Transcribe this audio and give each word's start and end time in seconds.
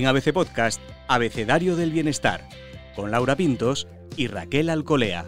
En 0.00 0.06
ABC 0.06 0.32
Podcast, 0.32 0.80
Abecedario 1.08 1.76
del 1.76 1.90
Bienestar, 1.90 2.48
con 2.96 3.10
Laura 3.10 3.36
Pintos 3.36 3.86
y 4.16 4.28
Raquel 4.28 4.70
Alcolea. 4.70 5.26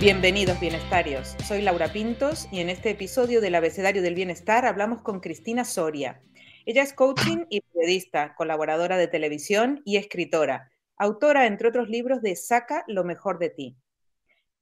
Bienvenidos 0.00 0.58
bienestarios, 0.58 1.36
soy 1.46 1.62
Laura 1.62 1.92
Pintos 1.92 2.48
y 2.50 2.58
en 2.58 2.68
este 2.68 2.90
episodio 2.90 3.40
del 3.40 3.54
Abecedario 3.54 4.02
del 4.02 4.16
Bienestar 4.16 4.66
hablamos 4.66 5.00
con 5.02 5.20
Cristina 5.20 5.64
Soria. 5.64 6.20
Ella 6.64 6.82
es 6.82 6.92
coaching 6.92 7.44
y 7.50 7.60
periodista, 7.60 8.34
colaboradora 8.34 8.96
de 8.96 9.06
televisión 9.06 9.80
y 9.84 9.96
escritora, 9.96 10.72
autora 10.96 11.46
entre 11.46 11.68
otros 11.68 11.88
libros 11.88 12.20
de 12.20 12.34
Saca 12.34 12.82
lo 12.88 13.04
mejor 13.04 13.38
de 13.38 13.50
ti. 13.50 13.76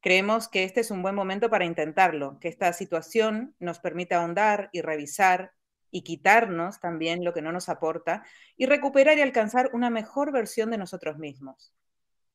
Creemos 0.02 0.48
que 0.48 0.64
este 0.64 0.80
es 0.80 0.91
un 0.91 1.00
buen 1.00 1.14
momento 1.14 1.48
para 1.48 1.64
intentarlo, 1.64 2.39
que 2.39 2.48
esta 2.48 2.71
situación 2.75 3.55
nos 3.61 3.79
permita 3.79 4.16
ahondar 4.16 4.68
y 4.75 4.82
revisar 4.82 5.52
y 5.94 6.03
quitarnos 6.03 6.80
también 6.80 7.25
lo 7.25 7.32
que 7.32 7.40
no 7.40 7.53
nos 7.53 7.68
aporta 7.68 8.25
y 8.57 8.66
recuperar 8.66 9.16
y 9.16 9.21
alcanzar 9.21 9.71
una 9.75 9.90
mejor 9.90 10.32
versión 10.32 10.72
de 10.72 10.76
nosotros 10.76 11.18
mismos. 11.18 11.72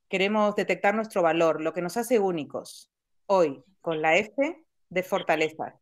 Queremos 0.07 0.55
detectar 0.55 0.95
nuestro 0.95 1.21
valor, 1.21 1.59
lo 1.59 1.73
que 1.73 1.81
nos 1.81 1.97
hace 1.97 2.19
únicos, 2.19 2.89
hoy 3.25 3.61
con 3.81 4.01
la 4.01 4.15
F 4.15 4.65
de 4.87 5.03
fortaleza. 5.03 5.75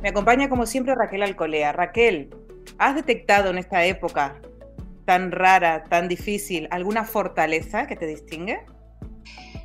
Me 0.00 0.10
acompaña 0.10 0.48
como 0.48 0.66
siempre 0.66 0.94
Raquel 0.94 1.24
Alcolea. 1.24 1.72
Raquel, 1.72 2.43
¿has 2.78 2.94
detectado 2.94 3.50
en 3.50 3.58
esta 3.58 3.84
época 3.84 4.40
tan 5.04 5.32
rara, 5.32 5.84
tan 5.84 6.08
difícil, 6.08 6.68
alguna 6.70 7.04
fortaleza 7.04 7.86
que 7.86 7.96
te 7.96 8.06
distingue? 8.06 8.64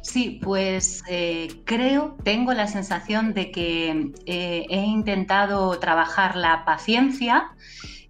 Sí, 0.01 0.39
pues 0.41 1.03
eh, 1.09 1.49
creo, 1.65 2.17
tengo 2.23 2.53
la 2.53 2.67
sensación 2.67 3.33
de 3.33 3.51
que 3.51 4.11
eh, 4.25 4.65
he 4.69 4.81
intentado 4.81 5.77
trabajar 5.79 6.35
la 6.35 6.63
paciencia 6.65 7.51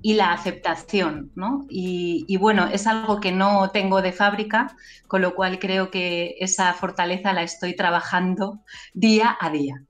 y 0.02 0.14
la 0.14 0.32
aceptación, 0.32 1.32
¿no? 1.36 1.66
Y, 1.68 2.26
y, 2.28 2.38
bueno, 2.38 2.68
es 2.68 2.88
algo 2.88 3.20
que 3.20 3.32
no 3.32 3.72
tengo 3.72 4.02
de 4.02 4.14
fábrica, 4.14 4.76
con 5.08 5.22
lo 5.22 5.36
cual 5.36 5.60
creo 5.60 5.92
que 5.92 6.36
esa 6.40 6.74
fortaleza 6.74 7.34
la 7.34 7.44
estoy 7.44 7.76
trabajando 7.76 8.64
día 8.94 9.36
a 9.40 9.50
día. 9.50 9.84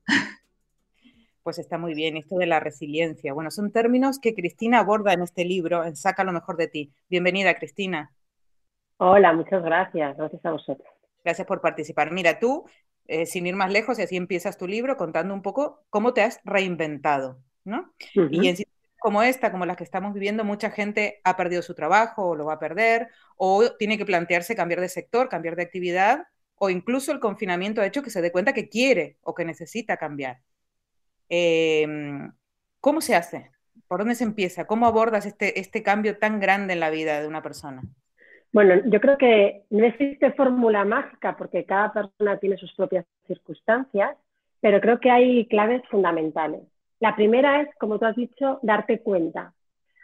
Pues 1.49 1.57
está 1.57 1.79
muy 1.79 1.95
bien, 1.95 2.15
esto 2.15 2.37
de 2.37 2.45
la 2.45 2.59
resiliencia. 2.59 3.33
Bueno, 3.33 3.49
son 3.49 3.71
términos 3.71 4.19
que 4.19 4.35
Cristina 4.35 4.81
aborda 4.81 5.13
en 5.13 5.23
este 5.23 5.45
libro, 5.45 5.83
en 5.83 5.95
Saca 5.95 6.23
lo 6.23 6.31
mejor 6.31 6.57
de 6.57 6.67
ti. 6.67 6.93
Bienvenida, 7.09 7.55
Cristina. 7.55 8.11
Hola, 8.97 9.33
muchas 9.33 9.63
gracias. 9.63 10.15
Gracias 10.15 10.45
a 10.45 10.51
vosotros. 10.51 10.87
Gracias 11.23 11.47
por 11.47 11.59
participar. 11.59 12.11
Mira, 12.11 12.37
tú, 12.37 12.65
eh, 13.07 13.25
sin 13.25 13.47
ir 13.47 13.55
más 13.55 13.71
lejos, 13.71 13.97
y 13.97 14.03
así 14.03 14.15
empiezas 14.15 14.59
tu 14.59 14.67
libro 14.67 14.95
contando 14.95 15.33
un 15.33 15.41
poco 15.41 15.79
cómo 15.89 16.13
te 16.13 16.21
has 16.21 16.39
reinventado, 16.43 17.39
¿no? 17.63 17.95
Uh 18.15 18.21
-huh. 18.21 18.29
Y 18.29 18.47
en 18.47 18.55
situaciones 18.57 18.99
como 18.99 19.23
esta, 19.23 19.51
como 19.51 19.65
las 19.65 19.75
que 19.75 19.85
estamos 19.85 20.13
viviendo, 20.13 20.43
mucha 20.43 20.69
gente 20.69 21.19
ha 21.23 21.35
perdido 21.35 21.63
su 21.63 21.73
trabajo 21.73 22.27
o 22.27 22.35
lo 22.35 22.45
va 22.45 22.53
a 22.53 22.59
perder, 22.59 23.07
o 23.37 23.71
tiene 23.79 23.97
que 23.97 24.05
plantearse 24.05 24.55
cambiar 24.55 24.81
de 24.81 24.89
sector, 24.89 25.29
cambiar 25.29 25.55
de 25.55 25.63
actividad, 25.63 26.27
o 26.57 26.69
incluso 26.69 27.11
el 27.11 27.19
confinamiento 27.19 27.81
ha 27.81 27.87
hecho 27.87 28.03
que 28.03 28.11
se 28.11 28.21
dé 28.21 28.31
cuenta 28.31 28.53
que 28.53 28.69
quiere 28.69 29.17
o 29.23 29.33
que 29.33 29.45
necesita 29.45 29.97
cambiar. 29.97 30.41
Eh, 31.29 31.87
¿Cómo 32.81 33.01
se 33.01 33.15
hace? 33.15 33.51
¿Por 33.87 33.99
dónde 33.99 34.15
se 34.15 34.23
empieza? 34.23 34.65
¿Cómo 34.65 34.85
abordas 34.85 35.25
este, 35.25 35.59
este 35.59 35.83
cambio 35.83 36.17
tan 36.17 36.39
grande 36.39 36.73
en 36.73 36.79
la 36.79 36.89
vida 36.89 37.21
de 37.21 37.27
una 37.27 37.41
persona? 37.41 37.81
Bueno, 38.51 38.81
yo 38.85 38.99
creo 38.99 39.17
que 39.17 39.63
no 39.69 39.85
existe 39.85 40.31
fórmula 40.31 40.85
mágica 40.85 41.35
porque 41.37 41.65
cada 41.65 41.93
persona 41.93 42.37
tiene 42.37 42.57
sus 42.57 42.73
propias 42.73 43.05
circunstancias, 43.27 44.17
pero 44.59 44.81
creo 44.81 44.99
que 44.99 45.11
hay 45.11 45.47
claves 45.47 45.81
fundamentales. 45.89 46.61
La 46.99 47.15
primera 47.15 47.61
es, 47.61 47.69
como 47.79 47.99
tú 47.99 48.05
has 48.05 48.15
dicho, 48.15 48.59
darte 48.61 49.01
cuenta. 49.01 49.53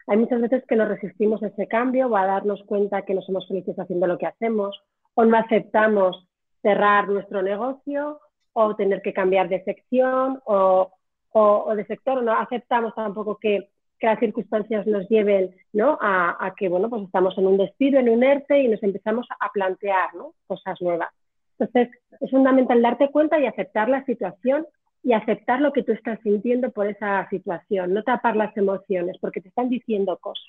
Hay 0.08 0.18
muchas 0.18 0.42
veces 0.42 0.64
que 0.68 0.76
nos 0.76 0.88
resistimos 0.88 1.42
a 1.42 1.48
ese 1.48 1.68
cambio 1.68 2.08
o 2.08 2.16
a 2.16 2.26
darnos 2.26 2.64
cuenta 2.64 3.02
que 3.02 3.16
no 3.16 3.22
somos 3.22 3.48
felices 3.48 3.78
haciendo 3.78 4.06
lo 4.06 4.18
que 4.18 4.28
hacemos 4.28 4.80
o 5.16 5.26
no 5.26 5.38
aceptamos 5.38 6.28
cerrar 6.62 7.08
nuestro 7.10 7.42
negocio 7.42 8.20
o 8.54 8.76
tener 8.76 9.02
que 9.02 9.14
cambiar 9.14 9.50
de 9.50 9.64
sección 9.64 10.40
o, 10.46 10.92
o, 11.38 11.76
de 11.76 11.86
sector, 11.86 12.24
no 12.24 12.34
aceptamos 12.34 12.96
tampoco 12.96 13.38
que 13.38 13.70
que 13.98 14.08
las 14.08 14.20
circunstancias 14.20 14.86
nos 14.86 15.08
lleven 15.08 15.56
¿no? 15.72 15.98
a, 16.02 16.36
a, 16.46 16.54
que 16.54 16.68
bueno, 16.68 16.90
pues 16.90 17.04
estamos 17.04 17.38
en 17.38 17.48
un 17.48 17.58
despido, 17.58 17.98
en 17.98 18.10
un 18.10 18.24
ERTE 18.24 18.64
y 18.64 18.68
nos 18.68 18.84
empezamos 18.84 19.26
a 19.40 19.50
plantear 19.54 20.14
¿no? 20.16 20.34
cosas 20.48 20.82
nuevas. 20.82 21.14
Entonces, 21.58 21.98
es 22.20 22.30
fundamental 22.30 22.82
darte 22.82 23.10
cuenta 23.10 23.40
y 23.40 23.46
aceptar 23.46 23.88
la 23.88 24.04
situación 24.04 24.68
y 25.02 25.14
aceptar 25.14 25.62
lo 25.62 25.72
que 25.72 25.84
tú 25.84 25.94
estás 25.94 26.20
sintiendo 26.24 26.72
por 26.72 26.88
esa 26.88 27.26
situación, 27.30 27.94
no 27.94 28.04
tapar 28.04 28.36
las 28.36 28.56
emociones 28.58 29.18
porque 29.22 29.40
te 29.40 29.48
están 29.48 29.70
diciendo 29.70 30.18
cosas. 30.18 30.44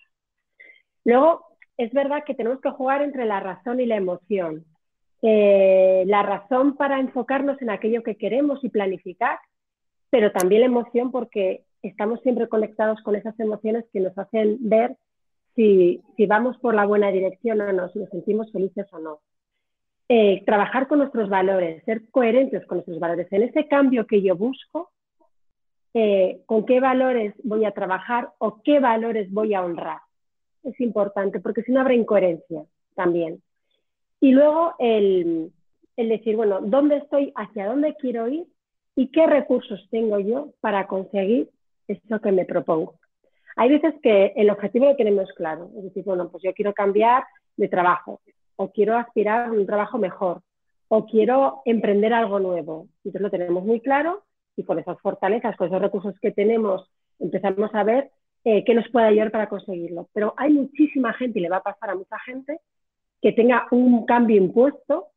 Luego, 1.05 1.47
es 1.77 1.93
verdad 1.93 2.25
que 2.25 2.35
tenemos 2.35 2.61
que 2.61 2.71
jugar 2.71 3.03
entre 3.03 3.27
la 3.27 3.39
razón 3.39 3.79
y 3.79 3.87
la 3.87 3.95
emoción. 3.95 4.65
Eh, 5.23 6.05
la 6.07 6.23
razón 6.25 6.77
para 6.77 6.99
enfocarnos 6.99 7.63
en 7.63 7.71
aquello 7.71 8.03
que 8.03 8.17
queremos 8.17 8.65
y 8.65 8.71
planificar, 8.71 9.39
pero 10.17 10.33
también 10.33 10.63
la 10.63 10.69
emoción 10.69 11.11
porque 11.11 11.65
estamos 11.83 12.23
siempre 12.23 12.49
conectados 12.49 13.03
con 13.03 13.17
esas 13.17 13.39
emociones 13.39 13.85
que 13.93 14.01
nos 14.01 14.17
hacen 14.17 14.57
ver 14.61 14.97
si, 15.55 16.01
si 16.17 16.25
vamos 16.25 16.57
por 16.57 16.75
la 16.75 16.87
buena 16.87 17.11
dirección 17.11 17.61
o 17.61 17.71
no, 17.71 17.91
si 17.91 17.99
nos 17.99 18.09
sentimos 18.09 18.51
felices 18.51 18.87
o 18.93 18.99
no. 18.99 19.21
Eh, 20.09 20.43
trabajar 20.47 20.89
con 20.89 21.01
nuestros 21.01 21.29
valores, 21.29 21.85
ser 21.85 22.09
coherentes 22.11 22.65
con 22.65 22.79
nuestros 22.79 22.99
valores. 22.99 23.31
En 23.31 23.43
ese 23.43 23.69
cambio 23.69 24.07
que 24.07 24.23
yo 24.23 24.35
busco, 24.37 24.91
eh, 25.93 26.41
con 26.47 26.65
qué 26.65 26.81
valores 26.81 27.35
voy 27.45 27.67
a 27.67 27.73
trabajar 27.73 28.31
o 28.39 28.63
qué 28.63 28.81
valores 28.81 29.31
voy 29.31 29.53
a 29.53 29.63
honrar. 29.63 29.99
Es 30.63 30.81
importante 30.81 31.41
porque 31.41 31.61
si 31.61 31.73
no 31.73 31.83
habrá 31.83 31.93
incoherencia 31.93 32.65
también. 32.95 33.43
Y 34.21 34.33
luego 34.33 34.77
el, 34.79 35.53
el 35.99 36.09
decir, 36.09 36.37
bueno, 36.37 36.63
¿dónde 36.63 36.97
estoy? 36.97 37.35
¿Hacia 37.37 37.67
dónde 37.67 37.95
quiero 38.01 38.29
ir? 38.29 38.47
¿Y 38.97 39.09
qué 39.09 39.27
recursos 39.27 39.87
tengo 39.91 40.19
yo 40.19 40.49
para 40.61 40.87
conseguir 40.87 41.51
eso 41.89 42.21
que 42.21 42.33
me 42.33 42.45
propongo. 42.45 42.95
Hay 43.57 43.71
veces 43.71 43.95
que 44.03 44.33
el 44.37 44.51
objetivo 44.51 44.87
lo 44.87 44.97
tenemos 44.97 45.31
claro, 45.35 45.71
es 45.79 45.85
decir, 45.85 46.05
bueno, 46.05 46.29
pues 46.29 46.43
yo 46.43 46.53
quiero 46.53 46.75
cambiar 46.75 47.25
de 47.57 47.69
trabajo, 47.69 48.21
o 48.57 48.71
quiero 48.71 48.97
aspirar 48.97 49.47
a 49.47 49.53
un 49.53 49.67
trabajo 49.67 49.99
mejor, 49.99 50.43
o 50.89 51.07
quiero 51.07 51.63
emprender 51.65 52.13
algo 52.13 52.39
nuevo. 52.39 52.89
Entonces 52.99 53.23
lo 53.23 53.31
tenemos 53.31 53.65
muy 53.65 53.81
claro 53.81 54.25
y 54.57 54.65
con 54.65 54.79
esas 54.79 55.01
fortalezas, 55.01 55.57
con 55.57 55.69
esos 55.69 55.81
recursos 55.81 56.15
que 56.21 56.33
tenemos, 56.33 56.91
empezamos 57.19 57.75
a 57.75 57.85
ver 57.85 58.11
eh, 58.45 58.65
qué 58.65 58.75
nos 58.75 58.89
puede 58.91 59.07
ayudar 59.07 59.31
para 59.31 59.49
conseguirlo. 59.49 60.09
Pero 60.13 60.35
hay 60.37 60.53
muchísima 60.53 61.13
gente, 61.15 61.39
y 61.39 61.43
le 61.43 61.49
va 61.49 61.59
a 61.59 61.63
pasar 61.63 61.91
a 61.91 61.95
mucha 61.95 62.19
gente, 62.21 62.61
que 63.23 63.33
tenga 63.33 63.67
un 63.71 64.05
cambio 64.05 64.37
impuesto 64.37 65.09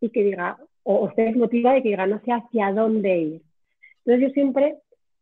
y 0.00 0.10
que 0.10 0.24
diga, 0.24 0.58
o, 0.82 1.08
esté 1.08 1.22
desmotivada 1.24 1.78
y 1.78 1.82
que 1.82 1.90
diga, 1.90 2.06
no 2.06 2.20
sé 2.24 2.32
hacia 2.32 2.72
dónde 2.72 3.18
ir. 3.18 3.42
Entonces 4.04 4.28
yo 4.28 4.34
siempre 4.34 4.76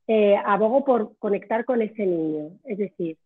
eh, 0.07 0.37
abogo 0.45 0.85
por 0.85 1.17
conectar 1.19 1.65
con 1.65 1.83
ese 1.83 2.07
niño. 2.07 2.51
Es 2.65 2.79
decir, 2.79 3.17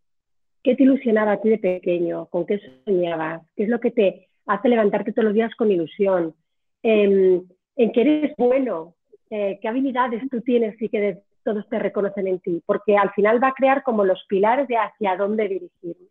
¿qué 0.63 0.75
te 0.75 0.83
ilusionaba 0.83 1.33
a 1.33 1.41
ti 1.41 1.51
de 1.51 1.59
pequeño? 1.59 2.27
¿Con 2.27 2.47
qué 2.47 2.61
soñabas? 2.85 3.43
¿Qué 3.57 3.65
es 3.65 3.69
lo 3.69 3.81
que 3.81 3.91
te 3.91 4.29
hace 4.47 4.69
levantarte 4.69 5.13
todos 5.13 5.27
los 5.27 5.35
días 5.35 5.55
con 5.55 5.71
ilusión? 5.71 6.35
Eh, 6.83 7.43
¿En 7.77 7.93
qué 7.93 8.01
eres 8.01 8.37
bueno? 8.37 8.95
Eh, 9.31 9.59
¿Qué 9.63 9.69
habilidades 9.69 10.23
tú 10.31 10.41
tienes 10.41 10.81
y 10.81 10.89
que 10.89 11.19
todos 11.45 11.69
te 11.69 11.79
reconocen 11.79 12.27
en 12.27 12.41
ti? 12.41 12.63
Porque 12.67 12.97
al 12.97 13.11
final 13.13 13.43
va 13.43 13.49
a 13.49 13.55
crear 13.55 13.83
como 13.83 14.05
los 14.05 14.25
pilares 14.29 14.69
de 14.69 14.77
hacia 14.77 15.17
dónde 15.17 15.49
dirigirme. 15.49 16.09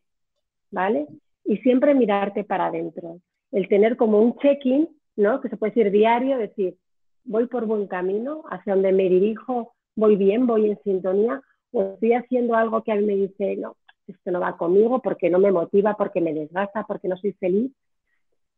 ¿Vale? 0.72 1.06
Y 1.44 1.58
siempre 1.58 1.94
mirarte 1.94 2.44
para 2.44 2.68
adentro. 2.68 3.20
El 3.52 3.68
tener 3.68 3.98
como 3.98 4.20
un 4.20 4.38
check-in, 4.38 4.88
¿no? 5.22 5.40
Que 5.40 5.50
se 5.50 5.58
puede 5.58 5.72
decir 5.74 5.92
diario, 5.92 6.38
decir, 6.38 6.76
voy 7.24 7.48
por 7.48 7.66
buen 7.66 7.88
camino, 7.88 8.44
hacia 8.50 8.74
donde 8.74 8.92
me 8.92 9.08
dirijo, 9.10 9.74
voy 9.96 10.16
bien, 10.16 10.48
voy 10.48 10.70
en 10.70 10.80
sintonía, 10.84 11.42
o 11.72 11.94
estoy 11.94 12.14
haciendo 12.14 12.56
algo 12.56 12.84
que 12.84 12.92
a 12.92 12.96
mí 12.96 13.06
me 13.06 13.16
dice, 13.16 13.56
no, 13.58 13.78
esto 14.08 14.32
no 14.32 14.40
va 14.40 14.58
conmigo 14.58 15.02
porque 15.02 15.30
no 15.30 15.40
me 15.40 15.52
motiva, 15.52 15.96
porque 15.96 16.22
me 16.22 16.34
desgasta, 16.34 16.84
porque 16.84 17.08
no 17.08 17.18
soy 17.18 17.34
feliz. 17.34 17.72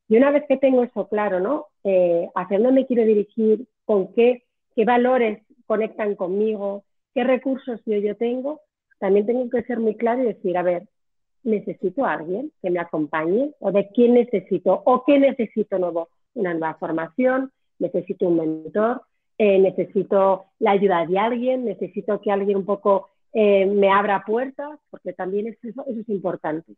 Y 0.07 0.17
una 0.17 0.31
vez 0.31 0.43
que 0.47 0.57
tengo 0.57 0.83
eso 0.83 1.07
claro, 1.07 1.39
¿no? 1.39 1.67
Eh, 1.83 2.27
¿Hacia 2.35 2.57
dónde 2.57 2.73
me 2.81 2.87
quiero 2.87 3.05
dirigir? 3.05 3.67
¿Con 3.85 4.13
qué, 4.13 4.43
qué 4.75 4.85
valores 4.85 5.41
conectan 5.65 6.15
conmigo? 6.15 6.83
¿Qué 7.13 7.23
recursos 7.23 7.79
yo, 7.85 7.97
yo 7.97 8.15
tengo? 8.15 8.61
También 8.99 9.25
tengo 9.25 9.49
que 9.49 9.63
ser 9.63 9.79
muy 9.79 9.95
claro 9.95 10.23
y 10.23 10.27
decir, 10.27 10.57
a 10.57 10.63
ver, 10.63 10.87
necesito 11.43 12.05
a 12.05 12.13
alguien 12.13 12.51
que 12.61 12.69
me 12.69 12.79
acompañe 12.79 13.51
o 13.59 13.71
de 13.71 13.89
quién 13.89 14.13
necesito 14.13 14.81
o 14.85 15.03
qué 15.05 15.19
necesito 15.19 15.77
nuevo, 15.77 16.09
una 16.35 16.53
nueva 16.53 16.75
formación, 16.75 17.51
necesito 17.79 18.27
un 18.27 18.37
mentor, 18.37 19.01
eh, 19.37 19.59
necesito 19.59 20.45
la 20.59 20.71
ayuda 20.71 21.05
de 21.05 21.19
alguien, 21.19 21.65
necesito 21.65 22.21
que 22.21 22.31
alguien 22.31 22.57
un 22.57 22.65
poco 22.65 23.09
eh, 23.33 23.65
me 23.65 23.89
abra 23.89 24.23
puertas, 24.25 24.79
porque 24.89 25.13
también 25.13 25.47
eso, 25.47 25.59
eso, 25.63 25.83
es 25.87 26.09
importante. 26.09 26.73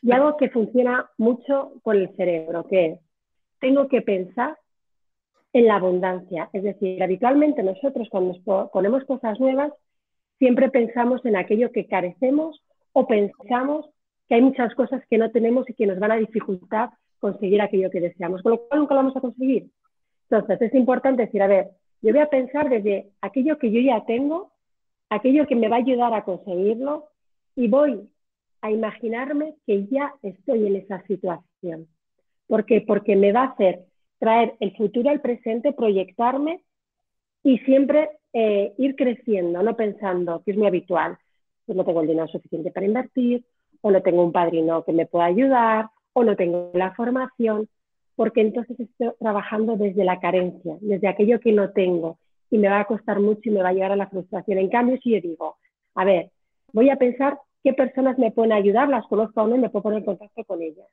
Y 0.00 0.12
algo 0.12 0.36
que 0.36 0.50
funciona 0.50 1.10
mucho 1.18 1.74
con 1.82 1.96
el 1.96 2.14
cerebro, 2.16 2.66
que 2.66 2.86
es, 2.86 3.00
tengo 3.60 3.88
que 3.88 4.02
pensar 4.02 4.56
en 5.52 5.66
la 5.66 5.76
abundancia. 5.76 6.48
Es 6.52 6.62
decir, 6.62 7.02
habitualmente 7.02 7.62
nosotros 7.62 8.08
cuando 8.10 8.70
ponemos 8.72 9.04
cosas 9.04 9.38
nuevas, 9.38 9.72
siempre 10.38 10.70
pensamos 10.70 11.24
en 11.24 11.36
aquello 11.36 11.70
que 11.70 11.86
carecemos 11.86 12.62
o 12.92 13.06
pensamos 13.06 13.86
que 14.28 14.36
hay 14.36 14.42
muchas 14.42 14.74
cosas 14.74 15.02
que 15.08 15.18
no 15.18 15.30
tenemos 15.30 15.68
y 15.68 15.74
que 15.74 15.86
nos 15.86 15.98
van 15.98 16.12
a 16.12 16.16
dificultar 16.16 16.90
conseguir 17.22 17.62
aquello 17.62 17.88
que 17.88 18.00
deseamos, 18.00 18.42
con 18.42 18.50
lo 18.50 18.66
cual 18.66 18.80
nunca 18.80 18.94
lo 18.94 19.02
vamos 19.02 19.16
a 19.16 19.20
conseguir. 19.20 19.70
Entonces, 20.28 20.60
es 20.60 20.74
importante 20.74 21.22
decir, 21.22 21.40
a 21.40 21.46
ver, 21.46 21.70
yo 22.02 22.10
voy 22.10 22.20
a 22.20 22.28
pensar 22.28 22.68
desde 22.68 23.10
aquello 23.20 23.58
que 23.58 23.70
yo 23.70 23.80
ya 23.80 24.04
tengo, 24.04 24.50
aquello 25.08 25.46
que 25.46 25.54
me 25.54 25.68
va 25.68 25.76
a 25.76 25.78
ayudar 25.78 26.12
a 26.14 26.24
conseguirlo 26.24 27.10
y 27.54 27.68
voy 27.68 28.10
a 28.60 28.72
imaginarme 28.72 29.54
que 29.64 29.86
ya 29.86 30.12
estoy 30.22 30.66
en 30.66 30.76
esa 30.76 31.00
situación. 31.06 31.86
¿Por 32.48 32.64
qué? 32.64 32.80
Porque 32.80 33.14
me 33.14 33.32
va 33.32 33.42
a 33.42 33.52
hacer 33.52 33.84
traer 34.18 34.54
el 34.58 34.76
futuro 34.76 35.08
al 35.08 35.20
presente, 35.20 35.72
proyectarme 35.72 36.64
y 37.44 37.58
siempre 37.58 38.10
eh, 38.32 38.74
ir 38.78 38.96
creciendo, 38.96 39.62
no 39.62 39.76
pensando, 39.76 40.42
que 40.44 40.50
es 40.50 40.56
muy 40.56 40.66
habitual, 40.66 41.16
pues 41.66 41.76
no 41.76 41.84
tengo 41.84 42.00
el 42.00 42.08
dinero 42.08 42.26
suficiente 42.26 42.72
para 42.72 42.86
invertir, 42.86 43.44
o 43.80 43.92
no 43.92 44.02
tengo 44.02 44.24
un 44.24 44.32
padrino 44.32 44.82
que 44.84 44.92
me 44.92 45.06
pueda 45.06 45.26
ayudar, 45.26 45.86
o 46.12 46.24
no 46.24 46.36
tengo 46.36 46.70
la 46.74 46.92
formación, 46.94 47.68
porque 48.16 48.40
entonces 48.40 48.78
estoy 48.78 49.10
trabajando 49.18 49.76
desde 49.76 50.04
la 50.04 50.20
carencia, 50.20 50.76
desde 50.80 51.08
aquello 51.08 51.40
que 51.40 51.52
no 51.52 51.70
tengo, 51.70 52.18
y 52.50 52.58
me 52.58 52.68
va 52.68 52.80
a 52.80 52.84
costar 52.84 53.20
mucho 53.20 53.40
y 53.44 53.50
me 53.50 53.62
va 53.62 53.70
a 53.70 53.72
llevar 53.72 53.92
a 53.92 53.96
la 53.96 54.08
frustración. 54.08 54.58
En 54.58 54.68
cambio, 54.68 54.98
si 55.02 55.12
yo 55.12 55.20
digo, 55.20 55.56
a 55.94 56.04
ver, 56.04 56.30
voy 56.72 56.90
a 56.90 56.96
pensar 56.96 57.38
qué 57.64 57.72
personas 57.72 58.18
me 58.18 58.30
pueden 58.30 58.52
ayudar, 58.52 58.88
las 58.88 59.06
conozco 59.06 59.42
o 59.42 59.46
no 59.46 59.56
y 59.56 59.58
me 59.58 59.70
puedo 59.70 59.84
poner 59.84 60.00
en 60.00 60.04
contacto 60.04 60.44
con 60.44 60.60
ellas. 60.62 60.86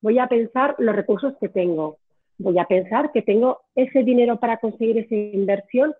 Voy 0.00 0.18
a 0.18 0.26
pensar 0.26 0.74
los 0.78 0.94
recursos 0.94 1.34
que 1.40 1.48
tengo. 1.48 1.98
Voy 2.38 2.58
a 2.58 2.64
pensar 2.64 3.12
que 3.12 3.22
tengo 3.22 3.60
ese 3.74 4.02
dinero 4.02 4.38
para 4.38 4.58
conseguir 4.58 4.98
esa 4.98 5.14
inversión 5.14 5.94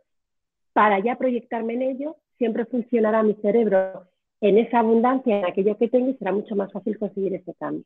para 0.73 0.99
ya 0.99 1.17
proyectarme 1.17 1.73
en 1.73 1.83
ello, 1.83 2.17
siempre 2.37 2.67
funcionará 2.67 3.23
mi 3.23 3.33
cerebro 3.37 4.03
en 4.43 4.59
esa 4.59 4.81
abundancia, 4.81 5.39
en 5.39 5.47
aquello 5.47 5.79
que 5.79 5.89
tengo 5.89 6.11
y 6.11 6.15
será 6.17 6.33
mucho 6.33 6.55
más 6.55 6.71
fácil 6.71 6.99
conseguir 6.99 7.35
ese 7.35 7.55
cambio. 7.55 7.85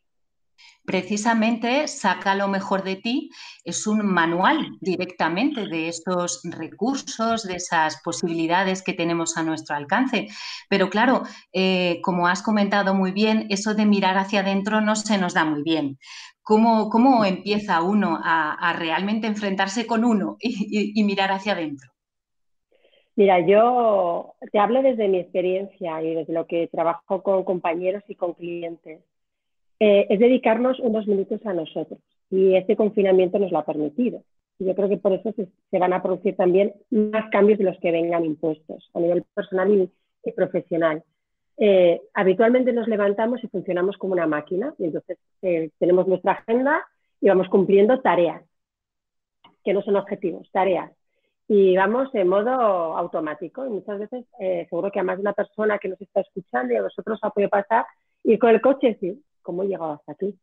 Precisamente 0.84 1.86
saca 1.88 2.34
lo 2.34 2.48
mejor 2.48 2.82
de 2.82 2.96
ti 2.96 3.30
es 3.64 3.86
un 3.86 4.04
manual 4.04 4.76
directamente 4.80 5.66
de 5.66 5.88
estos 5.88 6.40
recursos, 6.44 7.46
de 7.46 7.56
esas 7.56 8.00
posibilidades 8.02 8.82
que 8.82 8.94
tenemos 8.94 9.36
a 9.36 9.42
nuestro 9.42 9.76
alcance. 9.76 10.28
Pero 10.68 10.90
claro, 10.90 11.22
eh, 11.52 12.00
como 12.02 12.26
has 12.26 12.42
comentado 12.42 12.94
muy 12.94 13.12
bien, 13.12 13.46
eso 13.50 13.74
de 13.74 13.86
mirar 13.86 14.16
hacia 14.18 14.40
adentro 14.40 14.80
no 14.80 14.96
se 14.96 15.18
nos 15.18 15.34
da 15.34 15.44
muy 15.44 15.62
bien. 15.62 15.98
¿Cómo, 16.42 16.88
cómo 16.88 17.24
empieza 17.24 17.82
uno 17.82 18.18
a, 18.22 18.74
realmente 18.76 19.26
enfrentarse 19.26 19.86
con 19.86 20.04
uno 20.04 20.36
y 20.40 21.04
mirar 21.04 21.30
hacia 21.30 21.52
adentro? 21.52 21.90
Mira, 23.20 23.38
yo 23.40 24.34
te 24.50 24.58
hablo 24.58 24.80
desde 24.80 25.06
mi 25.06 25.18
experiencia 25.18 26.02
y 26.02 26.14
desde 26.14 26.32
lo 26.32 26.46
que 26.46 26.68
trabajo 26.68 27.22
con 27.22 27.44
compañeros 27.44 28.02
y 28.08 28.14
con 28.14 28.32
clientes. 28.32 29.02
Eh, 29.80 30.06
es 30.10 30.18
dedicarnos 30.18 30.78
unos 30.80 31.06
minutos 31.06 31.44
a 31.46 31.54
nosotros 31.54 31.98
y 32.30 32.54
este 32.54 32.76
confinamiento 32.76 33.38
nos 33.38 33.50
lo 33.50 33.58
ha 33.58 33.64
permitido. 33.64 34.22
Y 34.58 34.66
yo 34.66 34.74
creo 34.74 34.90
que 34.90 34.98
por 34.98 35.14
eso 35.14 35.32
se, 35.32 35.78
van 35.78 35.94
a 35.94 36.02
producir 36.02 36.36
también 36.36 36.74
más 36.90 37.30
cambios 37.30 37.58
de 37.58 37.64
los 37.64 37.78
que 37.78 37.90
vengan 37.90 38.26
impuestos 38.26 38.90
a 38.92 39.00
nivel 39.00 39.24
personal 39.34 39.90
y, 40.22 40.32
profesional. 40.32 41.02
Eh, 41.56 42.00
habitualmente 42.12 42.72
nos 42.72 42.88
levantamos 42.88 43.42
y 43.42 43.48
funcionamos 43.48 43.96
como 43.96 44.12
una 44.12 44.26
máquina 44.26 44.74
y 44.78 44.84
entonces 44.84 45.18
eh, 45.42 45.70
tenemos 45.78 46.06
nuestra 46.06 46.32
agenda 46.32 46.86
y 47.20 47.28
vamos 47.28 47.48
cumpliendo 47.48 48.00
tareas, 48.00 48.42
que 49.64 49.72
no 49.72 49.82
son 49.82 49.96
objetivos, 49.96 50.48
tareas 50.52 50.92
y 51.52 51.76
vamos 51.76 52.14
en 52.14 52.28
modo 52.28 52.52
automático. 52.52 53.66
Y 53.66 53.70
muchas 53.70 53.98
veces, 53.98 54.24
eh, 54.38 54.66
seguro 54.70 54.92
que 54.92 55.00
a 55.00 55.02
más 55.02 55.16
de 55.16 55.22
una 55.22 55.32
persona 55.32 55.78
que 55.78 55.88
nos 55.88 56.00
está 56.00 56.20
escuchando 56.20 56.72
y 56.72 56.76
a 56.76 56.82
vosotros 56.82 57.18
ha 57.22 57.30
podido 57.30 57.50
pasar, 57.50 57.86
ir 58.22 58.38
con 58.38 58.50
el 58.50 58.60
coche 58.60 58.86
y 58.86 58.92
decir, 58.92 59.18
¿cómo 59.42 59.62
he 59.62 59.68
llegado 59.68 59.92
hasta 59.92 60.12
aquí? 60.12 60.38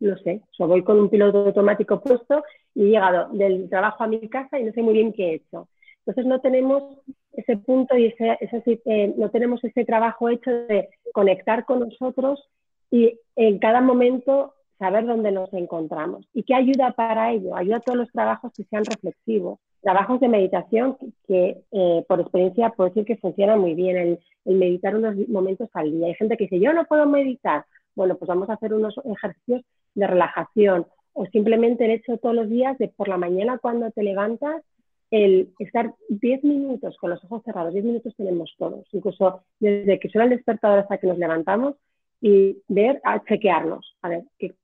No 0.00 0.16
sé, 0.18 0.42
o 0.58 0.66
voy 0.66 0.82
con 0.82 0.98
un 0.98 1.08
piloto 1.08 1.46
automático 1.46 2.00
puesto 2.00 2.42
y 2.74 2.82
he 2.82 2.90
llegado 2.90 3.28
del 3.32 3.68
trabajo 3.68 4.04
a 4.04 4.06
mi 4.08 4.28
casa 4.28 4.58
y 4.58 4.64
no 4.64 4.72
sé 4.72 4.82
muy 4.82 4.94
bien 4.94 5.12
qué 5.12 5.30
he 5.30 5.34
hecho. 5.34 5.68
Entonces 6.00 6.26
no 6.26 6.40
tenemos 6.40 6.98
ese 7.32 7.56
punto 7.56 7.96
y 7.96 8.06
ese, 8.06 8.38
eh, 8.84 9.14
no 9.16 9.30
tenemos 9.30 9.62
ese 9.64 9.84
trabajo 9.84 10.28
hecho 10.28 10.50
de 10.50 10.88
conectar 11.12 11.64
con 11.64 11.80
nosotros 11.80 12.42
y 12.90 13.18
en 13.36 13.58
cada 13.58 13.80
momento 13.80 14.54
saber 14.78 15.06
dónde 15.06 15.32
nos 15.32 15.52
encontramos. 15.52 16.28
¿Y 16.32 16.42
qué 16.42 16.54
ayuda 16.54 16.92
para 16.92 17.32
ello? 17.32 17.56
Ayuda 17.56 17.76
a 17.76 17.80
todos 17.80 17.98
los 17.98 18.12
trabajos 18.12 18.52
que 18.54 18.64
sean 18.64 18.84
reflexivos, 18.84 19.58
trabajos 19.80 20.20
de 20.20 20.28
meditación 20.28 20.96
que, 21.26 21.62
eh, 21.72 22.04
por 22.08 22.20
experiencia 22.20 22.70
puedo 22.70 22.90
decir 22.90 23.04
que 23.04 23.16
funcionan 23.16 23.60
muy 23.60 23.74
bien, 23.74 23.96
el, 23.96 24.18
meditar 24.44 24.94
unos 24.94 25.16
momentos 25.28 25.70
al 25.72 25.90
día. 25.90 26.08
Hay 26.08 26.14
gente 26.14 26.36
que 26.36 26.44
dice, 26.44 26.60
yo 26.60 26.72
no 26.72 26.84
puedo 26.84 27.06
meditar. 27.06 27.64
Bueno, 27.94 28.16
pues 28.16 28.28
vamos 28.28 28.48
a 28.50 28.54
hacer 28.54 28.74
unos 28.74 28.94
ejercicios 29.04 29.62
de 29.94 30.06
relajación 30.06 30.86
o 31.12 31.26
simplemente 31.26 31.84
el 31.84 31.92
hecho 31.92 32.18
todos 32.18 32.34
los 32.34 32.48
días 32.48 32.76
de 32.78 32.88
por 32.88 33.08
la 33.08 33.16
mañana 33.16 33.58
cuando 33.58 33.90
te 33.90 34.02
levantas, 34.02 34.62
el 35.10 35.52
estar 35.60 35.94
10 36.08 36.42
minutos 36.42 36.96
con 36.98 37.10
los 37.10 37.22
ojos 37.24 37.42
cerrados, 37.44 37.72
10 37.72 37.84
minutos 37.84 38.14
tenemos 38.16 38.52
todos, 38.58 38.84
incluso 38.92 39.42
desde 39.60 40.00
que 40.00 40.08
suena 40.08 40.24
el 40.24 40.36
despertador 40.36 40.80
hasta 40.80 40.98
que 40.98 41.06
nos 41.06 41.18
levantamos 41.18 41.76
y 42.20 42.58
ver, 42.68 43.00
chequearnos, 43.28 43.96
a 44.02 44.08
ver 44.08 44.24
qué, 44.38 44.54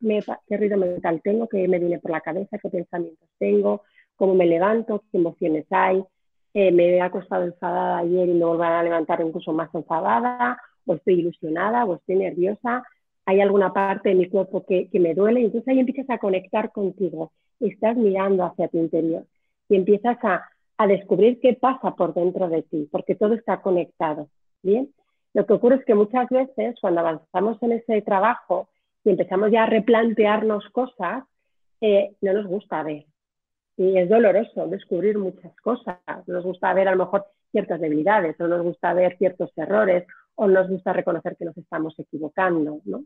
qué 0.49 0.57
ruido 0.57 0.77
mental 0.77 1.21
tengo, 1.23 1.49
qué 1.49 1.69
me 1.69 1.79
viene 1.79 1.99
por 1.99 2.11
la 2.11 2.21
cabeza, 2.21 2.59
qué 2.59 2.69
pensamientos 2.69 3.29
tengo, 3.39 3.83
cómo 4.17 4.35
me 4.35 4.47
levanto, 4.47 5.05
qué 5.13 5.19
emociones 5.19 5.67
hay, 5.71 6.03
eh, 6.53 6.73
me 6.73 6.97
he 6.97 7.01
acostado 7.01 7.45
enfadada 7.45 7.99
ayer 7.99 8.29
y 8.29 8.35
me 8.35 8.45
vuelvo 8.45 8.65
a 8.65 8.83
levantar 8.83 9.21
incluso 9.21 9.53
más 9.53 9.73
enfadada, 9.75 10.61
o 10.87 10.95
estoy 10.95 11.21
ilusionada, 11.21 11.85
o 11.85 11.95
estoy 11.95 12.17
nerviosa, 12.17 12.83
hay 13.31 13.41
alguna 13.41 13.73
parte 13.73 14.09
de 14.09 14.15
mi 14.17 14.29
cuerpo 14.29 14.65
que, 14.67 14.89
me 14.93 15.15
duele, 15.15 15.41
y 15.41 15.45
entonces 15.45 15.69
ahí 15.69 15.79
empiezas 15.79 16.11
a 16.11 16.19
conectar 16.19 16.73
contigo, 16.73 17.33
estás 17.61 17.97
mirando 17.97 18.45
hacia 18.45 18.69
tu 18.69 18.79
interior 18.79 19.25
y 19.69 19.77
empiezas 19.77 20.19
a, 20.25 20.49
a 20.79 20.87
descubrir 20.87 21.39
qué 21.41 21.55
pasa 21.55 21.95
por 21.95 22.13
dentro 22.13 22.49
de 22.49 22.63
ti, 22.63 22.89
porque 22.91 23.15
todo 23.15 23.35
está 23.35 23.61
conectado, 23.63 24.29
¿bien? 24.63 24.91
Lo 25.33 25.47
que 25.47 25.53
ocurre 25.53 25.77
es 25.77 25.85
que 25.85 25.95
muchas 25.95 26.29
veces 26.29 26.75
cuando 26.81 27.01
avanzamos 27.01 27.63
en 27.63 27.73
ese 27.73 28.03
trabajo 28.03 28.69
y 29.05 29.11
empezamos 29.11 29.53
ya 29.53 29.63
a 29.63 29.67
replantearnos 29.67 30.69
cosas, 30.71 31.23
eh, 31.81 32.13
no 32.21 32.33
nos 32.33 32.47
gusta 32.47 32.83
ver, 32.83 33.07
y 33.77 33.97
es 33.97 34.09
doloroso 34.09 34.67
descubrir 34.67 35.19
muchas 35.19 35.55
cosas. 35.63 35.99
Nos 36.27 36.45
gusta 36.45 36.75
ver 36.75 36.89
a 36.89 36.95
lo 36.95 37.05
mejor 37.05 37.27
ciertas 37.53 37.81
debilidades, 37.81 38.39
o 38.41 38.49
nos 38.49 38.63
gusta 38.63 38.93
ver 38.93 39.17
ciertos 39.19 39.57
errores, 39.57 40.05
o 40.35 40.47
nos 40.49 40.69
gusta 40.69 40.93
reconocer 40.93 41.37
que 41.37 41.45
nos 41.45 41.57
estamos 41.57 41.99
equivocando, 41.99 42.81
¿no? 42.85 43.05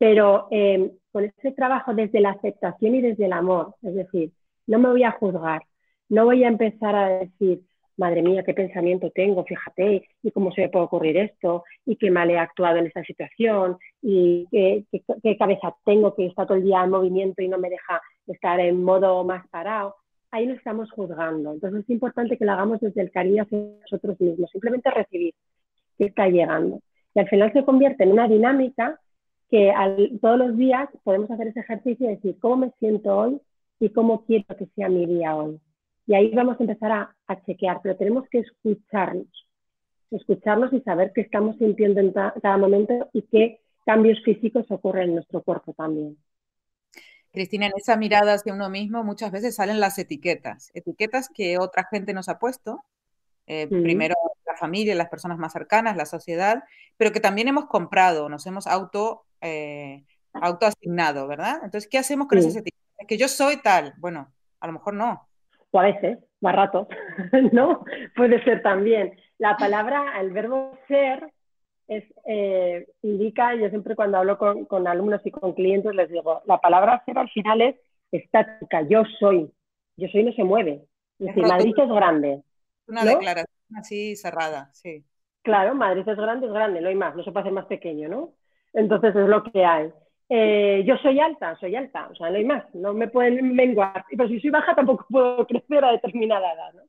Pero 0.00 0.48
eh, 0.50 0.92
con 1.12 1.24
ese 1.24 1.52
trabajo 1.52 1.92
desde 1.92 2.20
la 2.20 2.30
aceptación 2.30 2.94
y 2.94 3.02
desde 3.02 3.26
el 3.26 3.34
amor, 3.34 3.74
es 3.82 3.94
decir, 3.94 4.32
no 4.66 4.78
me 4.78 4.88
voy 4.88 5.04
a 5.04 5.10
juzgar, 5.10 5.60
no 6.08 6.24
voy 6.24 6.42
a 6.42 6.48
empezar 6.48 6.96
a 6.96 7.08
decir, 7.18 7.60
madre 7.98 8.22
mía, 8.22 8.42
qué 8.42 8.54
pensamiento 8.54 9.10
tengo, 9.10 9.44
fíjate, 9.44 10.08
y 10.22 10.30
cómo 10.30 10.52
se 10.52 10.62
me 10.62 10.68
puede 10.70 10.86
ocurrir 10.86 11.18
esto, 11.18 11.64
y 11.84 11.96
qué 11.96 12.10
mal 12.10 12.30
he 12.30 12.38
actuado 12.38 12.78
en 12.78 12.86
esta 12.86 13.04
situación, 13.04 13.76
y 14.00 14.46
qué, 14.50 15.36
cabeza 15.36 15.76
tengo 15.84 16.14
que 16.14 16.24
está 16.28 16.46
todo 16.46 16.56
el 16.56 16.64
día 16.64 16.82
en 16.82 16.90
movimiento 16.90 17.42
y 17.42 17.48
no 17.48 17.58
me 17.58 17.68
deja 17.68 18.00
estar 18.26 18.58
en 18.58 18.82
modo 18.82 19.22
más 19.24 19.46
parado. 19.48 19.96
Ahí 20.30 20.46
lo 20.46 20.54
estamos 20.54 20.90
juzgando. 20.92 21.52
Entonces 21.52 21.82
es 21.82 21.90
importante 21.90 22.38
que 22.38 22.46
lo 22.46 22.52
hagamos 22.52 22.80
desde 22.80 23.02
el 23.02 23.10
cariño 23.10 23.42
hacia 23.42 23.58
nosotros 23.82 24.18
mismos, 24.18 24.50
simplemente 24.50 24.90
recibir 24.90 25.34
que 25.98 26.06
está 26.06 26.26
llegando. 26.26 26.80
Y 27.14 27.20
al 27.20 27.28
final 27.28 27.52
se 27.52 27.64
convierte 27.66 28.04
en 28.04 28.12
una 28.12 28.28
dinámica 28.28 28.98
que 29.50 29.72
todos 30.22 30.38
los 30.38 30.56
días 30.56 30.88
podemos 31.02 31.30
hacer 31.30 31.48
ese 31.48 31.60
ejercicio 31.60 32.06
y 32.06 32.14
decir 32.14 32.38
cómo 32.40 32.56
me 32.58 32.72
siento 32.78 33.16
hoy 33.16 33.40
y 33.80 33.90
cómo 33.90 34.24
quiero 34.24 34.44
que 34.56 34.66
sea 34.76 34.88
mi 34.88 35.06
día 35.06 35.34
hoy. 35.34 35.60
Y 36.06 36.14
ahí 36.14 36.30
vamos 36.34 36.58
a 36.58 36.62
empezar 36.62 36.92
a, 36.92 37.44
chequear, 37.46 37.80
pero 37.82 37.96
tenemos 37.96 38.28
que 38.30 38.40
escucharnos, 38.40 39.28
escucharnos 40.10 40.72
y 40.72 40.80
saber 40.80 41.12
qué 41.14 41.22
estamos 41.22 41.56
sintiendo 41.58 42.00
en 42.00 42.12
cada 42.12 42.56
momento 42.56 43.08
y 43.12 43.22
qué 43.22 43.60
cambios 43.86 44.18
físicos 44.24 44.66
ocurren 44.70 45.10
en 45.10 45.14
nuestro 45.16 45.42
cuerpo 45.42 45.72
también. 45.72 46.16
Cristina, 47.32 47.66
en 47.66 47.72
esa 47.76 47.96
mirada 47.96 48.34
hacia 48.34 48.52
uno 48.52 48.68
mismo 48.70 49.04
muchas 49.04 49.30
veces 49.30 49.54
salen 49.54 49.78
las 49.78 49.98
etiquetas, 49.98 50.70
etiquetas 50.74 51.28
que 51.28 51.58
otra 51.58 51.86
gente 51.88 52.12
nos 52.12 52.28
ha 52.28 52.38
puesto, 52.40 52.82
eh, 53.46 53.68
primero 53.68 54.14
la 54.46 54.56
familia, 54.56 54.94
las 54.94 55.08
personas 55.08 55.38
más 55.38 55.52
cercanas, 55.52 55.96
la 55.96 56.06
sociedad, 56.06 56.64
pero 56.96 57.12
que 57.12 57.20
también 57.20 57.48
hemos 57.48 57.66
comprado, 57.66 58.28
nos 58.28 58.46
hemos 58.46 58.66
auto, 58.66 59.24
eh, 59.40 60.04
autoasignado, 60.32 61.26
¿verdad? 61.26 61.60
Entonces, 61.64 61.88
¿qué 61.88 61.98
hacemos 61.98 62.28
con 62.28 62.38
esas 62.38 62.56
etiquetas? 62.56 62.80
Es 62.98 63.06
que 63.06 63.18
yo 63.18 63.28
soy 63.28 63.56
tal, 63.62 63.94
bueno, 63.98 64.32
a 64.60 64.66
lo 64.66 64.72
mejor 64.74 64.94
no, 64.94 65.28
o 65.70 65.80
a 65.80 65.84
veces, 65.84 66.18
más 66.40 66.54
rato, 66.54 66.88
¿no? 67.52 67.84
Puede 68.16 68.42
ser 68.44 68.62
también. 68.62 69.12
La 69.38 69.56
palabra, 69.56 70.20
el 70.20 70.32
verbo 70.32 70.76
ser, 70.88 71.32
es, 71.88 72.04
eh, 72.26 72.86
indica, 73.02 73.54
yo 73.54 73.68
siempre 73.68 73.96
cuando 73.96 74.18
hablo 74.18 74.38
con, 74.38 74.86
alumnos 74.86 75.20
y 75.24 75.30
con 75.30 75.54
clientes 75.54 75.94
les 75.94 76.10
digo, 76.10 76.42
la 76.46 76.58
palabra 76.58 77.02
ser 77.04 77.18
al 77.18 77.30
final 77.30 77.60
es 77.60 77.76
estática, 78.12 78.82
yo 78.82 79.02
soy, 79.18 79.50
yo 79.96 80.08
soy 80.08 80.24
no 80.24 80.32
se 80.32 80.44
mueve. 80.44 80.84
Es 81.18 81.26
decir, 81.26 81.46
Madrid 81.46 81.74
es 81.76 81.88
grande. 81.88 82.42
Una 82.86 83.04
declaración 83.04 83.46
así 83.76 84.16
cerrada, 84.16 84.70
sí. 84.72 85.04
Claro, 85.42 85.74
Madrid 85.74 86.06
es 86.06 86.16
grande, 86.16 86.46
es 86.46 86.52
grande, 86.52 86.80
no 86.80 86.88
hay 86.88 86.94
más, 86.94 87.14
no 87.14 87.22
se 87.22 87.30
puede 87.30 87.42
hacer 87.42 87.52
más 87.52 87.66
pequeño, 87.66 88.08
¿no? 88.08 88.32
Entonces 88.72 89.14
es 89.14 89.28
lo 89.28 89.42
que 89.44 89.64
hay. 89.64 89.92
Eh, 90.28 90.84
yo 90.86 90.96
soy 90.98 91.18
alta, 91.18 91.56
soy 91.58 91.74
alta, 91.74 92.08
o 92.08 92.14
sea, 92.14 92.30
no 92.30 92.36
hay 92.36 92.44
más, 92.44 92.64
no 92.74 92.94
me 92.94 93.08
pueden 93.08 93.54
menguar. 93.54 94.04
Pero 94.08 94.28
si 94.28 94.40
soy 94.40 94.50
baja 94.50 94.74
tampoco 94.74 95.06
puedo 95.10 95.46
crecer 95.48 95.84
a 95.84 95.92
determinada 95.92 96.52
edad, 96.52 96.72
¿no? 96.74 96.82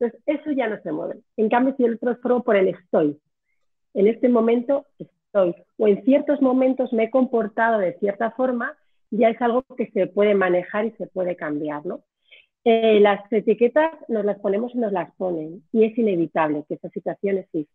Entonces, 0.00 0.20
eso 0.26 0.52
ya 0.52 0.68
no 0.68 0.80
se 0.82 0.92
mueve. 0.92 1.20
En 1.36 1.48
cambio, 1.48 1.74
si 1.76 1.82
yo 1.82 1.88
lo 1.88 1.98
transformo 1.98 2.42
por 2.42 2.56
el 2.56 2.68
estoy, 2.68 3.18
en 3.94 4.06
este 4.06 4.28
momento 4.28 4.86
estoy, 4.98 5.54
o 5.76 5.88
en 5.88 6.04
ciertos 6.04 6.40
momentos 6.40 6.92
me 6.92 7.04
he 7.04 7.10
comportado 7.10 7.78
de 7.78 7.98
cierta 7.98 8.30
forma, 8.32 8.76
ya 9.10 9.30
es 9.30 9.40
algo 9.40 9.64
que 9.76 9.90
se 9.90 10.06
puede 10.06 10.34
manejar 10.34 10.86
y 10.86 10.90
se 10.92 11.06
puede 11.06 11.36
cambiar, 11.36 11.84
¿no? 11.86 12.00
Eh, 12.64 13.00
las 13.00 13.20
etiquetas 13.32 13.92
nos 14.08 14.24
las 14.24 14.38
ponemos 14.40 14.74
y 14.74 14.78
nos 14.78 14.92
las 14.92 15.12
ponen, 15.14 15.62
y 15.72 15.84
es 15.84 15.96
inevitable 15.96 16.64
que 16.68 16.74
esa 16.74 16.90
situación 16.90 17.38
exista. 17.38 17.72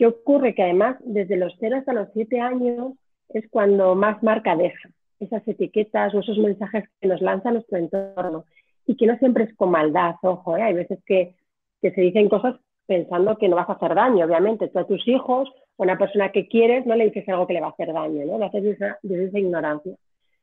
¿Qué 0.00 0.06
ocurre? 0.06 0.54
Que 0.54 0.62
además, 0.62 0.96
desde 1.00 1.36
los 1.36 1.52
0 1.60 1.76
hasta 1.76 1.92
los 1.92 2.08
7 2.14 2.40
años 2.40 2.94
es 3.28 3.44
cuando 3.50 3.94
más 3.94 4.22
marca 4.22 4.56
deja 4.56 4.88
esas 5.18 5.46
etiquetas 5.46 6.14
o 6.14 6.20
esos 6.20 6.38
mensajes 6.38 6.84
que 6.98 7.06
nos 7.06 7.20
lanza 7.20 7.50
nuestro 7.50 7.76
entorno 7.76 8.46
y 8.86 8.96
que 8.96 9.06
no 9.06 9.18
siempre 9.18 9.44
es 9.44 9.54
con 9.56 9.70
maldad, 9.70 10.14
ojo, 10.22 10.56
¿eh? 10.56 10.62
hay 10.62 10.72
veces 10.72 11.00
que, 11.04 11.34
que, 11.82 11.90
se 11.90 12.00
dicen 12.00 12.30
cosas 12.30 12.56
pensando 12.86 13.36
que 13.36 13.50
no 13.50 13.56
vas 13.56 13.68
a 13.68 13.74
hacer 13.74 13.94
daño, 13.94 14.24
obviamente, 14.24 14.68
tú 14.68 14.78
a 14.78 14.86
tus 14.86 15.06
hijos 15.06 15.50
o 15.76 15.82
a 15.82 15.84
una 15.84 15.98
persona 15.98 16.32
que 16.32 16.48
quieres 16.48 16.86
no 16.86 16.94
le 16.94 17.04
dices 17.04 17.28
algo 17.28 17.46
que 17.46 17.52
le 17.52 17.60
va 17.60 17.66
a 17.66 17.72
hacer 17.72 17.92
daño, 17.92 18.24
¿no? 18.24 18.38
Lo 18.38 18.46
haces 18.46 18.62
desde 19.02 19.26
esa, 19.26 19.38
ignorancia. 19.38 19.92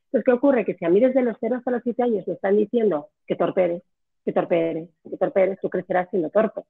Entonces, 0.05 0.23
¿qué 0.23 0.31
ocurre? 0.33 0.65
Que 0.65 0.75
si 0.75 0.85
a 0.85 0.89
mí 0.89 0.99
desde 0.99 1.23
los 1.23 1.35
0 1.39 1.55
hasta 1.55 1.71
los 1.71 1.81
7 1.81 2.03
años 2.03 2.27
me 2.27 2.35
están 2.35 2.57
diciendo 2.57 3.07
que 3.25 3.35
torpe 3.35 3.63
eres, 3.63 3.83
que 4.23 4.33
torpe 4.33 4.69
eres, 4.69 4.89
que 5.09 5.17
torpe 5.17 5.41
eres, 5.41 5.59
tú 5.59 5.67
crecerás 5.71 6.11
siendo 6.11 6.29
torpe. 6.29 6.61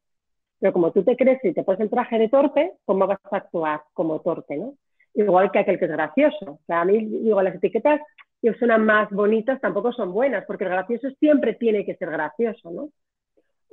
Pero 0.67 0.73
como 0.73 0.91
tú 0.91 1.01
te 1.01 1.15
crees 1.15 1.39
y 1.45 1.53
te 1.53 1.63
pones 1.63 1.79
el 1.79 1.89
traje 1.89 2.19
de 2.19 2.27
torpe, 2.27 2.73
¿cómo 2.83 3.07
vas 3.07 3.19
a 3.31 3.37
actuar 3.37 3.83
como 3.93 4.19
torpe, 4.19 4.57
no? 4.57 4.73
Igual 5.13 5.49
que 5.49 5.59
aquel 5.59 5.79
que 5.79 5.85
es 5.85 5.91
gracioso. 5.91 6.45
O 6.45 6.59
sea, 6.67 6.81
a 6.81 6.85
mí, 6.85 7.05
digo, 7.05 7.41
las 7.41 7.55
etiquetas 7.55 8.01
que 8.41 8.53
suenan 8.55 8.83
más 8.85 9.09
bonitas 9.11 9.61
tampoco 9.61 9.93
son 9.93 10.11
buenas, 10.11 10.43
porque 10.45 10.65
el 10.65 10.71
gracioso 10.71 11.09
siempre 11.21 11.53
tiene 11.53 11.85
que 11.85 11.95
ser 11.95 12.11
gracioso, 12.11 12.69
¿no? 12.69 12.89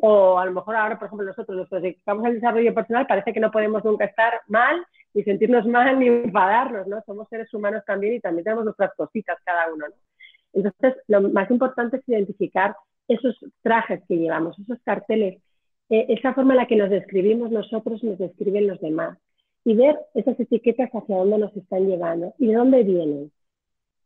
O 0.02 0.38
a 0.38 0.46
lo 0.46 0.52
mejor 0.52 0.76
ahora, 0.76 0.96
por 0.96 1.06
ejemplo, 1.06 1.26
nosotros 1.26 1.68
nos 1.68 1.82
dedicamos 1.82 2.26
al 2.26 2.34
desarrollo 2.34 2.72
personal, 2.72 3.08
parece 3.08 3.32
que 3.32 3.40
no 3.40 3.50
podemos 3.50 3.84
nunca 3.84 4.04
estar 4.04 4.42
mal, 4.46 4.86
ni 5.14 5.24
sentirnos 5.24 5.66
mal, 5.66 5.98
ni 5.98 6.06
enfadarnos, 6.06 6.86
¿no? 6.86 7.02
Somos 7.06 7.28
seres 7.28 7.52
humanos 7.52 7.82
también 7.84 8.14
y 8.14 8.20
también 8.20 8.44
tenemos 8.44 8.66
nuestras 8.66 8.94
cositas 8.94 9.36
cada 9.44 9.66
uno, 9.74 9.88
¿no? 9.88 9.94
Entonces, 10.52 11.02
lo 11.08 11.22
más 11.22 11.50
importante 11.50 11.96
es 11.96 12.08
identificar 12.08 12.76
esos 13.08 13.36
trajes 13.62 14.00
que 14.06 14.16
llevamos, 14.16 14.56
esos 14.60 14.78
carteles, 14.84 15.42
eh, 15.90 16.06
esa 16.08 16.34
forma 16.34 16.54
en 16.54 16.58
la 16.58 16.66
que 16.66 16.76
nos 16.76 16.90
describimos 16.90 17.50
nosotros, 17.50 18.02
nos 18.02 18.18
describen 18.18 18.66
los 18.66 18.80
demás, 18.80 19.18
y 19.64 19.74
ver 19.74 19.98
esas 20.14 20.38
etiquetas 20.38 20.90
hacia 20.90 21.16
dónde 21.16 21.38
nos 21.38 21.56
están 21.56 21.86
llevando 21.86 22.34
y 22.38 22.48
de 22.48 22.54
dónde 22.54 22.82
vienen 22.82 23.32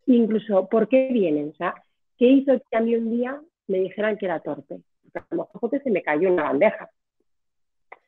incluso 0.08 0.68
por 0.68 0.88
qué 0.88 1.08
vienen. 1.12 1.50
O 1.50 1.54
sea, 1.54 1.74
¿qué 2.16 2.26
hizo 2.26 2.52
que 2.70 2.76
a 2.76 2.80
mí 2.80 2.96
un 2.96 3.10
día 3.10 3.40
me 3.66 3.78
dijeran 3.78 4.16
que 4.16 4.26
era 4.26 4.40
torpe? 4.40 4.80
Porque 5.02 5.18
a 5.18 5.34
lo 5.34 5.48
mejor 5.52 5.82
se 5.82 5.90
me 5.90 6.02
cayó 6.02 6.32
una 6.32 6.44
bandeja. 6.44 6.90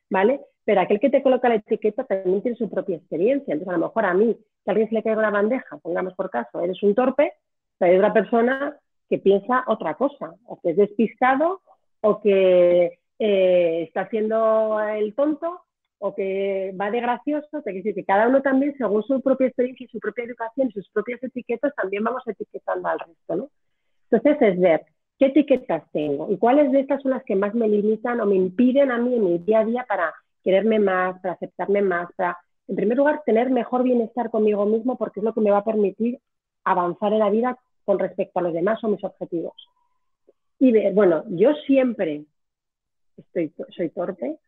¿Vale? 0.08 0.40
Pero 0.64 0.80
aquel 0.80 1.00
que 1.00 1.10
te 1.10 1.22
coloca 1.22 1.48
la 1.48 1.56
etiqueta 1.56 2.04
también 2.04 2.42
tiene 2.42 2.56
su 2.56 2.68
propia 2.68 2.96
experiencia. 2.96 3.52
Entonces, 3.52 3.74
a 3.74 3.78
lo 3.78 3.86
mejor 3.86 4.04
a 4.04 4.14
mí, 4.14 4.34
que 4.34 4.70
a 4.70 4.72
alguien 4.72 4.88
se 4.88 4.94
le 4.94 5.02
caiga 5.02 5.18
una 5.18 5.30
bandeja, 5.30 5.78
pongamos 5.78 6.14
por 6.14 6.30
caso, 6.30 6.60
eres 6.60 6.82
un 6.82 6.94
torpe, 6.94 7.32
pero 7.78 7.92
hay 7.92 7.98
otra 7.98 8.12
persona 8.12 8.76
que 9.08 9.18
piensa 9.18 9.64
otra 9.66 9.94
cosa, 9.94 10.34
o 10.46 10.60
que 10.60 10.70
es 10.70 10.76
despistado, 10.76 11.60
o 12.00 12.20
que 12.20 12.99
eh, 13.20 13.82
está 13.82 14.02
haciendo 14.02 14.80
el 14.80 15.14
tonto, 15.14 15.60
o 15.98 16.14
que 16.14 16.74
va 16.80 16.90
de 16.90 17.02
gracioso, 17.02 17.60
te 17.62 17.74
decir 17.74 17.94
que 17.94 18.04
cada 18.04 18.26
uno 18.26 18.40
también, 18.40 18.74
según 18.78 19.02
su 19.02 19.20
propia 19.20 19.48
experiencia 19.48 19.84
y 19.84 19.88
su 19.88 20.00
propia 20.00 20.24
educación 20.24 20.68
y 20.68 20.72
sus 20.72 20.88
propias 20.88 21.22
etiquetas, 21.22 21.74
también 21.74 22.02
vamos 22.02 22.22
etiquetando 22.26 22.88
al 22.88 22.98
resto, 22.98 23.36
¿no? 23.36 23.50
Entonces 24.10 24.40
es 24.40 24.58
ver 24.58 24.86
qué 25.18 25.26
etiquetas 25.26 25.84
tengo 25.92 26.32
y 26.32 26.38
cuáles 26.38 26.72
de 26.72 26.80
estas 26.80 27.02
son 27.02 27.10
las 27.10 27.22
que 27.24 27.36
más 27.36 27.54
me 27.54 27.68
limitan 27.68 28.18
o 28.20 28.24
me 28.26 28.36
impiden 28.36 28.90
a 28.90 28.96
mí 28.96 29.14
en 29.14 29.24
mi 29.24 29.38
día 29.38 29.60
a 29.60 29.64
día 29.66 29.84
para 29.86 30.14
quererme 30.42 30.78
más, 30.78 31.20
para 31.20 31.34
aceptarme 31.34 31.82
más, 31.82 32.08
para, 32.16 32.38
en 32.66 32.76
primer 32.76 32.96
lugar, 32.96 33.22
tener 33.26 33.50
mejor 33.50 33.82
bienestar 33.82 34.30
conmigo 34.30 34.64
mismo 34.64 34.96
porque 34.96 35.20
es 35.20 35.24
lo 35.24 35.34
que 35.34 35.42
me 35.42 35.50
va 35.50 35.58
a 35.58 35.64
permitir 35.64 36.18
avanzar 36.64 37.12
en 37.12 37.18
la 37.18 37.28
vida 37.28 37.58
con 37.84 37.98
respecto 37.98 38.38
a 38.38 38.42
los 38.42 38.54
demás 38.54 38.82
o 38.82 38.88
mis 38.88 39.04
objetivos. 39.04 39.52
Y 40.58 40.72
ver, 40.72 40.94
bueno, 40.94 41.24
yo 41.28 41.52
siempre 41.66 42.24
soy 43.32 43.88
torpe, 43.90 44.38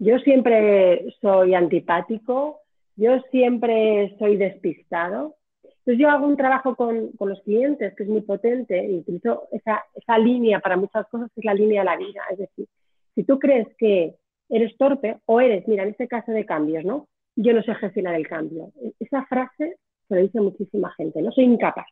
yo 0.00 0.18
siempre 0.20 1.14
soy 1.20 1.54
antipático, 1.54 2.60
yo 2.96 3.20
siempre 3.30 4.16
soy 4.18 4.38
despistado. 4.38 5.36
Entonces 5.62 5.98
yo 5.98 6.08
hago 6.08 6.26
un 6.26 6.38
trabajo 6.38 6.74
con, 6.74 7.10
los 7.20 7.40
clientes 7.42 7.94
que 7.94 8.04
es 8.04 8.08
muy 8.08 8.22
potente 8.22 8.82
y 8.82 8.98
utilizo 8.98 9.48
esa, 9.52 9.84
esa 9.94 10.18
línea 10.18 10.60
para 10.60 10.78
muchas 10.78 11.06
cosas 11.08 11.30
es 11.36 11.44
la 11.44 11.52
línea 11.52 11.82
de 11.82 11.84
la 11.84 11.96
vida. 11.98 12.22
Es 12.30 12.38
decir, 12.38 12.66
si 13.14 13.24
tú 13.24 13.38
crees 13.38 13.68
que 13.76 14.16
eres 14.48 14.74
torpe 14.78 15.18
o 15.26 15.40
eres, 15.40 15.68
mira, 15.68 15.82
en 15.82 15.90
este 15.90 16.08
caso 16.08 16.32
de 16.32 16.46
cambios, 16.46 16.84
¿no? 16.84 17.06
Yo 17.36 17.52
no 17.52 17.62
sé 17.62 17.74
gestionar 17.74 18.14
el 18.14 18.26
cambio. 18.26 18.72
Esa 18.98 19.26
frase 19.26 19.76
se 20.08 20.14
lo 20.14 20.22
dice 20.22 20.40
muchísima 20.40 20.92
gente, 20.94 21.20
no 21.20 21.30
soy 21.30 21.44
incapaz. 21.44 21.86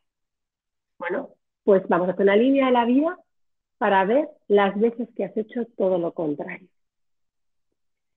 Bueno, 0.99 1.29
pues 1.63 1.87
vamos 1.89 2.09
a 2.09 2.13
hacer 2.13 2.23
una 2.23 2.37
línea 2.37 2.67
de 2.67 2.73
la 2.73 2.87
vida 2.87 3.19
para 3.79 4.05
ver 4.05 4.29
las 4.49 4.79
veces 4.79 5.09
que 5.17 5.25
has 5.25 5.37
hecho 5.37 5.65
todo 5.77 5.99
lo 5.99 6.13
contrario. 6.13 6.69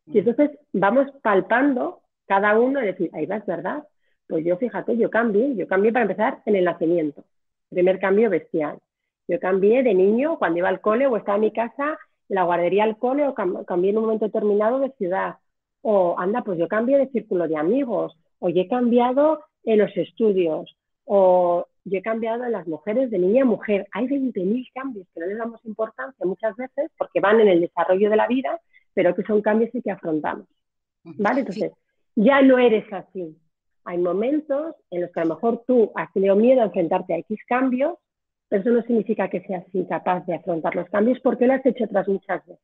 Y 0.08 0.20
entonces 0.20 0.51
vamos 0.74 1.08
palpando 1.22 2.01
cada 2.25 2.60
uno 2.60 2.82
y 2.82 2.88
decir, 2.88 3.10
ahí 3.13 3.25
va, 3.25 3.38
es 3.38 3.46
verdad. 3.46 3.88
Pues 4.27 4.44
yo, 4.44 4.58
fíjate, 4.58 4.98
yo 4.98 5.10
cambié, 5.10 5.56
yo 5.56 5.68
cambié 5.68 5.91
para 5.91 6.03
empezar 6.03 6.41
en 6.46 6.56
el 6.56 6.65
nacimiento. 6.65 7.24
Primer 7.70 8.00
cambio 8.00 8.30
bestial. 8.30 8.80
Yo 9.27 9.39
cambié 9.39 9.84
de 9.84 9.94
niño 9.94 10.38
cuando 10.39 10.60
iba 10.60 10.70
al 10.70 10.82
cole 10.82 11.06
o 11.08 11.15
estaba 11.15 11.36
en 11.36 11.41
mi 11.41 11.51
casa, 11.51 11.98
en 12.30 12.36
la 12.36 12.44
guardería 12.44 12.84
al 12.84 12.98
cole 12.98 13.27
o 13.27 13.36
cambié 13.36 13.91
en 13.91 13.98
un 13.98 14.03
momento 14.03 14.25
determinado 14.25 14.80
de 14.80 14.91
ciudad. 14.91 15.36
O 15.82 16.15
anda, 16.18 16.44
pues 16.44 16.58
yo 16.58 16.68
cambié 16.68 16.98
de 16.98 17.10
círculo 17.10 17.48
de 17.48 17.58
amigos. 17.58 18.18
O 18.39 18.50
yo 18.50 18.62
he 18.62 18.68
cambiado 18.68 19.44
en 19.63 19.80
los 19.80 19.96
estudios. 19.96 20.75
O 21.06 21.68
yo 21.83 21.97
he 21.97 22.01
cambiado 22.01 22.43
en 22.43 22.51
las 22.51 22.67
mujeres 22.67 23.09
de 23.09 23.19
niña 23.19 23.43
a 23.43 23.45
mujer. 23.45 23.88
Hay 23.91 24.07
20.000 24.07 24.71
cambios 24.73 25.07
que 25.13 25.19
no 25.19 25.25
les 25.25 25.38
damos 25.38 25.65
importancia 25.65 26.25
muchas 26.25 26.55
veces 26.55 26.91
porque 26.97 27.19
van 27.19 27.39
en 27.39 27.47
el 27.47 27.61
desarrollo 27.61 28.09
de 28.09 28.15
la 28.15 28.27
vida 28.27 28.59
pero 28.93 29.15
que 29.15 29.23
son 29.23 29.41
cambios 29.41 29.71
que 29.71 29.91
afrontamos. 29.91 30.47
¿Vale? 31.03 31.41
Entonces, 31.41 31.71
ya 32.15 32.41
no 32.41 32.59
eres 32.59 32.91
así. 32.91 33.38
Hay 33.85 33.97
momentos 33.97 34.75
en 34.91 35.01
los 35.01 35.11
que 35.11 35.19
a 35.19 35.25
lo 35.25 35.35
mejor 35.35 35.63
tú 35.65 35.91
has 35.95 36.11
tenido 36.13 36.35
miedo 36.35 36.61
a 36.61 36.65
enfrentarte 36.65 37.13
a 37.13 37.17
X 37.17 37.39
cambios, 37.47 37.97
pero 38.47 38.61
eso 38.61 38.71
no 38.71 38.81
significa 38.83 39.29
que 39.29 39.41
seas 39.41 39.63
incapaz 39.73 40.25
de 40.27 40.35
afrontar 40.35 40.75
los 40.75 40.89
cambios 40.89 41.19
porque 41.21 41.47
lo 41.47 41.53
has 41.53 41.65
hecho 41.65 41.85
otras 41.85 42.07
muchas 42.07 42.45
veces. 42.45 42.63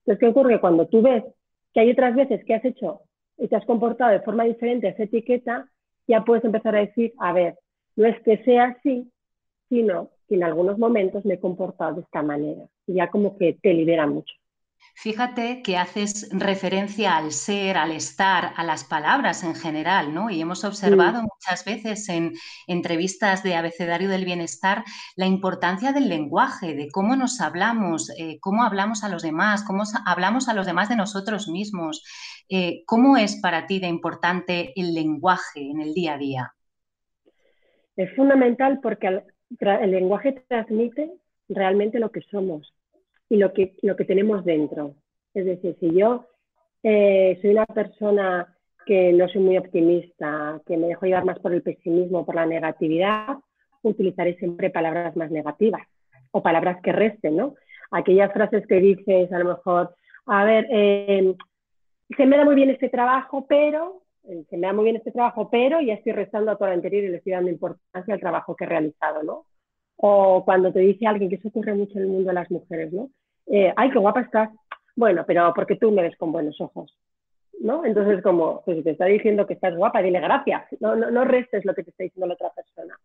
Entonces, 0.00 0.20
¿qué 0.20 0.26
ocurre? 0.26 0.60
Cuando 0.60 0.86
tú 0.86 1.02
ves 1.02 1.24
que 1.72 1.80
hay 1.80 1.90
otras 1.90 2.14
veces 2.14 2.44
que 2.44 2.54
has 2.54 2.64
hecho 2.64 3.00
y 3.38 3.48
te 3.48 3.56
has 3.56 3.64
comportado 3.64 4.12
de 4.12 4.20
forma 4.20 4.44
diferente 4.44 4.86
a 4.86 4.90
esa 4.90 5.02
etiqueta, 5.04 5.68
ya 6.06 6.24
puedes 6.24 6.44
empezar 6.44 6.76
a 6.76 6.80
decir, 6.80 7.12
a 7.18 7.32
ver, 7.32 7.58
no 7.96 8.06
es 8.06 8.20
que 8.22 8.42
sea 8.44 8.76
así, 8.78 9.10
sino 9.68 10.10
que 10.28 10.36
en 10.36 10.44
algunos 10.44 10.78
momentos 10.78 11.24
me 11.24 11.34
he 11.34 11.40
comportado 11.40 11.96
de 11.96 12.02
esta 12.02 12.22
manera. 12.22 12.66
Y 12.86 12.94
ya 12.94 13.10
como 13.10 13.36
que 13.36 13.54
te 13.60 13.72
libera 13.74 14.06
mucho. 14.06 14.34
Fíjate 14.98 15.62
que 15.62 15.76
haces 15.76 16.28
referencia 16.32 17.18
al 17.18 17.30
ser, 17.30 17.76
al 17.76 17.92
estar, 17.92 18.54
a 18.56 18.64
las 18.64 18.84
palabras 18.84 19.44
en 19.44 19.54
general, 19.54 20.14
¿no? 20.14 20.30
Y 20.30 20.40
hemos 20.40 20.64
observado 20.64 21.22
muchas 21.22 21.66
veces 21.66 22.08
en 22.08 22.32
entrevistas 22.66 23.42
de 23.42 23.56
abecedario 23.56 24.08
del 24.08 24.24
bienestar 24.24 24.84
la 25.14 25.26
importancia 25.26 25.92
del 25.92 26.08
lenguaje, 26.08 26.74
de 26.74 26.88
cómo 26.90 27.14
nos 27.14 27.42
hablamos, 27.42 28.10
eh, 28.16 28.38
cómo 28.40 28.62
hablamos 28.62 29.04
a 29.04 29.10
los 29.10 29.22
demás, 29.22 29.64
cómo 29.64 29.82
hablamos 30.06 30.48
a 30.48 30.54
los 30.54 30.64
demás 30.64 30.88
de 30.88 30.96
nosotros 30.96 31.46
mismos. 31.48 32.02
Eh, 32.48 32.82
¿Cómo 32.86 33.18
es 33.18 33.36
para 33.36 33.66
ti 33.66 33.80
de 33.80 33.88
importante 33.88 34.72
el 34.76 34.94
lenguaje 34.94 35.60
en 35.60 35.82
el 35.82 35.92
día 35.92 36.14
a 36.14 36.18
día? 36.18 36.55
Es 37.96 38.14
fundamental 38.14 38.80
porque 38.82 39.06
el 39.06 39.90
lenguaje 39.90 40.42
transmite 40.48 41.10
realmente 41.48 41.98
lo 41.98 42.10
que 42.10 42.20
somos 42.22 42.74
y 43.28 43.36
lo 43.36 43.52
que, 43.52 43.74
lo 43.82 43.96
que 43.96 44.04
tenemos 44.04 44.44
dentro. 44.44 44.94
Es 45.34 45.44
decir, 45.44 45.76
si 45.80 45.94
yo 45.94 46.26
eh, 46.82 47.38
soy 47.40 47.50
una 47.50 47.66
persona 47.66 48.56
que 48.84 49.12
no 49.12 49.28
soy 49.28 49.40
muy 49.40 49.58
optimista, 49.58 50.60
que 50.66 50.76
me 50.76 50.86
dejo 50.86 51.06
llevar 51.06 51.24
más 51.24 51.38
por 51.40 51.52
el 51.52 51.62
pesimismo, 51.62 52.24
por 52.24 52.36
la 52.36 52.46
negatividad, 52.46 53.36
utilizaré 53.82 54.36
siempre 54.36 54.70
palabras 54.70 55.16
más 55.16 55.30
negativas 55.30 55.82
o 56.30 56.42
palabras 56.42 56.80
que 56.82 56.92
resten, 56.92 57.36
¿no? 57.36 57.54
Aquellas 57.90 58.32
frases 58.32 58.66
que 58.66 58.80
dices 58.80 59.32
a 59.32 59.38
lo 59.38 59.46
mejor, 59.46 59.94
a 60.26 60.44
ver, 60.44 60.66
eh, 60.70 61.34
se 62.16 62.26
me 62.26 62.36
da 62.36 62.44
muy 62.44 62.54
bien 62.54 62.70
este 62.70 62.88
trabajo, 62.88 63.46
pero 63.48 64.02
eh, 64.28 64.44
se 64.48 64.56
me 64.56 64.66
da 64.66 64.72
muy 64.72 64.84
bien 64.84 64.96
este 64.96 65.12
trabajo, 65.12 65.48
pero 65.50 65.80
ya 65.80 65.94
estoy 65.94 66.12
restando 66.12 66.50
a 66.50 66.56
todo 66.56 66.68
lo 66.68 66.74
anterior 66.74 67.04
y 67.04 67.08
le 67.08 67.16
estoy 67.18 67.32
dando 67.32 67.50
importancia 67.50 68.14
al 68.14 68.20
trabajo 68.20 68.56
que 68.56 68.64
he 68.64 68.68
realizado, 68.68 69.22
¿no? 69.22 69.46
O 69.96 70.44
cuando 70.44 70.72
te 70.72 70.80
dice 70.80 71.06
alguien, 71.06 71.30
que 71.30 71.36
eso 71.36 71.48
ocurre 71.48 71.74
mucho 71.74 71.98
en 71.98 72.04
el 72.04 72.10
mundo 72.10 72.28
de 72.28 72.34
las 72.34 72.50
mujeres, 72.50 72.92
¿no? 72.92 73.10
Eh, 73.46 73.72
ay, 73.76 73.90
qué 73.90 73.98
guapa 73.98 74.20
estás. 74.20 74.50
Bueno, 74.94 75.24
pero 75.26 75.52
porque 75.54 75.76
tú 75.76 75.90
me 75.90 76.02
ves 76.02 76.16
con 76.16 76.32
buenos 76.32 76.60
ojos, 76.60 76.96
¿no? 77.60 77.84
Entonces, 77.84 78.22
como, 78.22 78.62
pues 78.64 78.78
si 78.78 78.82
te 78.82 78.90
está 78.90 79.06
diciendo 79.06 79.46
que 79.46 79.54
estás 79.54 79.76
guapa, 79.76 80.02
dile 80.02 80.20
gracias, 80.20 80.66
no, 80.80 80.96
no, 80.96 81.10
no 81.10 81.24
restes 81.24 81.64
lo 81.64 81.74
que 81.74 81.84
te 81.84 81.90
está 81.90 82.04
diciendo 82.04 82.26
la 82.26 82.34
otra 82.34 82.50
persona. 82.50 82.98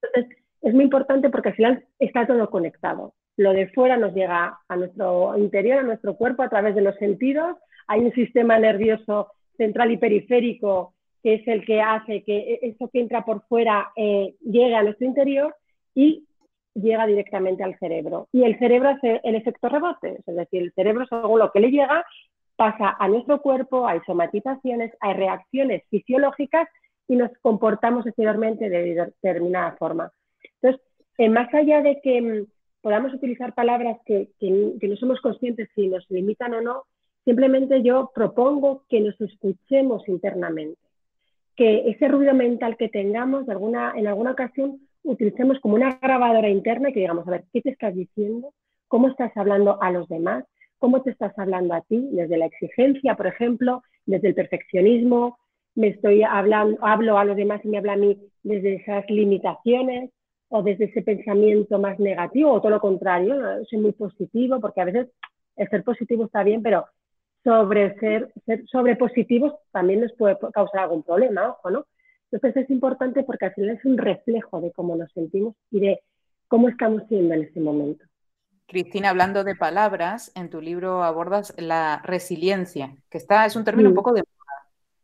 Entonces, 0.00 0.38
es 0.62 0.74
muy 0.74 0.84
importante 0.84 1.30
porque 1.30 1.50
al 1.50 1.54
final 1.56 1.84
está 1.98 2.26
todo 2.26 2.50
conectado. 2.50 3.14
Lo 3.36 3.52
de 3.52 3.68
fuera 3.68 3.96
nos 3.96 4.14
llega 4.14 4.58
a 4.68 4.76
nuestro 4.76 5.36
interior, 5.38 5.78
a 5.78 5.82
nuestro 5.82 6.16
cuerpo, 6.16 6.42
a 6.42 6.48
través 6.48 6.74
de 6.74 6.82
los 6.82 6.96
sentidos. 6.96 7.56
Hay 7.86 8.00
un 8.00 8.12
sistema 8.12 8.58
nervioso 8.58 9.30
central 9.58 9.92
y 9.92 9.98
periférico 9.98 10.94
que 11.22 11.34
es 11.34 11.48
el 11.48 11.64
que 11.64 11.80
hace 11.80 12.22
que 12.22 12.36
e-, 12.38 12.58
eso 12.62 12.88
que 12.88 13.00
entra 13.00 13.24
por 13.24 13.42
fuera 13.48 13.90
eh, 13.96 14.34
llegue 14.40 14.74
a 14.74 14.82
nuestro 14.82 15.06
interior 15.06 15.54
y 15.94 16.24
llega 16.74 17.06
directamente 17.06 17.64
al 17.64 17.78
cerebro. 17.78 18.28
Y 18.32 18.44
el 18.44 18.58
cerebro 18.58 18.90
hace 18.90 19.20
el 19.24 19.34
efecto 19.34 19.68
rebote, 19.68 20.20
es 20.26 20.36
decir, 20.36 20.62
el 20.62 20.72
cerebro 20.72 21.06
según 21.06 21.40
lo 21.40 21.50
que 21.50 21.60
le 21.60 21.70
llega 21.70 22.04
pasa 22.56 22.96
a 22.98 23.08
nuestro 23.08 23.40
cuerpo, 23.40 23.86
hay 23.86 24.00
somatizaciones, 24.06 24.92
hay 25.00 25.14
reacciones 25.14 25.82
fisiológicas 25.90 26.68
y 27.06 27.16
nos 27.16 27.30
comportamos 27.40 28.06
exteriormente 28.06 28.68
de 28.68 28.94
determinada 28.94 29.76
forma. 29.76 30.10
Entonces, 30.60 30.84
eh, 31.18 31.28
más 31.28 31.52
allá 31.54 31.82
de 31.82 32.00
que 32.02 32.20
mm, 32.20 32.46
podamos 32.80 33.14
utilizar 33.14 33.54
palabras 33.54 33.98
que, 34.06 34.28
no 34.40 34.96
somos 34.96 35.20
conscientes 35.20 35.68
si 35.74 35.88
nos 35.88 36.04
limitan 36.10 36.54
o 36.54 36.60
no, 36.60 36.84
simplemente 37.28 37.82
yo 37.82 38.10
propongo 38.14 38.84
que 38.88 39.02
nos 39.02 39.20
escuchemos 39.20 40.08
internamente, 40.08 40.80
que 41.56 41.90
ese 41.90 42.08
ruido 42.08 42.32
mental 42.32 42.78
que 42.78 42.88
tengamos 42.88 43.46
en 43.46 44.06
alguna 44.06 44.30
ocasión 44.30 44.80
utilicemos 45.02 45.60
como 45.60 45.74
una 45.74 45.98
grabadora 46.00 46.48
interna 46.48 46.88
y 46.88 46.94
que 46.94 47.00
digamos, 47.00 47.28
a 47.28 47.32
ver, 47.32 47.44
¿qué 47.52 47.60
te 47.60 47.68
estás 47.68 47.94
diciendo? 47.94 48.54
¿Cómo 48.88 49.08
estás 49.08 49.30
hablando 49.36 49.76
a 49.82 49.90
los 49.90 50.08
demás? 50.08 50.46
¿Cómo 50.78 51.02
te 51.02 51.10
estás 51.10 51.38
hablando 51.38 51.74
a 51.74 51.82
ti? 51.82 52.08
Desde 52.12 52.38
la 52.38 52.46
exigencia, 52.46 53.14
por 53.14 53.26
ejemplo, 53.26 53.82
desde 54.06 54.28
el 54.28 54.34
perfeccionismo, 54.34 55.36
me 55.74 55.88
estoy 55.88 56.22
hablando, 56.22 56.78
hablo 56.80 57.18
a 57.18 57.26
los 57.26 57.36
demás 57.36 57.60
y 57.62 57.68
me 57.68 57.76
habla 57.76 57.92
a 57.92 57.96
mí 57.96 58.18
desde 58.42 58.76
esas 58.76 59.04
limitaciones, 59.10 60.10
o 60.48 60.62
desde 60.62 60.86
ese 60.86 61.02
pensamiento 61.02 61.78
más 61.78 61.98
negativo 61.98 62.52
o 62.52 62.60
todo 62.62 62.70
lo 62.70 62.80
contrario, 62.80 63.36
soy 63.68 63.80
muy 63.80 63.92
positivo, 63.92 64.60
porque 64.60 64.80
a 64.80 64.86
veces 64.86 65.08
el 65.56 65.68
ser 65.68 65.84
positivo 65.84 66.24
está 66.24 66.42
bien, 66.42 66.62
pero 66.62 66.86
sobre 67.44 67.98
ser, 67.98 68.32
ser 68.46 68.66
sobre 68.66 68.96
positivos 68.96 69.54
también 69.72 70.00
nos 70.00 70.12
puede 70.12 70.36
causar 70.52 70.80
algún 70.82 71.02
problema, 71.02 71.50
ojo, 71.50 71.70
¿no? 71.70 71.86
Entonces 72.30 72.64
es 72.64 72.70
importante 72.70 73.22
porque 73.22 73.46
al 73.46 73.54
final 73.54 73.76
es 73.76 73.84
un 73.84 73.96
reflejo 73.96 74.60
de 74.60 74.72
cómo 74.72 74.96
nos 74.96 75.10
sentimos 75.12 75.54
y 75.70 75.80
de 75.80 76.00
cómo 76.46 76.68
estamos 76.68 77.02
siendo 77.08 77.34
en 77.34 77.42
ese 77.42 77.60
momento. 77.60 78.04
Cristina, 78.66 79.08
hablando 79.08 79.44
de 79.44 79.56
palabras, 79.56 80.30
en 80.34 80.50
tu 80.50 80.60
libro 80.60 81.02
abordas 81.02 81.54
la 81.56 82.02
resiliencia, 82.04 82.94
que 83.08 83.16
está, 83.16 83.46
es 83.46 83.56
un 83.56 83.64
término 83.64 83.88
un 83.88 83.94
poco 83.94 84.12
de 84.12 84.22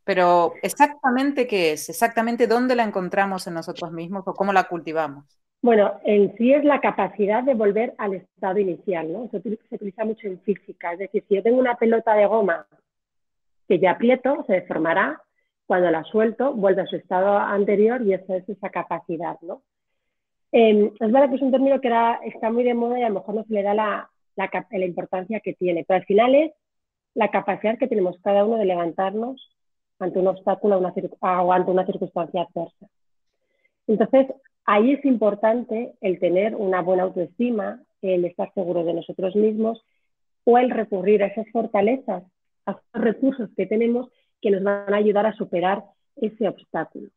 pero 0.05 0.53
exactamente 0.63 1.47
qué 1.47 1.73
es, 1.73 1.89
exactamente 1.89 2.47
dónde 2.47 2.77
la 2.77 2.85
encontramos 2.85 3.47
en 3.47 3.55
nosotros 3.55 3.91
mismos 3.91 4.25
o 4.27 4.35
cómo 4.35 4.53
la 4.53 4.65
cultivamos. 4.65 5.25
Bueno, 5.65 5.99
en 6.05 6.37
sí 6.37 6.53
es 6.53 6.63
la 6.63 6.79
capacidad 6.83 7.43
de 7.43 7.55
volver 7.55 7.95
al 7.97 8.13
estado 8.13 8.59
inicial, 8.59 9.11
¿no? 9.11 9.31
Se 9.31 9.39
utiliza, 9.39 10.05
mucho 10.05 10.27
en 10.27 10.39
física, 10.41 10.93
es 10.93 10.99
decir, 10.99 11.25
si 11.27 11.37
yo 11.37 11.43
tengo 11.43 11.59
una 11.59 11.77
pelota 11.77 12.13
de 12.15 12.27
goma 12.27 12.67
que 13.67 13.79
ya 13.79 13.93
aprieto, 13.93 14.45
se 14.47 14.53
deformará, 14.53 15.23
cuando 15.65 15.91
la 15.91 16.05
suelto, 16.05 16.53
vuelve 16.53 16.83
a 16.83 16.87
su 16.87 16.97
estado 16.97 17.39
anterior 17.39 18.03
y 18.03 18.13
esa 18.13 18.37
es 18.37 18.47
esa 18.47 18.69
capacidad, 18.69 19.41
¿no? 19.41 19.63
Em, 20.53 20.91
es 21.01 21.11
verdad 21.11 21.31
que 21.31 21.37
es 21.37 21.43
un 21.43 21.51
término 21.51 21.81
que 21.81 21.91
está 22.27 22.51
muy 22.51 22.63
de 22.63 22.75
moda 22.75 22.99
y 22.99 23.03
a 23.03 23.09
lo 23.09 23.15
mejor 23.15 23.35
no 23.35 23.45
se 23.45 23.55
le 23.55 23.63
da 23.63 23.73
la, 23.73 24.11
la 24.37 24.85
importancia 24.85 25.41
que 25.41 25.55
tiene, 25.55 25.87
pero 25.89 25.97
al 25.97 26.05
final 26.05 26.35
es 26.35 26.53
la 27.15 27.31
capacidad 27.31 27.79
que 27.79 27.89
tenemos 27.89 28.19
cada 28.23 28.45
uno 28.45 28.59
de 28.59 28.67
levantarnos 28.67 29.51
ante 29.99 30.19
un 30.19 30.27
obstáculo 30.27 30.77
o 30.77 31.53
ante 31.55 31.71
una 31.71 31.87
circunstancia 31.87 32.43
adversa. 32.43 32.87
Entonces, 33.87 34.27
ahí 34.67 34.93
es 34.93 35.05
importante 35.05 35.95
el 36.01 36.19
tener 36.19 36.55
una 36.57 36.83
buena 36.83 37.05
autoestima, 37.05 37.81
el 38.03 38.25
estar 38.25 38.53
seguro 38.55 38.85
de 38.85 38.95
nosotros 38.95 39.35
mismos 39.37 39.83
o 40.45 40.59
el 40.59 40.71
recurrir 40.71 41.23
a 41.23 41.27
esas 41.27 41.49
fortalezas, 41.51 42.25
a 42.67 42.73
esos 42.73 43.03
recursos 43.03 43.51
que 43.57 43.67
tenemos 43.67 44.11
que 44.41 44.51
nos 44.51 44.63
van 44.63 44.93
a 44.93 44.99
ayudar 44.99 45.27
a 45.27 45.35
superar 45.35 45.85
ese 46.17 46.49
obstáculo. 46.49 47.09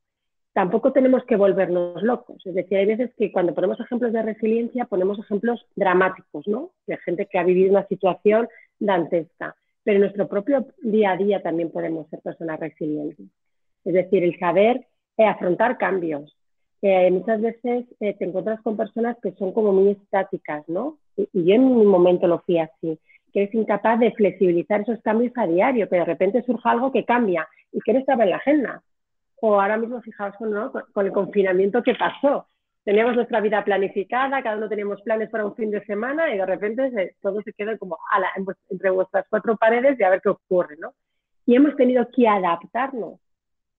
Tampoco 0.53 0.91
tenemos 0.91 1.23
que 1.25 1.35
volvernos 1.35 2.01
locos, 2.01 2.43
es 2.45 2.55
decir, 2.55 2.77
hay 2.77 2.85
veces 2.87 3.11
que 3.15 3.31
cuando 3.31 3.53
ponemos 3.53 3.79
ejemplos 3.79 4.11
de 4.11 4.23
resiliencia 4.23 4.85
ponemos 4.85 5.19
ejemplos 5.19 5.67
dramáticos, 5.75 6.47
¿no? 6.47 6.71
De 6.87 6.97
gente 6.97 7.27
que 7.27 7.37
ha 7.37 7.43
vivido 7.43 7.71
una 7.71 7.85
situación 7.87 8.47
dantesca 8.79 9.55
pero 9.87 9.95
en 9.95 10.01
nuestro 10.01 10.27
propio 10.27 10.67
día 10.81 11.11
a 11.11 11.15
día 11.15 11.41
también 11.41 11.71
podemos 11.71 12.09
ser 12.09 12.19
personas 12.19 12.59
resilientes. 12.59 13.25
Es 13.85 13.93
decir, 13.93 14.21
el 14.21 14.37
saber 14.37 14.85
eh, 15.15 15.23
afrontar 15.23 15.77
cambios. 15.77 16.35
Muchas 17.11 17.41
veces 17.41 17.85
eh, 17.99 18.13
te 18.13 18.25
encuentras 18.25 18.61
con 18.61 18.77
personas 18.77 19.17
que 19.21 19.31
son 19.33 19.51
como 19.51 19.73
muy 19.73 19.91
estáticas, 19.91 20.67
¿no? 20.67 20.97
Y, 21.15 21.27
yo 21.33 21.55
en 21.55 21.63
un 21.63 21.87
momento 21.87 22.27
lo 22.27 22.39
fui 22.39 22.59
así, 22.59 22.99
que 23.33 23.43
eres 23.43 23.55
incapaz 23.55 23.99
de 23.99 24.11
flexibilizar 24.11 24.81
esos 24.81 25.01
cambios 25.01 25.33
a 25.37 25.47
diario, 25.47 25.89
que 25.89 25.95
de 25.97 26.05
repente 26.05 26.43
surja 26.43 26.71
algo 26.71 26.91
que 26.91 27.05
cambia 27.05 27.47
y 27.71 27.79
que 27.81 27.93
no 27.93 27.99
estaba 27.99 28.23
en 28.23 28.29
la 28.29 28.37
agenda. 28.37 28.83
O 29.41 29.59
ahora 29.59 29.77
mismo, 29.77 30.01
fijaos 30.01 30.35
con 30.93 31.05
el 31.05 31.11
confinamiento 31.11 31.83
que 31.83 31.95
pasó, 31.95 32.47
teníamos 32.87 33.17
nuestra 33.17 33.41
vida 33.41 33.65
planificada, 33.65 34.41
cada 34.41 34.55
uno 34.55 34.69
teníamos 34.69 35.01
planes 35.01 35.29
para 35.29 35.45
un 35.45 35.53
fin 35.55 35.69
de 35.71 35.83
semana 35.83 36.33
y 36.33 36.37
de 36.37 36.45
repente 36.45 37.15
todo 37.21 37.41
se 37.41 37.51
queda 37.51 37.77
como 37.77 37.97
entre 38.69 38.91
vuestras 38.91 39.25
cuatro 39.29 39.57
paredes 39.57 39.99
y 39.99 40.03
a 40.03 40.09
ver 40.09 40.21
qué 40.21 40.29
ocurre, 40.29 40.77
¿no? 40.79 40.93
Y 41.45 41.55
hemos 41.55 41.75
tenido 41.75 42.07
que 42.15 42.29
adaptarnos 42.29 43.19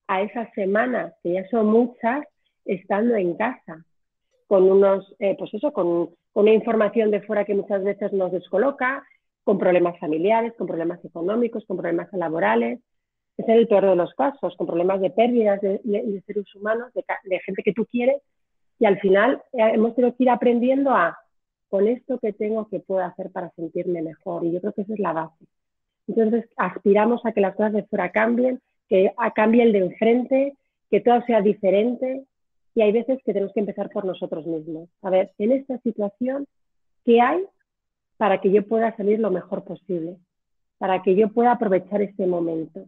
a 0.09 0.21
esas 0.21 0.53
semanas, 0.53 1.15
que 1.23 1.33
ya 1.33 1.49
son 1.49 1.69
muchas, 1.69 2.23
estando 2.69 3.17
en 3.17 3.35
casa, 3.35 3.85
con 4.47 4.71
unos, 4.71 5.13
eh, 5.19 5.35
pues 5.37 5.53
eso, 5.53 5.73
con, 5.73 6.11
una 6.35 6.53
información 6.53 7.11
de 7.11 7.23
fuera 7.23 7.45
que 7.45 7.55
muchas 7.55 7.83
veces 7.83 8.13
nos 8.13 8.31
descoloca, 8.31 9.05
con 9.43 9.59
problemas 9.59 9.99
familiares, 9.99 10.53
con 10.57 10.69
problemas 10.69 11.05
económicos, 11.05 11.65
con 11.67 11.79
problemas 11.79 12.09
laborales, 12.13 12.79
es 13.37 13.49
el 13.49 13.67
peor 13.67 13.87
de 13.87 13.97
los 13.97 14.15
casos, 14.15 14.55
con 14.57 14.67
problemas 14.67 15.01
de 15.01 15.11
pérdidas 15.11 15.61
de, 15.61 15.81
seres 16.27 16.55
humanos, 16.55 16.93
de 16.95 17.41
gente 17.41 17.63
que 17.65 17.73
tú 17.73 17.85
quieres 17.87 18.23
y 18.79 18.87
al 18.87 18.99
final 19.01 19.43
eh, 19.53 19.71
hemos 19.75 19.95
tenido 19.95 20.15
que 20.17 20.25
ir 20.25 20.31
aprendiendo 20.31 20.91
a, 20.91 21.19
con 21.69 21.89
esto 21.89 22.19
que 22.19 22.33
tengo, 22.33 22.69
que 22.69 22.81
puedo 22.81 23.05
hacer 23.05 23.31
para 23.31 23.51
sentirme 23.51 24.03
mejor. 24.03 24.45
Y 24.45 24.53
yo 24.53 24.61
creo 24.61 24.73
que 24.73 24.83
esa 24.83 24.95
es 24.95 25.01
la 25.01 25.13
base. 25.13 25.45
Entonces, 26.07 26.49
aspiramos 26.57 27.25
a 27.27 27.33
que 27.33 27.41
las 27.41 27.55
cosas 27.55 27.73
de 27.73 27.85
fuera 27.85 28.11
cambien, 28.11 28.61
que 28.89 29.13
cambie 29.35 29.63
el 29.63 29.73
de 29.73 29.79
enfrente, 29.81 30.55
que 30.91 31.01
todo 31.01 31.23
sea 31.27 31.43
diferente. 31.43 32.25
Y 32.79 32.83
hay 32.83 32.93
veces 32.93 33.19
que 33.25 33.33
tenemos 33.33 33.53
que 33.53 33.59
empezar 33.59 33.91
por 33.91 34.05
nosotros 34.05 34.47
mismos. 34.47 34.89
A 35.03 35.11
ver, 35.11 35.33
en 35.39 35.51
esta 35.51 35.79
situación, 35.79 36.47
¿qué 37.05 37.21
hay 37.21 37.45
para 38.19 38.41
que 38.41 38.53
yo 38.53 38.65
pueda 38.69 38.97
salir 38.97 39.19
lo 39.19 39.33
mejor 39.33 39.65
posible? 39.65 40.17
Para 40.79 41.03
que 41.03 41.17
yo 41.17 41.29
pueda 41.29 41.51
aprovechar 41.51 42.03
este 42.03 42.25
momento 42.25 42.85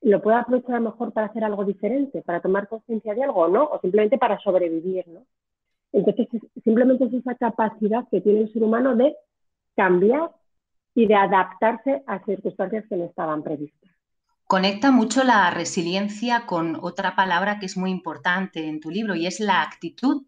lo 0.00 0.22
pueda 0.22 0.40
aprovechar 0.40 0.76
a 0.76 0.80
lo 0.80 0.90
mejor 0.92 1.12
para 1.12 1.26
hacer 1.26 1.44
algo 1.44 1.66
diferente, 1.66 2.22
para 2.22 2.40
tomar 2.40 2.66
conciencia 2.66 3.14
de 3.14 3.22
algo 3.22 3.46
no, 3.48 3.64
o 3.64 3.78
simplemente 3.80 4.16
para 4.16 4.38
sobrevivir. 4.38 5.04
Entonces, 5.92 6.26
simplemente 6.64 7.04
es 7.04 7.12
esa 7.12 7.34
capacidad 7.34 8.08
que 8.10 8.22
tiene 8.22 8.40
el 8.40 8.52
ser 8.54 8.62
humano 8.62 8.96
de 8.96 9.14
cambiar 9.76 10.30
y 10.94 11.06
de 11.06 11.14
adaptarse 11.14 12.02
a 12.06 12.24
circunstancias 12.24 12.86
que 12.88 12.96
no 12.96 13.04
estaban 13.04 13.42
previstas. 13.42 13.90
Conecta 14.50 14.90
mucho 14.90 15.22
la 15.22 15.48
resiliencia 15.52 16.44
con 16.44 16.76
otra 16.82 17.14
palabra 17.14 17.60
que 17.60 17.66
es 17.66 17.76
muy 17.76 17.92
importante 17.92 18.66
en 18.66 18.80
tu 18.80 18.90
libro 18.90 19.14
y 19.14 19.28
es 19.28 19.38
la 19.38 19.62
actitud. 19.62 20.24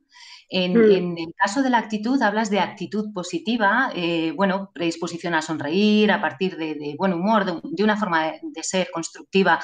En, 0.48 0.74
mm. 0.74 1.18
el 1.18 1.34
caso 1.34 1.60
de 1.60 1.70
la 1.70 1.78
actitud, 1.78 2.22
hablas 2.22 2.48
de 2.48 2.60
actitud 2.60 3.12
positiva, 3.12 3.90
eh, 3.96 4.30
bueno, 4.36 4.70
predisposición 4.72 5.34
a 5.34 5.42
sonreír, 5.42 6.12
a 6.12 6.20
partir 6.20 6.56
de, 6.56 6.94
buen 6.96 7.12
humor, 7.12 7.44
de, 7.64 7.82
una 7.82 7.96
forma 7.96 8.30
de, 8.40 8.62
ser 8.62 8.92
constructiva. 8.92 9.58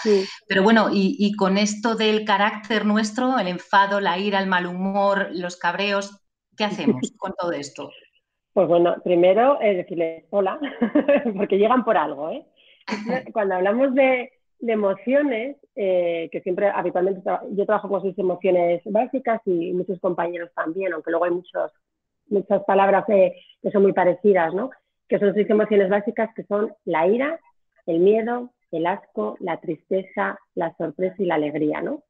Pero 0.49 0.65
bueno, 0.65 0.89
y, 0.93 1.33
con 1.37 1.57
esto 1.57 1.95
del 1.95 2.25
carácter 2.25 2.85
nuestro, 2.85 3.39
el 3.39 3.47
enfado, 3.47 4.01
la 4.01 4.19
ira, 4.19 4.41
el 4.41 4.49
mal 4.49 4.67
humor, 4.67 5.29
los 5.31 5.57
cabreos, 5.57 6.21
¿qué 6.57 6.65
hacemos 6.65 7.01
con 7.17 7.33
todo 7.39 7.53
esto? 7.53 7.93
Pues 8.55 8.67
bueno, 8.67 8.97
primero 9.05 9.61
es 9.61 9.77
decirles 9.77 10.25
hola, 10.31 10.59
porque 11.37 11.59
llegan 11.59 11.85
por 11.85 11.97
algo. 11.97 12.31
¿eh? 12.33 12.45
Cuando 13.33 13.55
hablamos 13.55 13.95
de, 13.95 14.33
de 14.61 14.73
emociones, 14.73 15.57
eh, 15.77 16.29
que 16.33 16.41
siempre 16.41 16.69
habitualmente 16.69 17.23
yo 17.51 17.67
trabajo 17.67 17.89
con 17.89 18.03
seis 18.03 18.19
emociones 18.19 18.83
básicas 18.85 19.41
y 19.47 19.73
muchos 19.73 20.01
compañeros 20.01 20.51
también, 20.55 20.93
aunque 20.93 21.11
luego 21.11 21.27
hay 21.27 21.31
muchos, 21.33 21.73
muchas 22.29 22.63
palabras 22.65 23.05
que 23.07 23.35
son 23.73 23.83
muy 23.83 23.93
parecidas, 23.93 24.53
¿no? 24.55 24.71
Que 25.09 25.19
son 25.19 25.35
seis 25.35 25.49
emociones 25.49 25.89
básicas 25.89 26.31
que 26.35 26.45
son 26.45 26.73
la 26.85 27.07
ira, 27.07 27.39
el 27.87 28.01
miedo, 28.01 28.51
el 28.73 28.87
asco, 28.87 29.37
la 29.41 29.59
tristeza, 29.61 30.39
la 30.55 30.75
sorpresa 30.77 31.17
y 31.19 31.27
la 31.27 31.37
alegría, 31.37 31.81
¿no? 31.81 32.03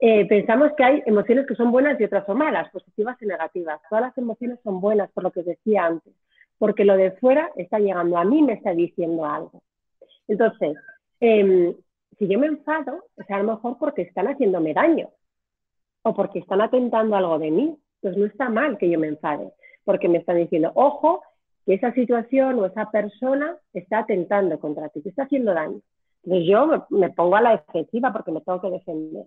Eh, 0.00 0.26
pensamos 0.28 0.70
que 0.76 0.84
hay 0.84 1.02
emociones 1.06 1.46
que 1.46 1.56
son 1.56 1.72
buenas 1.72 2.00
y 2.00 2.04
otras 2.04 2.24
son 2.24 2.38
malas, 2.38 2.70
positivas 2.70 3.20
y 3.20 3.26
negativas. 3.26 3.80
Todas 3.90 4.02
las 4.02 4.18
emociones 4.18 4.60
son 4.62 4.80
buenas, 4.80 5.10
por 5.10 5.24
lo 5.24 5.32
que 5.32 5.42
decía 5.42 5.86
antes, 5.86 6.14
porque 6.56 6.84
lo 6.84 6.96
de 6.96 7.12
fuera 7.12 7.50
está 7.56 7.78
llegando 7.78 8.16
a 8.16 8.24
mí, 8.24 8.42
me 8.42 8.54
está 8.54 8.72
diciendo 8.72 9.24
algo. 9.26 9.60
Entonces, 10.28 10.76
em, 11.20 11.74
si 12.18 12.28
yo 12.28 12.38
me 12.38 12.46
enfado, 12.46 13.04
es 13.16 13.30
a 13.30 13.38
lo 13.38 13.54
mejor 13.54 13.78
porque 13.78 14.02
están 14.02 14.26
haciéndome 14.26 14.74
daño 14.74 15.10
o 16.02 16.14
porque 16.14 16.38
están 16.40 16.60
atentando 16.60 17.16
algo 17.16 17.38
de 17.38 17.50
mí. 17.50 17.76
Pues 18.00 18.16
no 18.16 18.26
está 18.26 18.48
mal 18.48 18.78
que 18.78 18.88
yo 18.88 18.98
me 18.98 19.08
enfade, 19.08 19.52
porque 19.84 20.08
me 20.08 20.18
están 20.18 20.36
diciendo, 20.36 20.70
ojo, 20.74 21.22
que 21.66 21.74
esa 21.74 21.92
situación 21.92 22.58
o 22.58 22.66
esa 22.66 22.90
persona 22.90 23.56
está 23.72 24.00
atentando 24.00 24.58
contra 24.60 24.88
ti, 24.88 25.02
te 25.02 25.08
está 25.08 25.24
haciendo 25.24 25.52
daño. 25.52 25.80
Entonces 26.22 26.48
yo 26.48 26.86
me, 26.90 27.10
pongo 27.10 27.36
a 27.36 27.40
la 27.40 27.50
defensiva 27.52 28.12
porque 28.12 28.30
me 28.30 28.40
tengo 28.40 28.60
que 28.60 28.70
defender. 28.70 29.24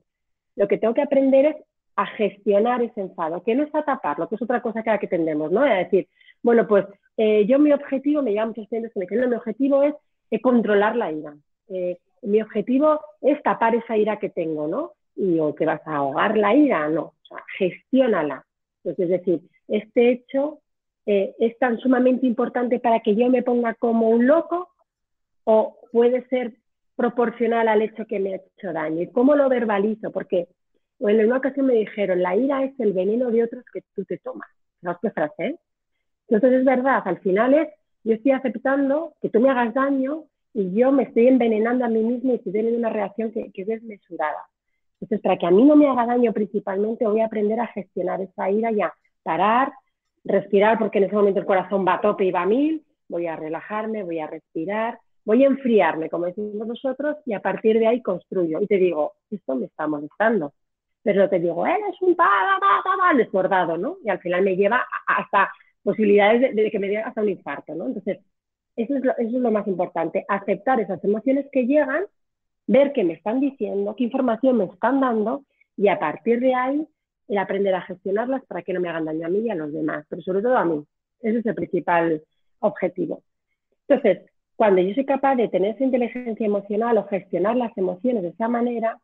Lo 0.55 0.67
que 0.67 0.77
tengo 0.77 0.93
que 0.93 1.01
aprender 1.01 1.45
es 1.45 1.55
a 1.97 2.05
gestionar 2.05 2.81
ese 2.81 3.01
enfado, 3.01 3.43
que 3.43 3.55
no 3.55 3.63
es 3.63 3.75
a 3.75 3.83
taparlo, 3.83 4.29
que 4.29 4.35
es 4.35 4.41
otra 4.41 4.61
cosa 4.61 4.83
que, 4.83 4.97
que 4.99 5.07
tendemos, 5.07 5.51
¿no? 5.51 5.65
Es 5.65 5.85
decir, 5.85 6.07
bueno, 6.41 6.67
pues 6.67 6.85
eh, 7.17 7.45
yo 7.45 7.59
mi 7.59 7.73
objetivo, 7.73 8.21
me 8.21 8.33
llama 8.33 8.47
muchos 8.47 8.67
clientes 8.69 8.93
que 8.93 8.99
me 8.99 9.05
dicen, 9.05 9.29
mi 9.29 9.35
objetivo 9.35 9.83
es 9.83 9.93
controlar 10.41 10.95
la 10.95 11.11
ira. 11.11 11.35
Eh, 11.67 11.97
mi 12.21 12.41
objetivo 12.41 12.99
es 13.21 13.41
tapar 13.43 13.75
esa 13.75 13.97
ira 13.97 14.17
que 14.19 14.29
tengo, 14.29 14.67
¿no? 14.67 14.93
Y 15.15 15.39
o 15.39 15.55
que 15.55 15.65
vas 15.65 15.81
a 15.85 15.97
ahogar 15.97 16.37
la 16.37 16.55
ira, 16.55 16.87
no, 16.89 17.01
o 17.01 17.25
sea, 17.27 17.43
gestiónala. 17.57 18.45
Entonces, 18.83 19.05
es 19.05 19.19
decir, 19.19 19.41
este 19.67 20.11
hecho 20.11 20.59
eh, 21.05 21.35
es 21.39 21.57
tan 21.57 21.79
sumamente 21.79 22.25
importante 22.25 22.79
para 22.79 22.99
que 22.99 23.15
yo 23.15 23.29
me 23.29 23.43
ponga 23.43 23.73
como 23.75 24.09
un 24.09 24.27
loco 24.27 24.69
o 25.43 25.77
puede 25.91 26.27
ser 26.27 26.53
proporcional 26.95 27.67
al 27.67 27.81
hecho 27.81 28.05
que 28.05 28.19
me 28.19 28.33
ha 28.33 28.37
hecho 28.37 28.73
daño. 28.73 29.01
¿Y 29.01 29.11
cómo 29.11 29.35
lo 29.35 29.49
verbalizo? 29.49 30.11
Porque 30.11 30.47
en 30.99 31.25
una 31.25 31.37
ocasión 31.37 31.65
me 31.65 31.73
dijeron, 31.73 32.21
la 32.21 32.35
ira 32.35 32.63
es 32.63 32.79
el 32.79 32.93
veneno 32.93 33.31
de 33.31 33.43
otros 33.43 33.63
que 33.73 33.81
tú 33.95 34.05
te 34.05 34.17
tomas. 34.19 34.47
¿Sabes 34.81 34.97
qué 35.01 35.11
frase? 35.11 35.59
Entonces 36.27 36.59
es 36.59 36.65
verdad, 36.65 37.01
al 37.05 37.19
final 37.19 37.53
es, 37.53 37.69
yo 38.03 38.13
estoy 38.13 38.31
aceptando 38.31 39.13
que 39.21 39.29
tú 39.29 39.39
me 39.39 39.49
hagas 39.49 39.73
daño 39.73 40.25
y 40.53 40.73
yo 40.73 40.91
me 40.91 41.03
estoy 41.03 41.27
envenenando 41.27 41.85
a 41.85 41.89
mí 41.89 42.03
mismo 42.03 42.31
y 42.31 42.35
estoy 42.35 42.51
teniendo 42.51 42.79
una 42.79 42.89
reacción 42.89 43.31
que, 43.31 43.51
que 43.51 43.61
es 43.61 43.67
desmesurada. 43.67 44.47
Entonces, 44.99 45.21
para 45.21 45.37
que 45.37 45.45
a 45.47 45.51
mí 45.51 45.63
no 45.63 45.75
me 45.75 45.87
haga 45.87 46.05
daño 46.05 46.31
principalmente, 46.33 47.07
voy 47.07 47.21
a 47.21 47.25
aprender 47.25 47.59
a 47.59 47.67
gestionar 47.67 48.21
esa 48.21 48.49
ira 48.51 48.71
y 48.71 48.81
a 48.81 48.93
parar, 49.23 49.71
respirar, 50.23 50.77
porque 50.77 50.99
en 50.99 51.05
ese 51.05 51.15
momento 51.15 51.39
el 51.39 51.45
corazón 51.45 51.85
va 51.87 51.95
a 51.95 52.01
tope 52.01 52.25
y 52.25 52.31
va 52.31 52.43
a 52.43 52.45
mil, 52.45 52.83
voy 53.07 53.27
a 53.27 53.35
relajarme, 53.35 54.03
voy 54.03 54.19
a 54.19 54.27
respirar, 54.27 54.99
voy 55.25 55.43
a 55.43 55.47
enfriarme, 55.47 56.09
como 56.09 56.25
decimos 56.25 56.67
nosotros, 56.67 57.17
y 57.25 57.33
a 57.33 57.39
partir 57.39 57.79
de 57.79 57.87
ahí 57.87 58.01
construyo. 58.01 58.59
Y 58.61 58.67
te 58.67 58.77
digo, 58.77 59.13
esto 59.29 59.55
me 59.55 59.65
está 59.65 59.87
molestando. 59.87 60.53
Pero 61.03 61.27
te 61.29 61.39
digo, 61.39 61.65
eres 61.65 61.99
un 62.01 62.15
desbordado, 63.17 63.77
¿no? 63.77 63.97
Y 64.03 64.09
al 64.09 64.19
final 64.19 64.43
me 64.43 64.55
lleva 64.55 64.85
hasta 65.07 65.51
posibilidades 65.83 66.55
de, 66.55 66.69
que 66.69 66.79
me 66.79 66.89
dé 66.89 66.97
hasta 66.97 67.21
un 67.21 67.29
infarto, 67.29 67.73
¿no? 67.73 67.87
Entonces, 67.87 68.19
eso 68.75 68.95
es, 68.95 69.03
lo, 69.03 69.11
eso 69.17 69.37
es 69.37 69.41
lo 69.41 69.51
más 69.51 69.67
importante, 69.67 70.25
aceptar 70.27 70.79
esas 70.79 71.03
emociones 71.03 71.45
que 71.51 71.65
llegan, 71.65 72.05
ver 72.67 72.93
qué 72.93 73.03
me 73.03 73.13
están 73.13 73.39
diciendo, 73.39 73.95
qué 73.95 74.05
información 74.05 74.57
me 74.57 74.65
están 74.65 75.01
dando, 75.01 75.43
y 75.77 75.87
a 75.87 75.99
partir 75.99 76.39
de 76.39 76.53
ahí, 76.53 76.87
el 77.27 77.37
aprender 77.37 77.73
a 77.75 77.81
gestionarlas 77.81 78.43
para 78.45 78.61
que 78.61 78.73
no 78.73 78.81
me 78.81 78.89
hagan 78.89 79.05
daño 79.05 79.25
a 79.25 79.29
mí 79.29 79.39
y 79.39 79.49
a 79.49 79.55
los 79.55 79.71
demás, 79.71 80.05
pero 80.09 80.21
sobre 80.21 80.41
todo 80.41 80.57
a 80.57 80.65
mí. 80.65 80.83
Ese 81.21 81.39
es 81.39 81.45
el 81.45 81.55
principal 81.55 82.21
objetivo. 82.59 83.23
Entonces, 83.87 84.29
cuando 84.55 84.81
yo 84.81 84.93
soy 84.93 85.05
capaz 85.05 85.35
de 85.35 85.47
tener 85.47 85.75
esa 85.75 85.83
inteligencia 85.83 86.45
emocional 86.45 86.97
o 86.97 87.07
gestionar 87.07 87.55
las 87.55 87.75
emociones 87.77 88.23
de 88.23 88.29
esa 88.29 88.47
manera, 88.47 88.99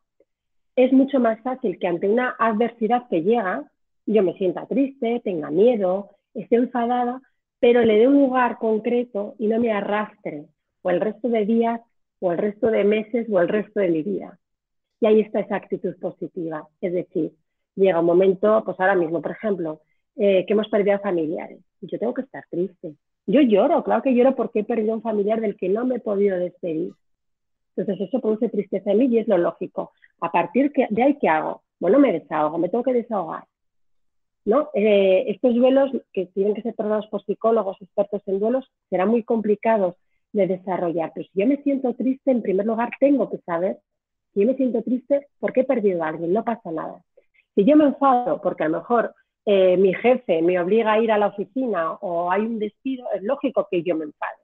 es 0.75 0.93
mucho 0.93 1.19
más 1.19 1.39
fácil 1.41 1.79
que 1.79 1.87
ante 1.87 2.07
una 2.07 2.35
adversidad 2.37 3.07
que 3.09 3.23
llega, 3.23 3.63
yo 4.05 4.23
me 4.23 4.33
sienta 4.33 4.65
triste, 4.67 5.21
tenga 5.23 5.49
miedo, 5.49 6.11
esté 6.33 6.57
enfadada, 6.57 7.21
pero 7.59 7.83
le 7.83 7.97
dé 7.97 8.07
un 8.07 8.19
lugar 8.19 8.57
concreto 8.57 9.35
y 9.39 9.47
no 9.47 9.59
me 9.59 9.71
arrastre 9.71 10.45
o 10.81 10.89
el 10.89 11.01
resto 11.01 11.29
de 11.29 11.45
días 11.45 11.81
o 12.19 12.31
el 12.31 12.37
resto 12.37 12.67
de 12.67 12.83
meses 12.83 13.27
o 13.29 13.39
el 13.39 13.47
resto 13.47 13.79
de 13.79 13.89
mi 13.89 14.03
vida. 14.03 14.39
Y 14.99 15.05
ahí 15.05 15.21
está 15.21 15.39
esa 15.39 15.55
actitud 15.55 15.95
positiva. 15.99 16.67
Es 16.81 16.93
decir, 16.93 17.31
llega 17.75 17.99
un 17.99 18.05
momento, 18.05 18.63
pues 18.65 18.79
ahora 18.79 18.95
mismo, 18.95 19.21
por 19.21 19.31
ejemplo, 19.31 19.81
eh, 20.15 20.45
que 20.45 20.53
hemos 20.53 20.67
perdido 20.69 20.95
a 20.95 20.99
familiares. 20.99 21.59
Yo 21.81 21.99
tengo 21.99 22.13
que 22.13 22.23
estar 22.23 22.43
triste. 22.49 22.95
Yo 23.27 23.41
lloro, 23.41 23.83
claro 23.83 24.01
que 24.01 24.15
lloro 24.15 24.35
porque 24.35 24.59
he 24.59 24.63
perdido 24.63 24.93
a 24.93 24.95
un 24.95 25.01
familiar 25.01 25.41
del 25.41 25.57
que 25.57 25.69
no 25.69 25.85
me 25.85 25.95
he 25.95 25.99
podido 25.99 26.37
despedir. 26.37 26.93
Entonces 27.75 28.07
eso 28.07 28.19
produce 28.19 28.49
tristeza 28.49 28.91
en 28.91 28.97
mí 28.97 29.05
y 29.05 29.19
es 29.19 29.27
lo 29.27 29.37
lógico. 29.37 29.91
A 30.21 30.31
partir 30.31 30.71
de 30.71 31.03
ahí, 31.03 31.17
¿qué 31.19 31.29
hago? 31.29 31.61
Bueno, 31.79 31.99
me 31.99 32.13
desahogo, 32.13 32.57
me 32.57 32.69
tengo 32.69 32.83
que 32.83 32.93
desahogar. 32.93 33.43
¿No? 34.47 34.69
Eh, 34.73 35.25
estos 35.27 35.53
duelos 35.53 35.91
que 36.13 36.27
tienen 36.27 36.53
que 36.53 36.61
ser 36.61 36.73
tratados 36.73 37.07
por 37.07 37.21
psicólogos 37.25 37.75
expertos 37.81 38.21
en 38.27 38.39
duelos 38.39 38.65
serán 38.89 39.09
muy 39.09 39.23
complicados 39.23 39.95
de 40.31 40.47
desarrollar. 40.47 41.11
Pero 41.13 41.27
si 41.27 41.41
yo 41.41 41.47
me 41.47 41.61
siento 41.63 41.93
triste, 41.95 42.31
en 42.31 42.41
primer 42.41 42.65
lugar 42.65 42.91
tengo 42.97 43.29
que 43.29 43.39
saber 43.39 43.79
si 44.33 44.39
yo 44.39 44.47
me 44.47 44.55
siento 44.55 44.81
triste 44.83 45.27
porque 45.39 45.61
he 45.61 45.63
perdido 45.65 46.01
a 46.01 46.07
alguien, 46.07 46.31
no 46.31 46.45
pasa 46.45 46.71
nada. 46.71 47.03
Si 47.55 47.65
yo 47.65 47.75
me 47.75 47.83
enfado 47.87 48.41
porque 48.41 48.63
a 48.63 48.69
lo 48.69 48.77
mejor 48.77 49.13
eh, 49.45 49.75
mi 49.75 49.93
jefe 49.93 50.41
me 50.41 50.57
obliga 50.61 50.93
a 50.93 50.99
ir 51.01 51.11
a 51.11 51.17
la 51.17 51.27
oficina 51.27 51.95
o 51.95 52.31
hay 52.31 52.43
un 52.43 52.57
despido, 52.57 53.05
es 53.13 53.23
lógico 53.23 53.67
que 53.69 53.83
yo 53.83 53.95
me 53.95 54.05
enfade, 54.05 54.39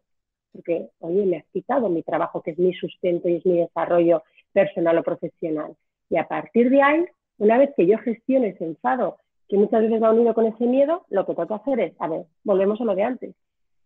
porque, 0.52 0.90
oye, 1.00 1.26
me 1.26 1.38
has 1.38 1.46
quitado 1.54 1.88
mi 1.88 2.04
trabajo, 2.04 2.42
que 2.42 2.52
es 2.52 2.60
mi 2.60 2.74
sustento 2.74 3.30
y 3.30 3.36
es 3.36 3.46
mi 3.46 3.60
desarrollo 3.60 4.24
personal 4.52 4.98
o 4.98 5.04
profesional. 5.04 5.78
Y 6.10 6.18
a 6.18 6.28
partir 6.28 6.70
de 6.70 6.82
ahí, 6.82 7.06
una 7.38 7.58
vez 7.58 7.72
que 7.78 7.88
yo 7.88 7.98
gestione 8.00 8.50
ese 8.50 8.66
enfado, 8.66 9.18
que 9.48 9.58
muchas 9.58 9.82
veces 9.82 10.02
va 10.02 10.12
unido 10.12 10.34
con 10.34 10.46
ese 10.46 10.66
miedo, 10.66 11.06
lo 11.10 11.26
que 11.26 11.36
que 11.36 11.54
hacer 11.54 11.80
es, 11.80 11.94
a 12.00 12.08
ver, 12.08 12.26
volvemos 12.44 12.80
a 12.82 12.86
lo 12.86 12.96
de 12.96 13.04
antes, 13.04 13.36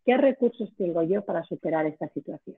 ¿qué 0.05 0.17
recursos 0.17 0.69
tengo 0.77 1.03
yo 1.03 1.23
para 1.23 1.43
superar 1.43 1.85
esta 1.85 2.07
situación? 2.09 2.57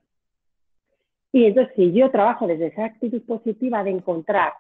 Y 1.31 1.45
entonces, 1.45 1.73
si 1.75 1.91
yo 1.91 2.09
trabajo 2.09 2.47
desde 2.47 2.67
esa 2.67 2.85
actitud 2.85 3.21
positiva 3.25 3.83
de 3.83 3.91
encontrar 3.91 4.53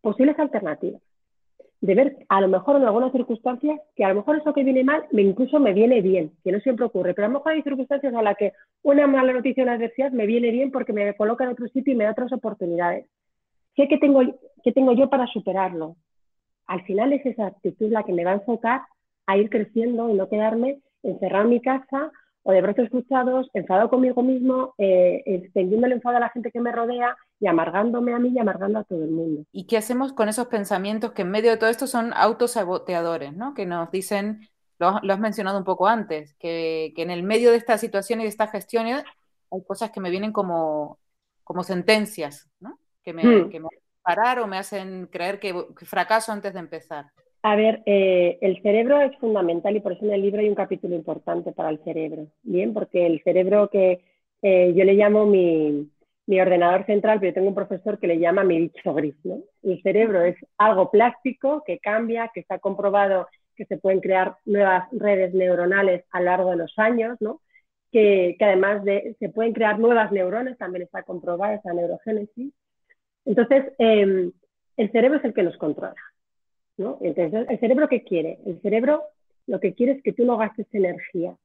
posibles 0.00 0.38
alternativas, 0.38 1.02
de 1.80 1.94
ver 1.94 2.16
a 2.28 2.40
lo 2.40 2.48
mejor 2.48 2.76
en 2.76 2.84
algunas 2.84 3.10
circunstancias 3.12 3.80
que 3.96 4.04
a 4.04 4.10
lo 4.10 4.16
mejor 4.16 4.36
eso 4.36 4.52
que 4.52 4.64
viene 4.64 4.84
mal 4.84 5.06
me 5.12 5.22
incluso 5.22 5.58
me 5.58 5.72
viene 5.72 6.02
bien, 6.02 6.32
que 6.44 6.52
no 6.52 6.60
siempre 6.60 6.84
ocurre, 6.84 7.14
pero 7.14 7.26
a 7.26 7.28
lo 7.30 7.38
mejor 7.38 7.52
hay 7.52 7.62
circunstancias 7.62 8.14
a 8.14 8.22
las 8.22 8.36
que 8.36 8.52
una 8.82 9.06
mala 9.06 9.32
noticia 9.32 9.62
o 9.62 9.64
una 9.64 9.74
adversidad 9.74 10.12
me 10.12 10.26
viene 10.26 10.50
bien 10.50 10.70
porque 10.70 10.92
me 10.92 11.14
coloca 11.16 11.44
en 11.44 11.50
otro 11.50 11.66
sitio 11.68 11.92
y 11.92 11.96
me 11.96 12.04
da 12.04 12.10
otras 12.10 12.32
oportunidades. 12.32 13.06
¿Qué 13.74 13.88
que 13.88 13.98
tengo, 13.98 14.20
qué 14.62 14.72
tengo 14.72 14.92
yo 14.92 15.08
para 15.08 15.26
superarlo? 15.26 15.96
Al 16.70 16.84
final 16.84 17.12
es 17.12 17.26
esa 17.26 17.48
actitud 17.48 17.90
la 17.90 18.04
que 18.04 18.12
me 18.12 18.24
va 18.24 18.30
a 18.30 18.34
enfocar 18.34 18.82
a 19.26 19.36
ir 19.36 19.50
creciendo 19.50 20.08
y 20.08 20.14
no 20.14 20.28
quedarme 20.28 20.80
encerrado 21.02 21.44
en 21.44 21.50
mi 21.50 21.60
casa 21.60 22.12
o 22.44 22.52
de 22.52 22.62
brazos 22.62 22.88
cruzados, 22.90 23.50
enfadado 23.54 23.90
conmigo 23.90 24.22
mismo, 24.22 24.72
eh, 24.78 25.20
extendiendo 25.26 25.88
el 25.88 25.94
enfado 25.94 26.18
a 26.18 26.20
la 26.20 26.28
gente 26.28 26.52
que 26.52 26.60
me 26.60 26.70
rodea 26.70 27.16
y 27.40 27.48
amargándome 27.48 28.14
a 28.14 28.20
mí 28.20 28.30
y 28.32 28.38
amargando 28.38 28.78
a 28.78 28.84
todo 28.84 29.02
el 29.02 29.10
mundo. 29.10 29.42
¿Y 29.50 29.66
qué 29.66 29.78
hacemos 29.78 30.12
con 30.12 30.28
esos 30.28 30.46
pensamientos 30.46 31.10
que 31.10 31.22
en 31.22 31.32
medio 31.32 31.50
de 31.50 31.56
todo 31.56 31.70
esto 31.70 31.88
son 31.88 32.12
autosaboteadores, 32.14 33.34
¿no? 33.34 33.52
que 33.52 33.66
nos 33.66 33.90
dicen, 33.90 34.48
lo, 34.78 34.90
has 34.90 35.18
mencionado 35.18 35.58
un 35.58 35.64
poco 35.64 35.88
antes, 35.88 36.34
que, 36.34 36.94
en 36.96 37.10
el 37.10 37.24
medio 37.24 37.50
de 37.50 37.56
esta 37.56 37.78
situación 37.78 38.20
y 38.20 38.22
de 38.22 38.28
esta 38.28 38.46
gestión 38.46 38.86
hay 38.86 39.64
cosas 39.66 39.90
que 39.90 40.00
me 40.00 40.10
vienen 40.10 40.32
como, 40.32 41.00
como 41.42 41.64
sentencias, 41.64 42.48
¿no? 42.60 42.78
que, 43.02 43.12
me, 43.12 43.24
mm. 43.24 43.50
que 43.50 43.58
me 43.58 43.66
hacen 43.66 43.89
parar 44.14 44.38
o 44.40 44.46
me 44.46 44.58
hacen 44.58 45.06
creer 45.06 45.38
que 45.38 45.54
fracaso 45.84 46.32
antes 46.32 46.52
de 46.52 46.60
empezar. 46.60 47.06
A 47.42 47.56
ver, 47.56 47.82
eh, 47.86 48.38
el 48.42 48.60
cerebro 48.62 49.00
es 49.00 49.16
fundamental 49.18 49.74
y 49.74 49.80
por 49.80 49.92
eso 49.92 50.04
en 50.04 50.12
el 50.12 50.22
libro 50.22 50.40
hay 50.40 50.48
un 50.48 50.54
capítulo 50.54 50.94
importante 50.94 51.52
para 51.52 51.70
el 51.70 51.82
cerebro. 51.84 52.26
Bien, 52.42 52.74
porque 52.74 53.06
el 53.06 53.22
cerebro 53.22 53.70
que 53.70 54.04
eh, 54.42 54.72
yo 54.76 54.84
le 54.84 54.94
llamo 54.94 55.26
mi, 55.26 55.88
ordenador 56.28 56.86
central, 56.86 57.18
pero 57.18 57.30
yo 57.30 57.34
tengo 57.34 57.48
un 57.48 57.54
profesor 57.54 57.98
que 57.98 58.06
le 58.06 58.18
llama 58.18 58.44
mi 58.44 58.58
bicho 58.58 58.94
gris. 58.94 59.16
¿no? 59.24 59.38
El 59.62 59.82
cerebro 59.82 60.22
es 60.22 60.36
algo 60.58 60.90
plástico 60.90 61.62
que 61.66 61.78
cambia, 61.78 62.30
que 62.32 62.40
está 62.40 62.58
comprobado 62.58 63.26
que 63.56 63.64
se 63.66 63.78
pueden 63.78 64.00
crear 64.00 64.36
nuevas 64.44 64.88
redes 64.92 65.34
neuronales 65.34 66.04
a 66.12 66.20
lo 66.20 66.26
largo 66.26 66.50
de 66.50 66.56
los 66.56 66.78
años, 66.78 67.16
¿no? 67.20 67.40
que, 67.90 68.36
además 68.40 68.84
de 68.84 69.16
se 69.18 69.28
pueden 69.28 69.52
crear 69.52 69.78
nuevas 69.78 70.12
neuronas, 70.12 70.56
también 70.58 70.82
está 70.82 71.02
comprobada 71.02 71.54
esa 71.54 71.72
neurogénesis. 71.72 72.52
Entonces, 73.24 73.72
em, 73.78 74.32
el 74.76 74.92
cerebro 74.92 75.18
es 75.18 75.24
el 75.24 75.34
que 75.34 75.42
nos 75.42 75.56
controla. 75.56 75.94
Entonces, 77.00 77.46
¿el 77.48 77.60
cerebro 77.60 77.88
qué 77.88 78.02
quiere? 78.02 78.38
El 78.46 78.60
cerebro 78.62 79.02
lo 79.46 79.60
que 79.60 79.74
quiere 79.74 79.92
es 79.92 80.02
que 80.02 80.12
tú 80.12 80.24
no 80.24 80.38
gastes 80.38 80.66
energía, 80.72 81.36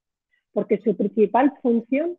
porque 0.54 0.78
su 0.78 0.96
principal 0.96 1.52
función 1.62 2.18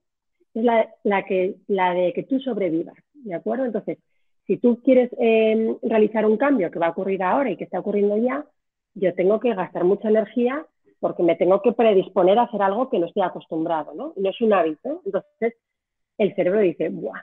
es 0.53 0.65
la, 0.65 0.89
la 1.05 1.95
de 1.95 2.13
que 2.15 2.25
tú 2.29 2.41
sobrevivas, 2.41 2.97
¿de 3.15 3.35
acuerdo? 3.35 3.65
Entonces, 3.65 3.99
si 4.47 4.59
tú 4.59 4.81
quieres 4.83 5.11
em, 5.19 5.77
realizar 5.83 6.27
un 6.27 6.37
cambio 6.37 6.71
que 6.71 6.79
va 6.79 6.89
a 6.89 6.91
ocurrir 6.91 7.23
ahora 7.23 7.51
y 7.51 7.57
que 7.57 7.65
está 7.65 7.81
ocurriendo 7.81 8.17
ya, 8.17 8.45
yo 8.95 9.15
tengo 9.15 9.41
que 9.41 9.55
gastar 9.55 9.85
mucha 9.85 10.09
energía 10.09 10.67
porque 11.01 11.23
me 11.23 11.37
tengo 11.37 11.61
que 11.63 11.73
predisponer 11.73 12.39
a 12.39 12.45
hacer 12.45 12.63
algo 12.63 12.89
que 12.89 12.99
no 12.99 13.07
estoy 13.07 13.23
acostumbrado, 13.23 13.95
¿no? 13.95 14.13
No 14.17 14.31
es 14.31 14.41
un 14.41 14.53
hábito. 14.53 15.03
Entonces, 15.05 15.55
el 16.19 16.35
cerebro 16.35 16.61
dice, 16.61 16.89
¡buah! 16.89 17.23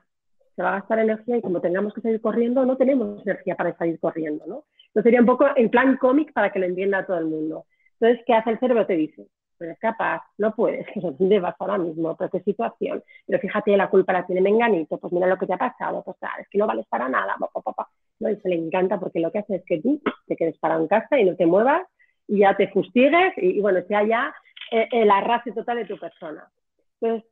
Se 0.56 0.62
va 0.62 0.70
a 0.70 0.80
gastar 0.80 1.00
energía 1.00 1.38
y 1.38 1.42
como 1.42 1.62
tengamos 1.62 1.94
que 1.94 2.02
salir 2.02 2.22
corriendo, 2.22 2.66
no 2.66 2.78
tenemos 2.78 3.26
energía 3.26 3.56
para 3.56 3.76
salir 3.78 4.00
corriendo, 4.00 4.46
¿no? 4.46 4.63
Entonces 4.88 5.04
sería 5.04 5.22
un 5.22 5.26
poco 5.26 5.48
en 5.56 5.70
plan 5.70 5.98
cómic 5.98 6.32
para 6.34 6.52
que 6.52 6.60
lo 6.60 6.66
entienda 6.66 7.06
todo 7.06 7.18
el 7.18 7.26
mundo. 7.26 7.66
Entonces, 8.00 8.24
¿qué 8.28 8.34
hace 8.34 8.52
el 8.52 8.60
cerebro? 8.60 8.86
Te 8.86 8.94
dice, 8.94 9.28
pero 9.58 9.72
es 9.72 9.80
capaz, 9.80 10.22
no 10.38 10.54
puedes, 10.54 10.86
¿dónde 10.96 11.39
vas 11.39 11.56
ahora 11.60 11.78
mismo? 11.78 12.16
¿Pero 12.16 12.30
qué 12.30 12.42
situación? 12.42 13.04
Pero 13.26 13.39
fíjate, 13.39 13.78
la 13.78 13.89
culpa 13.89 14.13
la 14.13 14.26
tiene 14.26 14.42
Menganito, 14.42 14.98
pues 14.98 15.13
mira 15.13 15.26
lo 15.26 15.38
que 15.38 15.48
te 15.48 15.54
ha 15.54 15.58
pasado, 15.58 16.04
pues 16.04 16.18
es 16.39 16.50
que 16.50 16.58
no 16.58 16.68
vales 16.68 16.86
para 16.88 17.10
nada, 17.10 17.36
papá, 17.39 17.88
¿no? 18.20 18.30
Y 18.30 18.36
se 18.38 18.50
le 18.50 18.56
encanta 18.56 19.00
porque 19.00 19.20
lo 19.20 19.32
que 19.32 19.39
hace 19.39 19.56
es 19.56 19.63
que 19.66 19.82
tú 19.82 20.02
te 20.28 20.36
quedes 20.36 20.58
parado 20.58 20.82
en 20.82 20.88
casa 20.88 21.18
y 21.18 21.26
no 21.26 21.36
te 21.36 21.46
muevas 21.46 21.84
y 22.28 22.39
ya 22.39 22.56
te 22.56 22.68
fustigues 22.70 23.34
y, 23.38 23.60
bueno, 23.62 23.80
sea 23.88 24.04
ya 24.04 24.36
eh, 24.72 24.88
el 24.92 25.10
arrastre 25.10 25.54
total 25.54 25.78
de 25.78 25.86
tu 25.86 25.98
persona. 25.98 26.48
Entonces, 27.00 27.30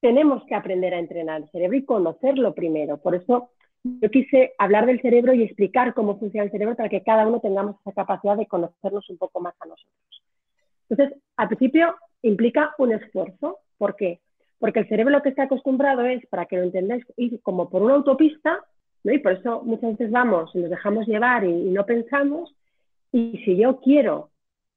tenemos 0.00 0.44
que 0.46 0.54
aprender 0.54 0.94
a 0.94 0.98
entrenar 0.98 1.42
el 1.42 1.50
cerebro 1.50 1.76
y 1.76 1.84
conocerlo 1.84 2.54
primero. 2.54 2.98
Por 2.98 3.14
eso 3.14 3.50
yo 3.82 4.10
quise 4.10 4.52
hablar 4.58 4.86
del 4.86 5.00
cerebro 5.00 5.32
y 5.32 5.42
explicar 5.42 5.94
cómo 5.94 6.18
funciona 6.18 6.44
el 6.44 6.50
cerebro 6.50 6.76
para 6.76 6.88
que 6.88 7.02
cada 7.02 7.26
uno 7.26 7.40
tengamos 7.40 7.76
esa 7.80 7.92
capacidad 7.92 8.36
de 8.36 8.46
conocernos 8.46 9.08
un 9.08 9.18
poco 9.18 9.40
más 9.40 9.54
a 9.60 9.66
nosotros. 9.66 10.22
Entonces, 10.88 11.18
al 11.36 11.48
principio 11.48 11.94
implica 12.22 12.74
un 12.78 12.92
esfuerzo. 12.92 13.58
¿Por 13.78 13.96
qué? 13.96 14.20
Porque 14.58 14.80
el 14.80 14.88
cerebro 14.88 15.12
lo 15.12 15.22
que 15.22 15.30
está 15.30 15.44
acostumbrado 15.44 16.04
es, 16.04 16.26
para 16.26 16.46
que 16.46 16.56
lo 16.56 16.64
entendáis, 16.64 17.04
ir 17.16 17.40
como 17.42 17.70
por 17.70 17.82
una 17.82 17.94
autopista, 17.94 18.62
¿no? 19.04 19.12
y 19.12 19.18
por 19.18 19.32
eso 19.32 19.62
muchas 19.64 19.92
veces 19.92 20.10
vamos 20.10 20.50
y 20.54 20.58
nos 20.58 20.70
dejamos 20.70 21.06
llevar 21.06 21.44
y 21.44 21.70
no 21.70 21.86
pensamos. 21.86 22.54
Y 23.12 23.38
si 23.44 23.56
yo 23.56 23.80
quiero 23.80 24.30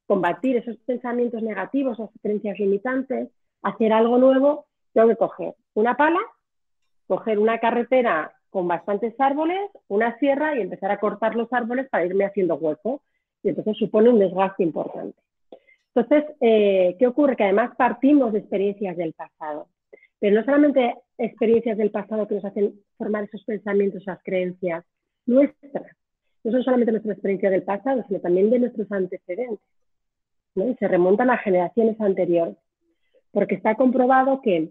combatir 0.05 0.57
esos 0.57 0.77
pensamientos 0.85 1.41
negativos, 1.41 1.99
esas 1.99 2.09
creencias 2.21 2.59
limitantes, 2.59 3.29
hacer 3.61 3.91
algo 3.91 4.17
nuevo, 4.17 4.65
tengo 4.93 5.09
que 5.09 5.15
coger 5.15 5.55
una 5.73 5.97
pala, 5.97 6.19
coger 7.07 7.39
una 7.39 7.59
carretera 7.59 8.33
con 8.49 8.67
bastantes 8.67 9.19
árboles, 9.19 9.59
una 9.87 10.17
sierra 10.19 10.55
y 10.55 10.61
empezar 10.61 10.91
a 10.91 10.99
cortar 10.99 11.35
los 11.35 11.51
árboles 11.51 11.89
para 11.89 12.05
irme 12.05 12.25
haciendo 12.25 12.55
hueco. 12.55 13.01
Y 13.41 13.49
entonces 13.49 13.75
supone 13.77 14.09
un 14.09 14.19
desgaste 14.19 14.63
importante. 14.63 15.17
Entonces, 15.95 16.35
eh, 16.39 16.95
¿qué 16.97 17.07
ocurre? 17.07 17.35
Que 17.35 17.43
además 17.43 17.75
partimos 17.75 18.31
de 18.31 18.39
experiencias 18.39 18.95
del 18.95 19.13
pasado. 19.13 19.67
Pero 20.19 20.35
no 20.35 20.45
solamente 20.45 20.95
experiencias 21.17 21.77
del 21.77 21.91
pasado 21.91 22.27
que 22.27 22.35
nos 22.35 22.45
hacen 22.45 22.73
formar 22.97 23.25
esos 23.25 23.43
pensamientos, 23.43 24.01
esas 24.01 24.21
creencias 24.23 24.85
nuestras. 25.25 25.97
No 26.43 26.51
son 26.51 26.63
solamente 26.63 26.91
nuestra 26.91 27.13
experiencia 27.13 27.49
del 27.49 27.63
pasado, 27.63 28.03
sino 28.07 28.19
también 28.19 28.49
de 28.49 28.59
nuestros 28.59 28.91
antecedentes. 28.91 29.59
Se 30.55 30.87
remontan 30.87 31.29
a 31.29 31.37
generaciones 31.37 31.99
anteriores. 31.99 32.55
Porque 33.31 33.55
está 33.55 33.75
comprobado 33.75 34.41
que 34.41 34.69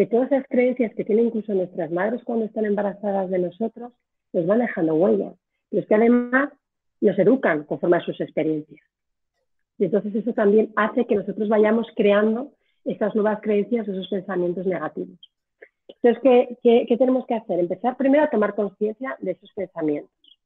que 0.00 0.06
todas 0.06 0.32
esas 0.32 0.46
creencias 0.48 0.94
que 0.94 1.04
tienen 1.04 1.26
incluso 1.26 1.52
nuestras 1.52 1.90
madres 1.90 2.24
cuando 2.24 2.46
están 2.46 2.64
embarazadas 2.64 3.28
de 3.28 3.38
nosotros, 3.38 3.92
nos 4.32 4.46
van 4.46 4.60
dejando 4.60 4.94
huellas. 4.94 5.34
Pero 5.68 5.82
es 5.82 5.86
que 5.86 5.94
además 5.94 6.48
nos 7.02 7.18
educan 7.18 7.64
conforme 7.64 7.98
a 7.98 8.00
sus 8.00 8.18
experiencias. 8.18 8.80
Y 9.76 9.84
entonces 9.84 10.14
eso 10.14 10.32
también 10.32 10.72
hace 10.74 11.04
que 11.04 11.16
nosotros 11.16 11.50
vayamos 11.50 11.86
creando 11.94 12.50
estas 12.86 13.14
nuevas 13.14 13.42
creencias, 13.42 13.86
esos 13.86 14.08
pensamientos 14.08 14.64
negativos. 14.64 15.18
Entonces, 15.88 16.56
¿qué, 16.62 16.86
qué 16.88 16.96
tenemos 16.96 17.26
que 17.26 17.34
hacer? 17.34 17.60
Empezar 17.60 17.98
primero 17.98 18.24
a 18.24 18.30
tomar 18.30 18.54
conciencia 18.54 19.18
de 19.20 19.32
esos 19.32 19.52
pensamientos. 19.52 20.40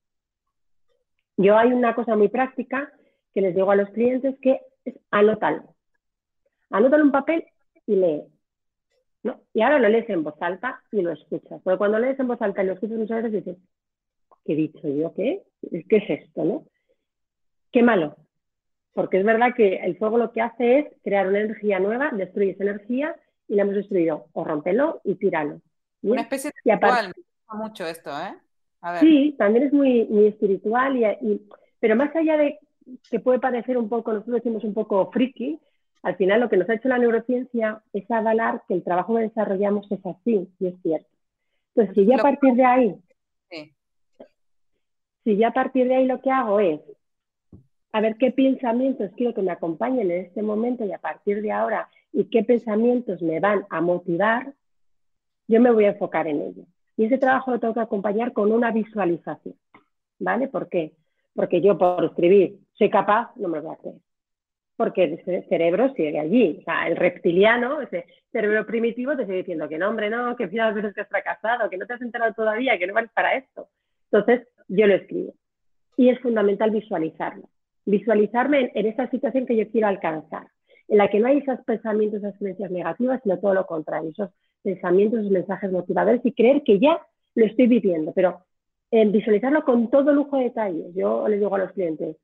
Yo 1.36 1.56
hay 1.56 1.72
una 1.72 1.94
cosa 1.94 2.16
muy 2.16 2.26
práctica 2.26 2.92
que 3.32 3.40
les 3.40 3.54
digo 3.54 3.70
a 3.70 3.76
los 3.76 3.88
clientes 3.90 4.34
que 4.42 4.62
es 4.84 4.96
anótalo. 5.12 5.62
Anótalo 6.70 7.02
en 7.02 7.06
un 7.06 7.12
papel 7.12 7.44
y 7.86 7.94
lee. 7.94 8.33
¿No? 9.24 9.40
Y 9.52 9.62
ahora 9.62 9.80
lo 9.80 9.88
lees 9.88 10.08
en 10.08 10.22
voz 10.22 10.40
alta 10.40 10.82
y 10.92 11.02
lo 11.02 11.10
escuchas. 11.12 11.60
Porque 11.64 11.78
cuando 11.78 11.98
lees 11.98 12.18
en 12.20 12.28
voz 12.28 12.40
alta 12.40 12.62
y 12.62 12.66
lo 12.66 12.74
escuchas 12.74 12.98
muchas 12.98 13.22
veces 13.24 13.44
dices, 13.44 13.62
¿qué 14.44 14.52
he 14.52 14.56
dicho 14.56 14.88
yo? 14.88 15.12
¿Qué? 15.14 15.42
¿Qué 15.88 15.96
es 15.96 16.22
esto? 16.22 16.44
¿no? 16.44 16.64
Qué 17.72 17.82
malo. 17.82 18.16
Porque 18.92 19.18
es 19.18 19.24
verdad 19.24 19.54
que 19.56 19.76
el 19.76 19.96
fuego 19.96 20.18
lo 20.18 20.30
que 20.30 20.42
hace 20.42 20.78
es 20.78 20.86
crear 21.02 21.26
una 21.26 21.40
energía 21.40 21.80
nueva, 21.80 22.10
destruye 22.12 22.52
esa 22.52 22.62
energía 22.62 23.16
y 23.48 23.56
la 23.56 23.62
hemos 23.62 23.74
destruido. 23.74 24.28
O 24.32 24.44
rompelo 24.44 25.00
y 25.02 25.16
tíralo. 25.16 25.60
Una 26.02 26.20
especie 26.20 26.52
de 26.64 26.74
ritual, 26.74 27.08
me 27.08 27.22
gusta 27.22 27.54
mucho 27.54 27.86
esto, 27.86 28.10
¿eh? 28.10 28.34
Sí, 29.00 29.34
también 29.38 29.66
es 29.66 29.72
muy, 29.72 30.04
muy 30.10 30.26
espiritual, 30.26 30.96
y, 30.96 31.40
pero 31.80 31.96
más 31.96 32.14
allá 32.14 32.36
de 32.36 32.58
que 33.10 33.18
puede 33.18 33.38
parecer 33.38 33.78
un 33.78 33.88
poco, 33.88 34.12
nosotros 34.12 34.36
decimos 34.36 34.62
un 34.62 34.74
poco 34.74 35.10
friki, 35.10 35.58
al 36.04 36.16
final 36.16 36.40
lo 36.40 36.50
que 36.50 36.58
nos 36.58 36.68
ha 36.68 36.74
hecho 36.74 36.88
la 36.88 36.98
neurociencia 36.98 37.82
es 37.94 38.08
avalar 38.10 38.62
que 38.68 38.74
el 38.74 38.84
trabajo 38.84 39.16
que 39.16 39.22
desarrollamos 39.22 39.90
es 39.90 40.04
así, 40.04 40.48
y 40.60 40.66
es 40.66 40.74
cierto. 40.82 41.08
Entonces, 41.74 41.94
si 41.94 42.06
ya 42.06 42.16
a 42.16 42.22
partir 42.22 42.54
de 42.54 42.64
ahí, 42.64 42.94
si 45.24 45.36
ya 45.38 45.48
a 45.48 45.52
partir 45.54 45.88
de 45.88 45.96
ahí 45.96 46.06
lo 46.06 46.20
que 46.20 46.30
hago 46.30 46.60
es 46.60 46.80
a 47.92 48.00
ver 48.02 48.16
qué 48.16 48.30
pensamientos 48.32 49.12
quiero 49.16 49.32
que 49.32 49.40
me 49.40 49.50
acompañen 49.50 50.10
en 50.10 50.26
este 50.26 50.42
momento 50.42 50.84
y 50.84 50.92
a 50.92 50.98
partir 50.98 51.40
de 51.40 51.50
ahora 51.50 51.88
y 52.12 52.24
qué 52.24 52.44
pensamientos 52.44 53.22
me 53.22 53.40
van 53.40 53.64
a 53.70 53.80
motivar, 53.80 54.52
yo 55.48 55.60
me 55.60 55.70
voy 55.70 55.86
a 55.86 55.92
enfocar 55.92 56.28
en 56.28 56.42
ello. 56.42 56.64
Y 56.98 57.06
ese 57.06 57.16
trabajo 57.16 57.50
lo 57.50 57.60
tengo 57.60 57.74
que 57.74 57.80
acompañar 57.80 58.34
con 58.34 58.52
una 58.52 58.70
visualización. 58.70 59.54
¿Vale? 60.18 60.48
¿Por 60.48 60.68
qué? 60.68 60.92
Porque 61.34 61.62
yo 61.62 61.78
por 61.78 62.04
escribir 62.04 62.58
soy 62.74 62.90
capaz, 62.90 63.34
no 63.36 63.48
me 63.48 63.58
lo 63.58 63.64
voy 63.64 63.72
a 63.72 63.78
hacer 63.78 63.94
porque 64.76 65.04
el 65.04 65.44
cerebro 65.48 65.92
sigue 65.94 66.18
allí. 66.18 66.58
O 66.60 66.64
sea, 66.64 66.86
el 66.88 66.96
reptiliano, 66.96 67.80
ese 67.80 68.06
cerebro 68.32 68.66
primitivo, 68.66 69.16
te 69.16 69.24
sigue 69.24 69.38
diciendo 69.38 69.68
que 69.68 69.78
no, 69.78 69.88
hombre, 69.88 70.10
no, 70.10 70.36
que 70.36 70.48
las 70.52 70.74
veces 70.74 70.94
que 70.94 71.02
has 71.02 71.08
fracasado, 71.08 71.70
que 71.70 71.76
no 71.76 71.86
te 71.86 71.94
has 71.94 72.02
enterado 72.02 72.32
todavía, 72.34 72.78
que 72.78 72.86
no 72.86 72.94
vales 72.94 73.10
para 73.14 73.36
esto. 73.36 73.68
Entonces, 74.10 74.46
yo 74.68 74.86
lo 74.86 74.94
escribo. 74.94 75.34
Y 75.96 76.08
es 76.08 76.20
fundamental 76.20 76.70
visualizarlo. 76.70 77.48
Visualizarme 77.86 78.72
en, 78.74 78.86
esa 78.86 79.08
situación 79.10 79.46
que 79.46 79.56
yo 79.56 79.68
quiero 79.70 79.88
alcanzar, 79.88 80.48
en 80.88 80.98
la 80.98 81.08
que 81.08 81.20
no 81.20 81.28
hay 81.28 81.38
esos 81.38 81.60
pensamientos, 81.64 82.18
esas 82.18 82.38
creencias 82.38 82.70
negativas, 82.70 83.20
sino 83.22 83.38
todo 83.38 83.54
lo 83.54 83.66
contrario, 83.66 84.10
esos 84.10 84.30
pensamientos, 84.62 85.20
esos 85.20 85.32
mensajes 85.32 85.70
motivadores 85.70 86.20
y 86.24 86.32
creer 86.32 86.62
que 86.62 86.78
ya 86.78 87.00
lo 87.34 87.46
estoy 87.46 87.66
viviendo. 87.66 88.12
Pero 88.14 88.40
en 88.90 89.10
visualizarlo 89.12 89.64
con 89.64 89.90
todo 89.90 90.12
lujo 90.12 90.38
de 90.38 90.44
detalles. 90.44 90.94
Yo 90.94 91.26
les 91.28 91.40
digo 91.40 91.54
a 91.54 91.58
los 91.58 91.72
clientes, 91.72 92.16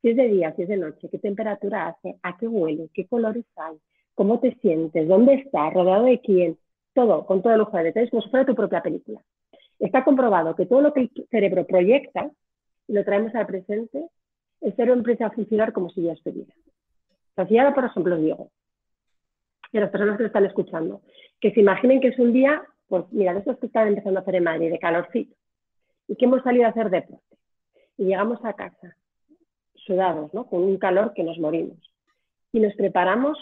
si 0.00 0.10
es 0.10 0.16
de 0.16 0.28
día, 0.28 0.54
si 0.54 0.62
es 0.62 0.68
de 0.68 0.76
noche, 0.76 1.08
qué 1.10 1.18
temperatura 1.18 1.88
hace, 1.88 2.16
a 2.22 2.36
qué 2.36 2.48
huele, 2.48 2.88
qué 2.94 3.06
colores 3.06 3.44
hay, 3.56 3.76
cómo 4.14 4.40
te 4.40 4.54
sientes, 4.56 5.08
dónde 5.08 5.34
estás, 5.34 5.72
rodeado 5.72 6.04
de 6.04 6.20
quién, 6.20 6.58
todo, 6.94 7.26
con 7.26 7.42
todo 7.42 7.52
el 7.52 7.60
lujo 7.60 7.76
de 7.76 7.84
detalles, 7.84 8.10
como 8.10 8.22
si 8.22 8.30
fuera 8.30 8.46
tu 8.46 8.54
propia 8.54 8.82
película. 8.82 9.20
Está 9.78 10.04
comprobado 10.04 10.54
que 10.56 10.66
todo 10.66 10.80
lo 10.80 10.92
que 10.92 11.00
el 11.00 11.10
cerebro 11.30 11.66
proyecta 11.66 12.30
y 12.86 12.92
lo 12.92 13.04
traemos 13.04 13.34
al 13.34 13.46
presente, 13.46 14.08
el 14.60 14.74
cerebro 14.74 14.94
empieza 14.94 15.26
a 15.26 15.30
funcionar 15.30 15.72
como 15.72 15.90
si 15.90 16.02
ya 16.02 16.12
estuviera. 16.12 16.52
O 17.36 17.46
si 17.46 17.56
ahora, 17.56 17.74
por 17.74 17.84
ejemplo, 17.84 18.16
digo, 18.16 18.50
y 19.72 19.78
a 19.78 19.82
las 19.82 19.90
personas 19.90 20.16
que 20.16 20.24
lo 20.24 20.26
están 20.26 20.46
escuchando, 20.46 21.00
que 21.40 21.52
se 21.52 21.60
imaginen 21.60 22.00
que 22.00 22.08
es 22.08 22.18
un 22.18 22.32
día, 22.32 22.62
pues 22.88 23.04
mira, 23.12 23.32
de 23.32 23.40
estos 23.40 23.58
que 23.58 23.66
están 23.66 23.88
empezando 23.88 24.18
a 24.18 24.22
hacer 24.22 24.34
en 24.34 24.44
Madrid, 24.44 24.70
de 24.70 24.78
calorcito, 24.78 25.34
y 26.08 26.16
que 26.16 26.24
hemos 26.24 26.42
salido 26.42 26.66
a 26.66 26.70
hacer 26.70 26.90
deporte, 26.90 27.36
y 27.96 28.04
llegamos 28.04 28.44
a 28.44 28.52
casa, 28.54 28.96
sudados, 29.90 30.32
¿no? 30.32 30.46
con 30.46 30.62
un 30.62 30.78
calor 30.78 31.12
que 31.14 31.24
nos 31.24 31.38
morimos. 31.38 31.78
Y 32.52 32.60
nos 32.60 32.74
preparamos 32.74 33.36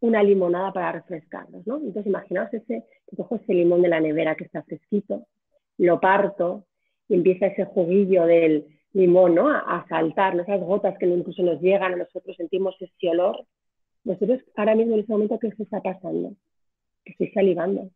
una 0.00 0.22
limonada 0.22 0.72
para 0.72 0.92
refrescarnos. 0.92 1.66
¿no? 1.66 1.76
Entonces, 1.76 2.06
imaginaos 2.06 2.52
ese, 2.54 2.84
que 3.06 3.16
cojo 3.16 3.36
ese 3.36 3.52
limón 3.52 3.82
de 3.82 3.90
la 3.90 4.00
nevera 4.00 4.34
que 4.34 4.44
está 4.44 4.62
fresquito, 4.62 5.26
lo 5.76 6.00
parto 6.00 6.64
y 7.06 7.14
empieza 7.14 7.46
ese 7.46 7.66
juguillo 7.66 8.24
del 8.24 8.66
limón 8.94 9.34
¿no? 9.34 9.50
a, 9.50 9.84
saltar, 9.88 10.40
esas 10.40 10.60
gotas 10.60 10.96
que 10.98 11.06
incluso 11.06 11.42
nos 11.42 11.60
llegan, 11.60 11.92
a 11.92 11.96
nosotros 11.96 12.34
sentimos 12.36 12.74
ese 12.80 13.10
olor. 13.10 13.44
Vosotros 14.04 14.40
ahora 14.56 14.74
mismo 14.74 14.94
en 14.94 15.00
ese 15.00 15.12
momento, 15.12 15.38
¿qué 15.38 15.48
os 15.48 15.60
está 15.60 15.82
pasando? 15.82 16.32
Que 17.04 17.12
estáis 17.12 17.34
salivando, 17.34 17.90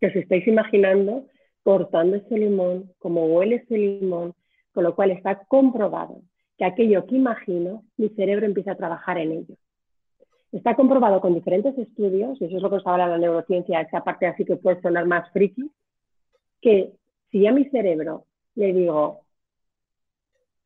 que 0.00 0.08
os 0.08 0.16
estáis 0.16 0.46
imaginando 0.48 1.26
cortando 1.62 2.16
ese 2.16 2.36
limón, 2.36 2.92
como 2.98 3.26
huele 3.26 3.56
ese 3.56 3.78
limón, 3.78 4.34
con 4.72 4.82
lo 4.82 4.96
cual 4.96 5.12
está 5.12 5.44
comprobado 5.44 6.20
que 6.56 6.64
aquello 6.64 7.06
que 7.06 7.16
imagino, 7.16 7.84
mi 7.96 8.08
cerebro 8.10 8.46
empieza 8.46 8.72
a 8.72 8.76
trabajar 8.76 9.18
en 9.18 9.32
ello. 9.32 9.56
Está 10.52 10.76
comprobado 10.76 11.20
con 11.20 11.34
diferentes 11.34 11.76
estudios, 11.76 12.40
y 12.40 12.44
eso 12.44 12.56
es 12.56 12.62
lo 12.62 12.70
que 12.70 12.76
os 12.76 12.86
habla 12.86 13.08
la 13.08 13.18
neurociencia, 13.18 13.80
esa 13.80 14.04
parte 14.04 14.26
así 14.26 14.44
que 14.44 14.56
puede 14.56 14.80
sonar 14.80 15.06
más 15.06 15.30
friki, 15.32 15.70
que 16.60 16.92
si 17.30 17.46
a 17.46 17.52
mi 17.52 17.64
cerebro 17.70 18.26
le 18.54 18.72
digo, 18.72 19.22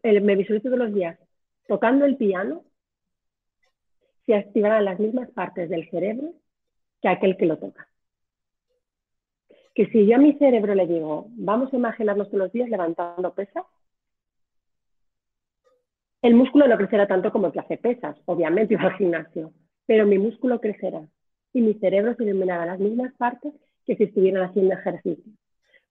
me 0.02 0.36
visualizo 0.36 0.68
todos 0.68 0.78
los 0.78 0.94
días 0.94 1.18
tocando 1.66 2.04
el 2.04 2.16
piano, 2.16 2.64
se 4.26 4.34
activarán 4.34 4.84
las 4.84 4.98
mismas 4.98 5.30
partes 5.30 5.70
del 5.70 5.88
cerebro 5.90 6.32
que 7.00 7.08
aquel 7.08 7.36
que 7.36 7.46
lo 7.46 7.58
toca. 7.58 7.88
Que 9.74 9.86
si 9.86 10.06
yo 10.06 10.16
a 10.16 10.18
mi 10.18 10.34
cerebro 10.34 10.74
le 10.74 10.86
digo, 10.86 11.28
vamos 11.30 11.72
a 11.72 11.76
imaginarnos 11.76 12.28
todos 12.28 12.40
los 12.40 12.52
días 12.52 12.68
levantando 12.68 13.32
pesas, 13.34 13.64
el 16.22 16.34
músculo 16.34 16.66
no 16.66 16.76
crecerá 16.76 17.06
tanto 17.06 17.30
como 17.30 17.46
el 17.46 17.52
que 17.52 17.60
hace 17.60 17.76
pesas, 17.76 18.16
obviamente, 18.26 18.74
iba 18.78 18.84
al 18.84 18.96
gimnasio, 18.96 19.52
pero 19.86 20.06
mi 20.06 20.18
músculo 20.18 20.60
crecerá 20.60 21.06
y 21.52 21.60
mi 21.60 21.74
cerebro 21.74 22.14
se 22.14 22.24
iluminará 22.24 22.66
las 22.66 22.78
mismas 22.78 23.12
partes 23.14 23.52
que 23.86 23.96
si 23.96 24.04
estuvieran 24.04 24.48
haciendo 24.48 24.74
ejercicio. 24.74 25.32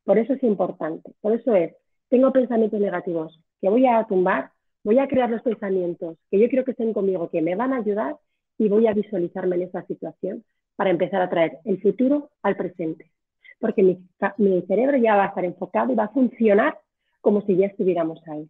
Por 0.04 0.18
eso 0.18 0.34
es 0.34 0.44
importante. 0.44 1.12
Por 1.20 1.34
eso 1.34 1.56
es, 1.56 1.74
tengo 2.10 2.32
pensamientos 2.32 2.80
negativos 2.80 3.40
que 3.60 3.70
voy 3.70 3.86
a 3.88 4.04
tumbar, 4.06 4.52
voy 4.84 5.00
a 5.00 5.08
crear 5.08 5.30
los 5.30 5.42
pensamientos 5.42 6.18
que 6.30 6.40
yo 6.40 6.48
quiero 6.48 6.64
que 6.64 6.72
estén 6.72 6.94
conmigo, 6.94 7.30
que 7.30 7.42
me 7.42 7.56
van 7.56 7.74
a 7.74 7.78
ayudar 7.78 8.16
y 8.58 8.70
voy 8.70 8.88
a 8.88 8.94
visualizarme 8.94 9.56
en 9.56 9.64
esa 9.64 9.86
situación 9.86 10.44
para 10.76 10.92
empezar 10.92 11.22
a 11.22 11.30
traer 11.30 11.58
el 11.66 11.82
futuro 11.82 12.30
al 12.44 12.56
presente. 12.56 13.12
Porque 13.60 13.84
mi, 13.84 13.98
mi 14.38 14.62
cerebro 14.62 14.98
ya 14.98 15.16
va 15.16 15.26
a 15.26 15.28
estar 15.28 15.44
enfocado 15.44 15.92
y 15.92 15.96
va 15.96 16.06
a 16.06 16.14
funcionar 16.14 16.78
como 17.20 17.42
si 17.42 17.58
ya 17.58 17.66
estuviéramos 17.66 18.26
ahí. 18.28 18.48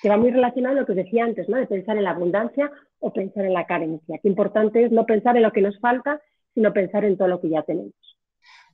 Que 0.00 0.08
va 0.08 0.16
muy 0.16 0.30
relacionado 0.30 0.76
a 0.76 0.80
lo 0.80 0.86
que 0.86 0.92
os 0.92 0.96
decía 0.96 1.24
antes, 1.24 1.48
¿no? 1.48 1.56
De 1.56 1.66
pensar 1.66 1.96
en 1.96 2.04
la 2.04 2.10
abundancia 2.10 2.70
o 2.98 3.12
pensar 3.12 3.44
en 3.44 3.52
la 3.52 3.66
carencia. 3.66 4.18
Qué 4.22 4.28
importante 4.28 4.84
es 4.84 4.92
no 4.92 5.06
pensar 5.06 5.36
en 5.36 5.42
lo 5.42 5.52
que 5.52 5.60
nos 5.60 5.78
falta, 5.80 6.20
sino 6.54 6.72
pensar 6.72 7.04
en 7.04 7.16
todo 7.16 7.28
lo 7.28 7.40
que 7.40 7.50
ya 7.50 7.62
tenemos. 7.62 7.94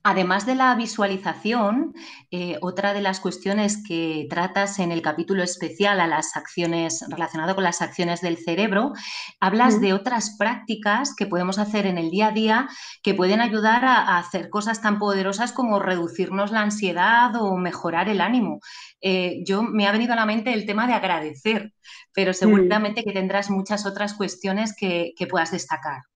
Además 0.01 0.45
de 0.45 0.55
la 0.55 0.73
visualización, 0.75 1.93
eh, 2.31 2.57
otra 2.61 2.93
de 2.93 3.01
las 3.01 3.19
cuestiones 3.19 3.83
que 3.85 4.27
tratas 4.29 4.79
en 4.79 4.93
el 4.93 5.01
capítulo 5.01 5.43
especial 5.43 5.99
a 5.99 6.07
las 6.07 6.37
acciones 6.37 7.03
relacionado 7.09 7.53
con 7.53 7.65
las 7.65 7.81
acciones 7.81 8.21
del 8.21 8.37
cerebro, 8.37 8.93
hablas 9.41 9.81
de 9.81 9.91
otras 9.91 10.37
prácticas 10.37 11.13
que 11.15 11.25
podemos 11.25 11.59
hacer 11.59 11.85
en 11.85 11.97
el 11.97 12.11
día 12.11 12.27
a 12.27 12.31
día 12.31 12.69
que 13.03 13.13
pueden 13.13 13.41
ayudar 13.41 13.83
a, 13.83 14.17
hacer 14.17 14.49
cosas 14.49 14.81
tan 14.81 14.99
poderosas 14.99 15.51
como 15.51 15.79
reducirnos 15.79 16.51
la 16.51 16.61
ansiedad 16.61 17.35
o 17.35 17.57
mejorar 17.57 18.07
el 18.07 18.21
ánimo. 18.21 18.61
Eh, 19.01 19.43
yo 19.45 19.63
me 19.63 19.85
ha 19.85 19.91
venido 19.91 20.13
a 20.13 20.15
la 20.15 20.25
mente 20.25 20.53
el 20.53 20.65
tema 20.65 20.87
de 20.87 20.93
agradecer, 20.93 21.73
pero 22.13 22.33
seguramente 22.33 23.03
que 23.03 23.11
tendrás 23.11 23.49
muchas 23.49 23.85
otras 23.85 24.13
cuestiones 24.13 24.73
que 24.77 25.27
puedas 25.29 25.51
destacar. 25.51 26.08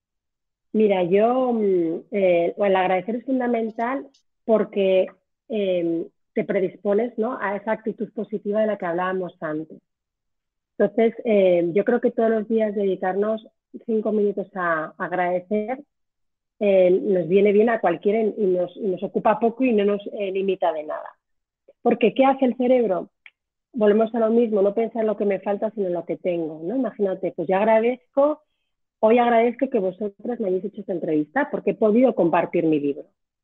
Mira, 0.74 1.04
yo, 1.04 1.54
mm, 1.54 2.06
eh, 2.12 2.56
el 2.58 2.76
agradecer 2.76 3.18
es 3.18 3.26
fundamental 3.26 4.08
porque 4.46 5.08
em, 5.50 6.06
te 6.34 6.44
predispones 6.46 7.18
¿no? 7.18 7.38
a 7.40 7.56
esa 7.56 7.74
actitud 7.74 8.12
positiva 8.14 8.62
de 8.62 8.68
la 8.68 8.78
que 8.78 8.86
hablábamos 8.88 9.36
antes. 9.42 9.80
Entonces, 10.78 11.14
em, 11.26 11.74
yo 11.74 11.86
creo 11.86 12.02
que 12.02 12.12
todos 12.12 12.32
los 12.32 12.48
días 12.48 12.76
dedicarnos 12.76 13.46
cinco 13.86 14.12
minutos 14.12 14.48
a, 14.56 14.94
agradecer 14.98 15.80
em, 16.60 17.14
nos 17.14 17.28
viene 17.28 17.52
bien 17.52 17.70
a 17.70 17.80
cualquiera 17.80 18.22
y 18.22 18.46
nos, 18.46 19.04
ocupa 19.04 19.40
poco 19.40 19.64
y 19.64 19.74
no 19.74 19.86
nos 19.86 20.02
eh, 20.20 20.32
limita 20.32 20.74
de 20.74 20.84
nada. 20.84 21.10
Porque, 21.84 22.14
¿qué 22.16 22.26
hace 22.26 22.46
el 22.46 22.58
cerebro? 22.58 23.10
Volvemos 23.74 24.14
a 24.16 24.20
lo 24.20 24.30
mismo, 24.32 24.62
no 24.62 24.74
pensar 24.74 25.02
en 25.02 25.08
lo 25.08 25.18
que 25.18 25.26
me 25.26 25.40
falta, 25.40 25.72
sino 25.72 25.88
en 25.88 25.94
lo 25.94 26.06
que 26.06 26.18
tengo. 26.18 26.62
¿no? 26.64 26.76
Imagínate, 26.76 27.34
pues 27.36 27.48
yo 27.48 27.58
agradezco 27.58 28.42
Hoy 29.06 29.18
agradezco 29.18 29.70
que 29.70 29.80
vosotras 29.80 30.40
me 30.40 30.48
hayáis 30.48 30.64
hecho 30.64 30.80
esta 30.80 30.94
entrevista 30.94 31.50
porque 31.52 31.72
he 31.72 31.76
podido 31.76 32.16
compartir 32.16 32.64
mi 32.64 32.80
libro. 32.80 33.04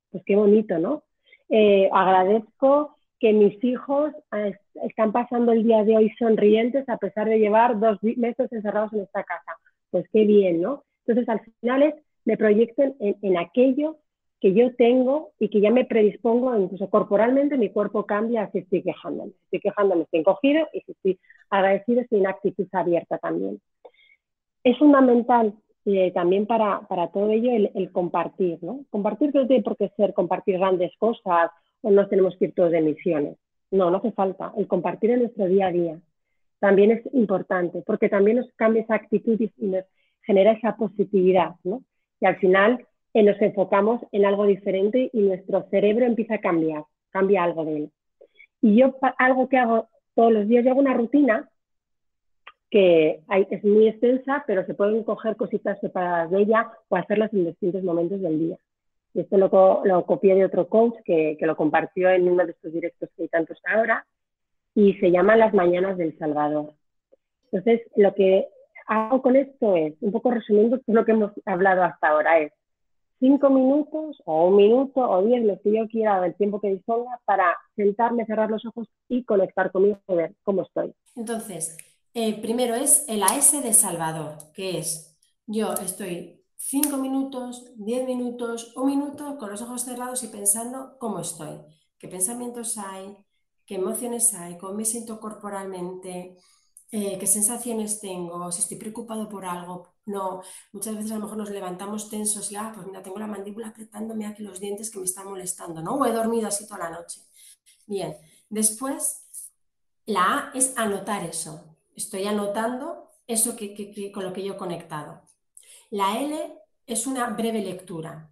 Pues 0.09 0.23
qué 0.25 0.37
bonito, 0.37 0.79
¿no? 0.79 1.03
Eh, 1.49 1.89
agradezco 1.91 2.95
que 3.19 3.33
mis 3.33 3.61
hijos 3.61 4.13
eh, 4.37 4.53
están 4.87 5.11
pasando 5.11 5.51
el 5.51 5.65
día 5.65 5.83
de 5.83 5.97
hoy 5.97 6.11
sonrientes 6.17 6.87
a 6.87 6.95
pesar 6.95 7.27
de 7.27 7.39
llevar 7.39 7.77
dos 7.77 8.01
meses 8.01 8.49
encerrados 8.53 8.93
en 8.93 9.01
esta 9.01 9.25
casa. 9.25 9.51
Pues 9.91 10.05
qué 10.13 10.23
bien, 10.23 10.61
¿no? 10.61 10.85
Entonces, 11.05 11.27
al 11.27 11.41
final 11.59 11.93
me 12.23 12.37
proyecto 12.37 12.95
en, 12.97 13.37
aquello 13.37 13.97
que 14.39 14.53
yo 14.53 14.73
tengo 14.77 15.31
y 15.39 15.49
que 15.49 15.59
ya 15.59 15.71
me 15.71 15.83
predispongo, 15.83 16.57
incluso 16.57 16.89
corporalmente 16.89 17.57
mi 17.57 17.69
cuerpo 17.69 18.05
cambia 18.05 18.49
si 18.53 18.59
estoy 18.59 18.81
quejándome. 18.81 19.33
Estoy 19.43 19.59
quejándome, 19.59 20.03
estoy 20.03 20.21
encogido 20.21 20.69
y 20.71 20.85
estoy 20.89 21.19
agradecido, 21.49 21.99
estoy 21.99 22.19
en 22.19 22.27
actitud 22.27 22.67
abierta 22.71 23.17
también 23.17 23.59
es 24.63 24.77
fundamental 24.77 25.53
eh, 25.85 26.11
también 26.11 26.45
para, 26.45 26.81
todo 27.13 27.31
ello 27.31 27.51
el, 27.73 27.91
compartir, 27.91 28.59
¿no? 28.61 28.85
Compartir 28.89 29.33
no 29.33 29.47
tiene 29.47 29.63
por 29.63 29.77
qué 29.77 29.89
ser 29.97 30.13
compartir 30.13 30.57
grandes 30.57 30.91
cosas 30.97 31.51
o 31.81 31.89
no 31.89 32.07
tenemos 32.07 32.35
que 32.37 32.49
de 32.49 32.81
misiones. 32.81 33.37
No, 33.71 33.89
no 33.89 33.97
hace 33.97 34.11
falta. 34.11 34.51
El 34.57 34.67
compartir 34.67 35.11
en 35.11 35.19
nuestro 35.19 35.45
día 35.47 35.67
a 35.67 35.71
día 35.71 35.99
también 36.59 36.91
es 36.91 37.13
importante 37.13 37.81
porque 37.85 38.09
también 38.09 38.37
nos 38.37 38.51
cambia 38.55 38.83
esa 38.83 38.95
actitud 38.95 39.39
y 39.39 39.65
nos 39.65 39.85
genera 40.23 40.51
esa 40.51 40.75
positividad, 40.75 41.55
¿no? 41.63 41.81
Y 42.19 42.25
al 42.25 42.35
final 42.37 42.85
eh, 43.13 43.23
nos 43.23 43.41
enfocamos 43.41 44.01
en 44.11 44.25
algo 44.25 44.45
diferente 44.45 45.09
y 45.13 45.21
nuestro 45.21 45.67
cerebro 45.71 46.05
empieza 46.05 46.35
a 46.35 46.41
cambiar, 46.41 46.83
cambia 47.11 47.43
algo 47.43 47.65
de 47.65 47.77
él. 47.77 47.91
Y 48.61 48.75
yo 48.75 48.95
algo 49.17 49.47
que 49.47 49.57
hago 49.57 49.87
todos 50.13 50.31
los 50.31 50.47
días, 50.47 50.65
yo 50.65 50.71
hago 50.71 50.81
una 50.81 50.93
rutina 50.93 51.49
que 52.69 53.21
es 53.49 53.63
muy 53.63 53.87
extensa, 53.87 54.43
pero 54.45 54.65
se 54.65 54.73
pueden 54.73 55.03
coger 55.03 55.35
cositas 55.35 55.79
separadas 55.79 56.29
de 56.29 56.41
ella 56.41 56.71
o 56.87 56.95
hacerlas 56.95 57.33
en 57.33 57.45
distintos 57.45 57.83
momentos 57.83 58.21
del 58.21 58.39
día. 58.39 58.57
Y 59.13 59.21
esto 59.21 59.37
lo, 59.37 59.81
lo 59.85 60.05
copié 60.05 60.35
de 60.35 60.45
otro 60.45 60.67
coach 60.67 60.95
que, 61.03 61.35
que, 61.39 61.45
lo 61.47 61.55
compartió 61.55 62.09
en 62.09 62.29
uno 62.29 62.45
de 62.45 62.51
estos 62.51 62.71
directos 62.71 63.09
que 63.15 63.23
hay 63.23 63.29
tantos 63.29 63.57
ahora 63.65 64.05
y 64.75 64.93
se 64.95 65.09
llama 65.09 65.35
Las 65.35 65.53
Mañanas 65.53 65.97
del 65.97 66.17
Salvador. 66.19 66.73
Entonces, 67.51 67.81
lo 67.95 68.13
que 68.13 68.47
hago 68.85 69.21
con 69.21 69.35
esto 69.35 69.75
es, 69.75 69.95
un 70.01 70.11
poco 70.11 70.31
resumiendo 70.31 70.79
lo 70.85 71.05
que 71.05 71.11
hemos 71.11 71.31
hablado 71.45 71.83
hasta 71.83 72.09
ahora, 72.09 72.39
es 72.39 72.51
cinco 73.19 73.49
minutos 73.49 74.21
o 74.25 74.47
un 74.47 74.55
minuto 74.55 75.01
o 75.01 75.23
diez, 75.23 75.43
lo 75.43 75.59
que 75.61 75.75
yo 75.75 75.87
quiera, 75.87 76.21
del 76.21 76.35
tiempo 76.35 76.61
que 76.61 76.69
disponga, 76.69 77.19
para 77.25 77.55
sentarme, 77.75 78.25
cerrar 78.25 78.49
los 78.49 78.65
ojos 78.65 78.87
y 79.07 79.23
conectar 79.23 79.71
conmigo 79.71 79.99
y 80.07 80.15
ver 80.15 80.33
cómo 80.43 80.61
estoy. 80.61 80.93
Entonces, 81.15 81.77
eh, 82.13 82.41
primero 82.41 82.75
es 82.75 83.05
el 83.07 83.23
AS 83.23 83.51
de 83.51 83.73
Salvador, 83.73 84.37
que 84.53 84.79
es 84.79 85.17
yo 85.45 85.73
estoy 85.73 86.43
5 86.57 86.97
minutos, 86.97 87.71
10 87.75 88.05
minutos, 88.05 88.73
un 88.75 88.87
minuto 88.87 89.37
con 89.37 89.49
los 89.49 89.61
ojos 89.61 89.83
cerrados 89.83 90.23
y 90.23 90.27
pensando 90.27 90.97
cómo 90.99 91.19
estoy, 91.19 91.59
qué 91.97 92.07
pensamientos 92.07 92.77
hay, 92.77 93.15
qué 93.65 93.75
emociones 93.75 94.33
hay, 94.33 94.57
cómo 94.57 94.73
me 94.73 94.85
siento 94.85 95.19
corporalmente, 95.19 96.37
eh, 96.91 97.17
qué 97.19 97.27
sensaciones 97.27 98.01
tengo, 98.01 98.51
si 98.51 98.61
estoy 98.61 98.77
preocupado 98.77 99.29
por 99.29 99.45
algo. 99.45 99.93
No, 100.05 100.41
muchas 100.73 100.95
veces 100.95 101.11
a 101.11 101.15
lo 101.15 101.21
mejor 101.21 101.37
nos 101.37 101.51
levantamos 101.51 102.09
tensos 102.09 102.51
y, 102.51 102.55
ah, 102.55 102.71
pues 102.73 102.87
mira, 102.87 103.03
tengo 103.03 103.19
la 103.19 103.27
mandíbula 103.27 103.67
apretándome 103.69 104.25
aquí 104.25 104.41
los 104.43 104.59
dientes 104.59 104.89
que 104.89 104.99
me 104.99 105.05
están 105.05 105.27
molestando, 105.27 105.81
¿no? 105.81 105.95
O 105.95 106.05
he 106.05 106.11
dormido 106.11 106.47
así 106.47 106.67
toda 106.67 106.89
la 106.89 106.89
noche. 106.89 107.21
Bien, 107.85 108.17
después 108.49 109.27
la 110.05 110.49
A 110.49 110.51
es 110.55 110.75
anotar 110.77 111.23
eso 111.23 111.68
estoy 111.99 112.25
anotando 112.25 113.11
eso 113.27 113.55
que, 113.55 114.11
con 114.11 114.23
lo 114.23 114.33
que 114.33 114.43
yo 114.43 114.53
he 114.53 114.57
conectado. 114.57 115.21
La 115.91 116.19
L 116.19 116.57
es 116.85 117.07
una 117.07 117.29
breve 117.29 117.61
lectura, 117.61 118.29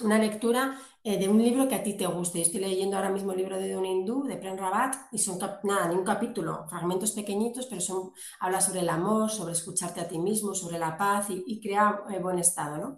una 0.00 0.18
lectura 0.18 0.80
eh, 1.04 1.18
de 1.18 1.28
un 1.28 1.42
libro 1.42 1.68
que 1.68 1.74
a 1.74 1.82
ti 1.82 1.94
te 1.94 2.06
guste. 2.06 2.40
estoy 2.40 2.60
leyendo 2.60 2.96
ahora 2.96 3.10
mismo 3.10 3.32
el 3.32 3.38
libro 3.38 3.58
de 3.58 3.72
Don 3.72 3.84
Hindú, 3.84 4.24
de 4.24 4.36
Prem 4.36 4.56
Rabat, 4.56 5.12
y 5.12 5.18
son 5.18 5.38
nada, 5.62 5.88
ni 5.88 5.94
un 5.94 6.04
capítulo, 6.04 6.66
fragmentos 6.68 7.12
pequeñitos, 7.12 7.66
pero 7.66 7.80
son, 7.80 8.12
habla 8.40 8.60
sobre 8.60 8.80
el 8.80 8.88
amor, 8.88 9.30
sobre 9.30 9.52
escucharte 9.52 10.00
a 10.00 10.08
ti 10.08 10.18
mismo, 10.18 10.54
sobre 10.54 10.78
la 10.78 10.96
paz 10.96 11.26
y, 11.30 11.60
crear 11.60 12.04
eh, 12.10 12.18
buen 12.18 12.38
estado. 12.38 12.78
¿no? 12.78 12.96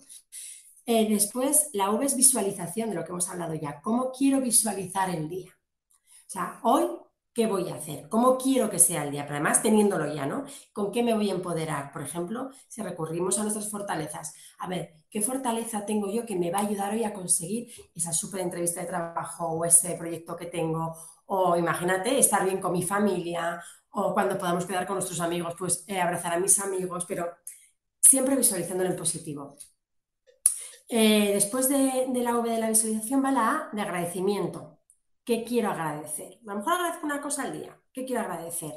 Eh, 0.87 1.09
después, 1.09 1.71
la 1.73 1.91
V 1.91 2.07
es 2.07 2.17
visualización 2.17 2.91
de 2.91 2.95
lo 2.97 3.05
que 3.05 3.11
hemos 3.11 3.29
hablado 3.29 3.55
ya. 3.55 3.81
¿Cómo 3.81 4.13
quiero 4.13 4.41
visualizar 4.41 5.11
el 5.11 5.29
día? 5.29 5.51
O 5.51 6.31
sea, 6.33 6.61
hoy 6.63 6.87
¿Qué 7.35 7.47
voy 7.47 7.71
a 7.71 7.77
hacer? 7.77 8.09
¿Cómo 8.11 8.37
quiero 8.37 8.69
que 8.69 8.79
sea 8.79 9.05
el 9.05 9.11
día? 9.11 9.23
Pero 9.23 9.37
además 9.37 9.63
teniéndolo 9.63 10.13
ya, 10.15 10.27
¿no? 10.27 10.45
¿Con 10.73 10.93
qué 10.93 11.03
me 11.03 11.15
voy 11.15 11.31
a 11.31 11.35
empoderar? 11.35 11.91
Por 11.91 12.03
ejemplo, 12.03 12.51
si 12.69 12.83
recurrimos 12.83 13.39
a 13.39 13.43
nuestras 13.43 13.71
fortalezas. 13.71 14.35
A 14.59 14.69
ver, 14.69 14.97
¿qué 15.11 15.23
fortaleza 15.23 15.87
tengo 15.87 16.11
yo 16.13 16.27
que 16.27 16.37
me 16.37 16.51
va 16.51 16.59
a 16.59 16.67
ayudar 16.67 16.93
hoy 16.93 17.05
a 17.05 17.15
conseguir 17.15 17.73
esa 17.95 18.13
súper 18.13 18.41
entrevista 18.43 18.83
de 18.83 18.87
trabajo 18.87 19.47
o 19.49 19.65
ese 19.65 19.95
proyecto 19.95 20.37
que 20.37 20.47
tengo? 20.47 20.95
O 21.27 21.57
imagínate 21.57 22.19
estar 22.19 22.45
bien 22.45 22.61
con 22.61 22.73
mi 22.73 22.83
familia 22.83 23.63
o 23.91 24.13
cuando 24.13 24.37
podamos 24.39 24.67
quedar 24.67 24.87
con 24.87 24.97
nuestros 24.97 25.21
amigos, 25.21 25.55
pues 25.59 25.85
eh, 25.87 26.01
abrazar 26.01 26.35
a 26.35 26.41
mis 26.41 26.59
amigos, 26.59 27.07
pero 27.07 27.31
siempre 28.01 28.37
visualizándolo 28.37 28.91
en 28.91 28.97
positivo. 28.97 29.57
Eh, 30.89 31.33
después 31.35 31.69
de, 31.69 32.07
de 32.09 32.21
la 32.23 32.37
V 32.37 32.51
de 32.51 32.59
la 32.61 32.69
visualización 32.69 33.25
va 33.25 33.33
la 33.33 33.51
A 33.51 33.71
de 33.73 33.81
agradecimiento. 33.83 34.72
¿Qué 35.25 35.45
quiero 35.45 35.71
agradecer? 35.71 36.41
A 36.47 36.53
lo 36.53 36.57
mejor 36.59 36.73
agradezco 36.75 37.07
una 37.07 37.21
cosa 37.21 37.45
al 37.45 37.53
día. 37.53 37.79
¿Qué 37.93 38.05
quiero 38.05 38.23
agradecer? 38.23 38.73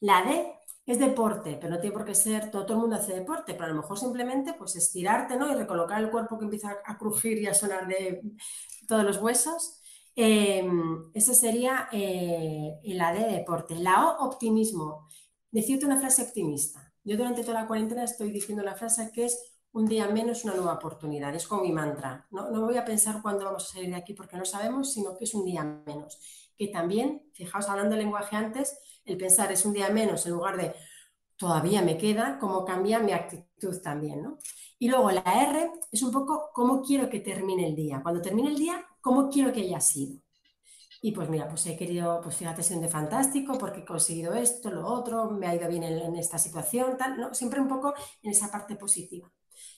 La 0.00 0.22
D 0.22 0.52
es 0.86 0.98
deporte, 0.98 1.58
pero 1.60 1.74
no 1.74 1.80
tiene 1.80 1.92
por 1.92 2.04
qué 2.04 2.14
ser, 2.14 2.50
todo, 2.50 2.66
el 2.72 2.78
mundo 2.78 2.96
hace 2.96 3.14
deporte, 3.14 3.54
pero 3.54 3.66
a 3.66 3.68
lo 3.68 3.82
mejor 3.82 3.98
simplemente 3.98 4.54
pues 4.54 4.76
estirarte 4.76 5.36
¿no? 5.36 5.50
y 5.52 5.54
recolocar 5.54 6.02
el 6.02 6.10
cuerpo 6.10 6.38
que 6.38 6.44
empieza 6.44 6.76
a 6.84 6.96
crujir 6.98 7.38
y 7.38 7.46
a 7.46 7.54
sonar 7.54 7.86
de 7.88 8.22
todos 8.86 9.04
los 9.04 9.18
huesos. 9.18 9.80
Eh, 10.14 10.68
esa 11.14 11.34
sería 11.34 11.88
la 11.92 13.12
D, 13.12 13.26
deporte. 13.32 13.76
La 13.76 14.08
O, 14.08 14.26
optimismo. 14.26 15.08
Decirte 15.50 15.86
una 15.86 15.98
frase 15.98 16.22
optimista. 16.22 16.92
Yo 17.04 17.16
durante 17.16 17.42
toda 17.42 17.62
la 17.62 17.66
cuarentena 17.66 18.04
estoy 18.04 18.30
diciendo 18.30 18.62
la 18.62 18.74
frase 18.74 19.10
que 19.12 19.26
es 19.26 19.57
un 19.78 19.86
día 19.86 20.08
menos, 20.08 20.44
una 20.44 20.54
nueva 20.54 20.74
oportunidad. 20.74 21.34
Es 21.34 21.46
como 21.46 21.62
mi 21.62 21.72
mantra. 21.72 22.26
No, 22.30 22.50
voy 22.50 22.76
a 22.76 22.84
pensar 22.84 23.22
cuándo 23.22 23.44
vamos 23.44 23.64
a 23.64 23.74
salir 23.74 23.90
de 23.90 23.96
aquí 23.96 24.12
porque 24.12 24.36
no 24.36 24.44
sabemos, 24.44 24.92
sino 24.92 25.16
que 25.16 25.24
es 25.24 25.34
un 25.34 25.44
día 25.44 25.62
menos. 25.62 26.18
Que 26.56 26.68
también, 26.68 27.30
fijaos, 27.32 27.68
hablando 27.68 27.94
de 27.94 28.02
lenguaje 28.02 28.34
antes, 28.34 28.78
el 29.04 29.16
pensar 29.16 29.52
es 29.52 29.64
un 29.64 29.72
día 29.72 29.88
menos 29.90 30.26
en 30.26 30.32
lugar 30.32 30.56
de 30.56 30.74
todavía 31.36 31.82
me 31.82 31.96
queda, 31.96 32.38
cómo 32.40 32.64
cambia 32.64 32.98
mi 32.98 33.12
actitud 33.12 33.80
también, 33.80 34.22
¿no? 34.22 34.38
Y 34.80 34.88
luego 34.88 35.12
la 35.12 35.22
R 35.22 35.70
es 35.92 36.02
un 36.02 36.10
poco 36.10 36.50
cómo 36.52 36.82
quiero 36.82 37.08
que 37.08 37.20
termine 37.20 37.68
el 37.68 37.76
día. 37.76 38.00
Cuando 38.02 38.20
termine 38.20 38.48
el 38.48 38.56
día, 38.56 38.84
cómo 39.00 39.30
quiero 39.30 39.52
que 39.52 39.60
haya 39.60 39.80
sido. 39.80 40.20
Y 41.00 41.12
pues 41.12 41.28
mira, 41.28 41.48
pues 41.48 41.64
he 41.66 41.76
querido, 41.76 42.20
pues 42.20 42.34
fíjate, 42.34 42.64
siendo 42.64 42.88
fantástico 42.88 43.56
porque 43.56 43.80
he 43.80 43.84
conseguido 43.84 44.34
esto, 44.34 44.70
lo 44.70 44.86
otro, 44.88 45.30
me 45.30 45.46
ha 45.46 45.54
ido 45.54 45.68
bien 45.68 45.84
en, 45.84 46.16
esta 46.16 46.38
situación, 46.38 46.96
tal. 46.98 47.32
Siempre 47.32 47.60
un 47.60 47.68
poco 47.68 47.94
en 48.22 48.32
esa 48.32 48.50
parte 48.50 48.74
positiva. 48.74 49.30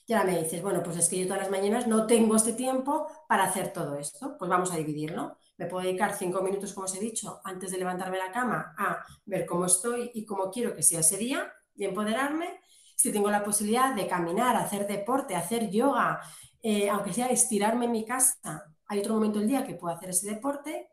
Y 0.05 0.13
ahora 0.13 0.31
me 0.31 0.43
dices, 0.43 0.61
bueno, 0.61 0.81
pues 0.83 0.97
es 0.97 1.09
que 1.09 1.19
yo 1.19 1.25
todas 1.25 1.41
las 1.41 1.51
mañanas 1.51 1.87
no 1.87 2.05
tengo 2.07 2.35
este 2.35 2.53
tiempo 2.53 3.07
para 3.27 3.43
hacer 3.45 3.71
todo 3.73 3.95
esto, 3.97 4.35
pues 4.37 4.49
vamos 4.49 4.71
a 4.71 4.77
dividirlo. 4.77 5.37
Me 5.57 5.65
puedo 5.67 5.85
dedicar 5.85 6.17
cinco 6.17 6.41
minutos, 6.41 6.73
como 6.73 6.85
os 6.85 6.95
he 6.95 6.99
dicho, 6.99 7.39
antes 7.43 7.71
de 7.71 7.77
levantarme 7.77 8.17
la 8.17 8.31
cama 8.31 8.73
a 8.77 9.03
ver 9.25 9.45
cómo 9.45 9.65
estoy 9.65 10.11
y 10.13 10.25
cómo 10.25 10.49
quiero 10.49 10.75
que 10.75 10.83
sea 10.83 11.01
ese 11.01 11.17
día 11.17 11.51
y 11.75 11.85
empoderarme. 11.85 12.61
Si 12.95 13.11
tengo 13.11 13.29
la 13.29 13.43
posibilidad 13.43 13.95
de 13.95 14.07
caminar, 14.07 14.55
hacer 14.55 14.87
deporte, 14.87 15.35
hacer 15.35 15.69
yoga, 15.69 16.21
eh, 16.61 16.89
aunque 16.89 17.13
sea 17.13 17.27
estirarme 17.27 17.85
en 17.85 17.91
mi 17.91 18.05
casa, 18.05 18.63
hay 18.87 18.99
otro 18.99 19.13
momento 19.13 19.39
del 19.39 19.47
día 19.47 19.65
que 19.65 19.75
puedo 19.75 19.95
hacer 19.95 20.09
ese 20.09 20.29
deporte, 20.29 20.89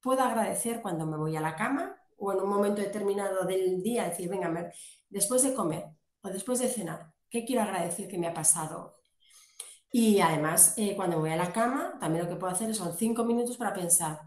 puedo 0.00 0.22
agradecer 0.22 0.82
cuando 0.82 1.06
me 1.06 1.16
voy 1.16 1.36
a 1.36 1.40
la 1.40 1.54
cama 1.54 1.96
o 2.16 2.32
en 2.32 2.40
un 2.40 2.48
momento 2.48 2.80
determinado 2.80 3.44
del 3.44 3.82
día, 3.82 4.04
decir, 4.04 4.28
venga, 4.28 4.72
después 5.08 5.42
de 5.42 5.54
comer 5.54 5.86
o 6.22 6.28
después 6.28 6.60
de 6.60 6.68
cenar, 6.68 7.11
¿qué 7.32 7.44
quiero 7.44 7.62
agradecer 7.62 8.08
que 8.08 8.18
me 8.18 8.28
ha 8.28 8.34
pasado 8.34 9.00
Y 9.90 10.20
además, 10.20 10.74
eh, 10.78 10.94
cuando 10.96 11.18
voy 11.20 11.30
a 11.30 11.36
la 11.36 11.52
cama, 11.52 11.98
también 12.00 12.24
lo 12.24 12.30
que 12.30 12.36
puedo 12.36 12.52
hacer 12.52 12.74
son 12.74 12.96
cinco 12.96 13.24
minutos 13.24 13.56
para 13.58 13.74
pensar, 13.74 14.20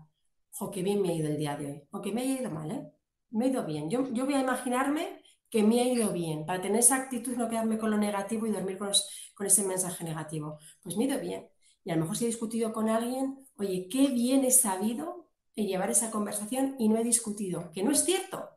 jo, 0.51 0.71
qué 0.71 0.83
bien 0.83 1.01
me 1.01 1.09
ha 1.09 1.13
ido 1.13 1.27
el 1.29 1.37
día 1.37 1.57
de 1.57 1.65
hoy, 1.67 1.83
o 1.91 2.01
que 2.01 2.11
me 2.11 2.21
haya 2.21 2.41
ido 2.41 2.51
mal, 2.51 2.71
¿eh? 2.71 2.91
Me 3.31 3.45
ha 3.45 3.47
ido 3.49 3.65
bien. 3.65 3.89
Yo, 3.89 4.07
yo 4.13 4.25
voy 4.25 4.35
a 4.35 4.41
imaginarme 4.41 5.21
que 5.49 5.63
me 5.63 5.81
ha 5.81 5.85
ido 5.85 6.11
bien, 6.13 6.45
para 6.45 6.61
tener 6.61 6.79
esa 6.79 6.97
actitud, 6.97 7.35
no 7.37 7.49
quedarme 7.49 7.77
con 7.79 7.91
lo 7.91 7.97
negativo 7.97 8.45
y 8.47 8.51
dormir 8.51 8.77
con, 8.77 8.91
con 9.35 9.47
ese 9.47 9.63
mensaje 9.65 10.03
negativo. 10.03 10.59
Pues 10.83 10.97
me 10.97 11.05
ha 11.05 11.07
ido 11.07 11.19
bien. 11.19 11.49
Y 11.83 11.91
a 11.91 11.95
lo 11.95 12.01
mejor 12.01 12.17
si 12.17 12.25
he 12.25 12.27
discutido 12.27 12.73
con 12.73 12.89
alguien, 12.89 13.47
oye, 13.57 13.87
qué 13.89 14.07
bien 14.07 14.43
he 14.45 14.51
sabido 14.51 15.29
llevar 15.55 15.89
esa 15.89 16.11
conversación 16.11 16.75
y 16.79 16.89
no 16.89 16.97
he 16.97 17.03
discutido, 17.03 17.71
que 17.71 17.83
no 17.83 17.91
es 17.91 18.03
cierto, 18.03 18.49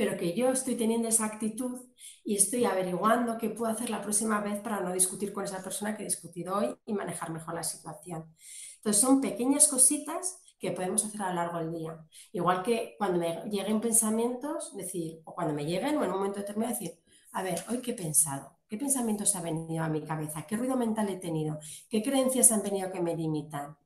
pero 0.00 0.16
que 0.16 0.32
yo 0.32 0.48
estoy 0.48 0.76
teniendo 0.76 1.08
esa 1.08 1.26
actitud 1.26 1.78
y 2.24 2.34
estoy 2.34 2.64
averiguando 2.64 3.36
qué 3.36 3.50
puedo 3.50 3.70
hacer 3.70 3.90
la 3.90 4.00
próxima 4.00 4.40
vez 4.40 4.58
para 4.62 4.80
no 4.80 4.94
discutir 4.94 5.30
con 5.30 5.44
esa 5.44 5.62
persona 5.62 5.94
que 5.94 6.04
he 6.04 6.06
discutido 6.06 6.56
hoy 6.56 6.74
y 6.86 6.94
manejar 6.94 7.30
mejor 7.30 7.52
la 7.52 7.62
situación. 7.62 8.34
Entonces 8.76 9.02
son 9.02 9.20
pequeñas 9.20 9.68
cositas 9.68 10.40
que 10.58 10.72
podemos 10.72 11.04
hacer 11.04 11.20
a 11.20 11.28
lo 11.28 11.34
largo 11.34 11.58
del 11.58 11.72
día. 11.72 11.98
Igual 12.32 12.62
que 12.62 12.94
cuando 12.96 13.18
me 13.18 13.42
lleguen 13.50 13.78
pensamientos, 13.82 14.74
decir, 14.74 15.20
o 15.26 15.34
cuando 15.34 15.52
me 15.52 15.66
lleguen 15.66 15.98
o 15.98 16.02
en 16.02 16.10
un 16.10 16.16
momento 16.16 16.40
determinado 16.40 16.78
decir, 16.78 16.98
a 17.32 17.42
ver, 17.42 17.62
hoy 17.68 17.82
qué 17.82 17.90
he 17.90 17.94
pensado, 17.94 18.56
qué 18.68 18.78
pensamientos 18.78 19.36
han 19.36 19.42
venido 19.42 19.84
a 19.84 19.90
mi 19.90 20.02
cabeza, 20.02 20.46
qué 20.46 20.56
ruido 20.56 20.78
mental 20.78 21.10
he 21.10 21.16
tenido, 21.16 21.58
qué 21.90 22.02
creencias 22.02 22.52
han 22.52 22.62
venido 22.62 22.90
que 22.90 23.02
me 23.02 23.14
limitan, 23.14 23.76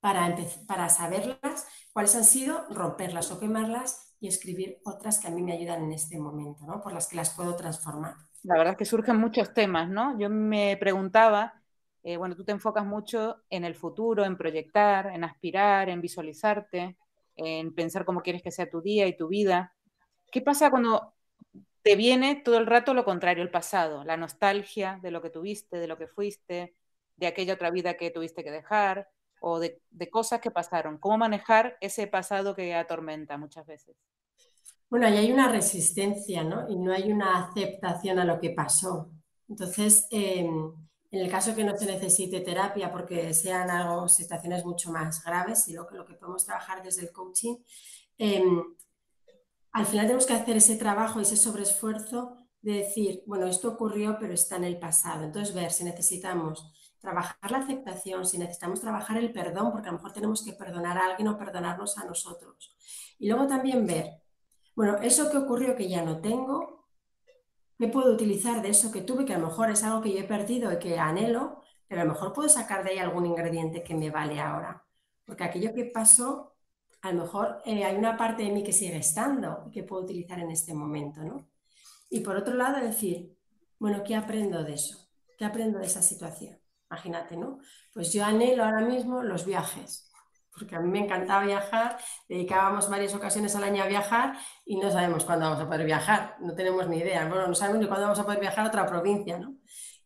para, 0.00 0.36
para 0.66 0.88
saberlas 0.88 1.68
cuáles 1.92 2.16
han 2.16 2.24
sido, 2.24 2.66
romperlas 2.68 3.30
o 3.30 3.38
quemarlas 3.38 4.11
y 4.22 4.28
escribir 4.28 4.78
otras 4.84 5.18
que 5.18 5.26
a 5.26 5.30
mí 5.32 5.42
me 5.42 5.52
ayudan 5.52 5.82
en 5.82 5.92
este 5.92 6.16
momento, 6.16 6.64
¿no? 6.64 6.80
por 6.80 6.92
las 6.92 7.08
que 7.08 7.16
las 7.16 7.30
puedo 7.30 7.56
transformar. 7.56 8.14
La 8.44 8.56
verdad 8.56 8.74
es 8.74 8.78
que 8.78 8.84
surgen 8.84 9.16
muchos 9.16 9.52
temas, 9.52 9.90
¿no? 9.90 10.16
Yo 10.16 10.30
me 10.30 10.76
preguntaba, 10.76 11.60
eh, 12.04 12.16
bueno, 12.16 12.36
tú 12.36 12.44
te 12.44 12.52
enfocas 12.52 12.86
mucho 12.86 13.42
en 13.50 13.64
el 13.64 13.74
futuro, 13.74 14.24
en 14.24 14.36
proyectar, 14.36 15.08
en 15.08 15.24
aspirar, 15.24 15.88
en 15.88 16.00
visualizarte, 16.00 16.96
en 17.34 17.74
pensar 17.74 18.04
cómo 18.04 18.22
quieres 18.22 18.44
que 18.44 18.52
sea 18.52 18.70
tu 18.70 18.80
día 18.80 19.08
y 19.08 19.16
tu 19.16 19.26
vida. 19.26 19.74
¿Qué 20.30 20.40
pasa 20.40 20.70
cuando 20.70 21.14
te 21.82 21.96
viene 21.96 22.36
todo 22.36 22.58
el 22.58 22.66
rato 22.66 22.94
lo 22.94 23.04
contrario, 23.04 23.42
el 23.42 23.50
pasado, 23.50 24.04
la 24.04 24.16
nostalgia 24.16 25.00
de 25.02 25.10
lo 25.10 25.20
que 25.20 25.30
tuviste, 25.30 25.78
de 25.78 25.88
lo 25.88 25.98
que 25.98 26.06
fuiste, 26.06 26.76
de 27.16 27.26
aquella 27.26 27.54
otra 27.54 27.72
vida 27.72 27.94
que 27.94 28.12
tuviste 28.12 28.44
que 28.44 28.52
dejar, 28.52 29.08
o 29.42 29.58
de, 29.58 29.80
cosas 30.10 30.40
que 30.40 30.50
pasaron. 30.50 30.98
¿Cómo 30.98 31.18
manejar 31.18 31.76
ese 31.80 32.06
pasado 32.06 32.54
que 32.54 32.74
atormenta 32.74 33.36
muchas 33.36 33.66
veces? 33.66 33.96
Bueno, 34.88 35.06
ahí 35.06 35.16
hay 35.16 35.32
una 35.32 35.50
resistencia, 35.50 36.44
¿no? 36.44 36.68
Y 36.68 36.76
no 36.76 36.92
hay 36.92 37.10
una 37.10 37.46
aceptación 37.46 38.18
a 38.18 38.24
lo 38.24 38.38
que 38.38 38.50
pasó. 38.50 39.10
Entonces, 39.48 40.06
em, 40.10 40.72
en 41.10 41.20
el 41.20 41.30
caso 41.30 41.54
que 41.54 41.64
no 41.64 41.76
se 41.76 41.86
necesite 41.86 42.40
terapia, 42.40 42.92
porque 42.92 43.34
sean 43.34 43.68
algo, 43.70 44.08
situaciones 44.08 44.64
mucho 44.64 44.92
más 44.92 45.24
graves, 45.24 45.66
y 45.68 45.72
lo 45.72 45.86
que, 45.86 45.96
lo 45.96 46.06
que 46.06 46.14
podemos 46.14 46.44
trabajar 46.44 46.82
desde 46.82 47.02
el 47.02 47.12
coaching, 47.12 47.56
em, 48.18 48.62
al 49.72 49.86
final 49.86 50.06
tenemos 50.06 50.26
que 50.26 50.34
hacer 50.34 50.56
ese 50.56 50.76
trabajo, 50.76 51.20
ese 51.20 51.36
sobreesfuerzo 51.36 52.36
de 52.60 52.74
decir, 52.74 53.24
bueno, 53.26 53.46
esto 53.46 53.70
ocurrió, 53.70 54.18
pero 54.20 54.34
está 54.34 54.56
en 54.56 54.64
el 54.64 54.78
pasado. 54.78 55.24
Entonces, 55.24 55.54
ver 55.54 55.72
si 55.72 55.84
necesitamos 55.84 56.70
trabajar 57.02 57.50
la 57.50 57.58
aceptación, 57.58 58.24
si 58.24 58.38
necesitamos 58.38 58.80
trabajar 58.80 59.18
el 59.18 59.32
perdón, 59.32 59.72
porque 59.72 59.88
a 59.88 59.92
lo 59.92 59.98
mejor 59.98 60.12
tenemos 60.12 60.42
que 60.44 60.52
perdonar 60.52 60.96
a 60.96 61.06
alguien 61.06 61.28
o 61.28 61.36
perdonarnos 61.36 61.98
a 61.98 62.04
nosotros. 62.04 62.74
Y 63.18 63.28
luego 63.28 63.46
también 63.46 63.84
ver, 63.86 64.22
bueno, 64.74 64.96
eso 65.02 65.30
que 65.30 65.36
ocurrió 65.36 65.74
que 65.74 65.88
ya 65.88 66.02
no 66.02 66.20
tengo, 66.20 66.86
¿qué 67.78 67.88
puedo 67.88 68.12
utilizar 68.14 68.62
de 68.62 68.70
eso 68.70 68.92
que 68.92 69.02
tuve? 69.02 69.24
Que 69.24 69.34
a 69.34 69.38
lo 69.38 69.48
mejor 69.48 69.70
es 69.70 69.82
algo 69.82 70.00
que 70.00 70.12
yo 70.12 70.20
he 70.20 70.24
perdido 70.24 70.72
y 70.72 70.78
que 70.78 70.98
anhelo, 70.98 71.60
pero 71.88 72.02
a 72.02 72.04
lo 72.04 72.12
mejor 72.12 72.32
puedo 72.32 72.48
sacar 72.48 72.84
de 72.84 72.90
ahí 72.90 72.98
algún 72.98 73.26
ingrediente 73.26 73.82
que 73.82 73.94
me 73.96 74.10
vale 74.10 74.40
ahora. 74.40 74.86
Porque 75.24 75.44
aquello 75.44 75.74
que 75.74 75.86
pasó, 75.86 76.54
a 77.02 77.12
lo 77.12 77.22
mejor 77.22 77.62
eh, 77.64 77.84
hay 77.84 77.96
una 77.96 78.16
parte 78.16 78.44
de 78.44 78.50
mí 78.50 78.62
que 78.62 78.72
sigue 78.72 78.96
estando 78.96 79.64
y 79.66 79.72
que 79.72 79.82
puedo 79.82 80.04
utilizar 80.04 80.38
en 80.38 80.52
este 80.52 80.72
momento, 80.72 81.22
¿no? 81.22 81.48
Y 82.08 82.20
por 82.20 82.36
otro 82.36 82.54
lado, 82.54 82.78
decir, 82.80 83.36
bueno, 83.78 84.04
¿qué 84.04 84.14
aprendo 84.14 84.62
de 84.62 84.74
eso? 84.74 84.98
¿Qué 85.36 85.44
aprendo 85.44 85.80
de 85.80 85.86
esa 85.86 86.02
situación? 86.02 86.61
Imagínate, 86.92 87.38
¿no? 87.38 87.58
Pues 87.94 88.12
yo 88.12 88.22
anhelo 88.22 88.64
ahora 88.64 88.82
mismo 88.82 89.22
los 89.22 89.46
viajes, 89.46 90.12
porque 90.52 90.76
a 90.76 90.80
mí 90.80 90.90
me 90.90 90.98
encantaba 90.98 91.46
viajar, 91.46 91.96
dedicábamos 92.28 92.90
varias 92.90 93.14
ocasiones 93.14 93.56
al 93.56 93.64
año 93.64 93.82
a 93.82 93.86
viajar 93.86 94.36
y 94.66 94.76
no 94.76 94.90
sabemos 94.90 95.24
cuándo 95.24 95.46
vamos 95.46 95.60
a 95.60 95.66
poder 95.66 95.86
viajar, 95.86 96.36
no 96.40 96.54
tenemos 96.54 96.86
ni 96.88 96.98
idea, 96.98 97.26
bueno, 97.26 97.46
no 97.46 97.54
sabemos 97.54 97.80
ni 97.80 97.86
cuándo 97.86 98.02
vamos 98.04 98.18
a 98.18 98.24
poder 98.24 98.40
viajar 98.40 98.66
a 98.66 98.68
otra 98.68 98.86
provincia, 98.86 99.38
¿no? 99.38 99.56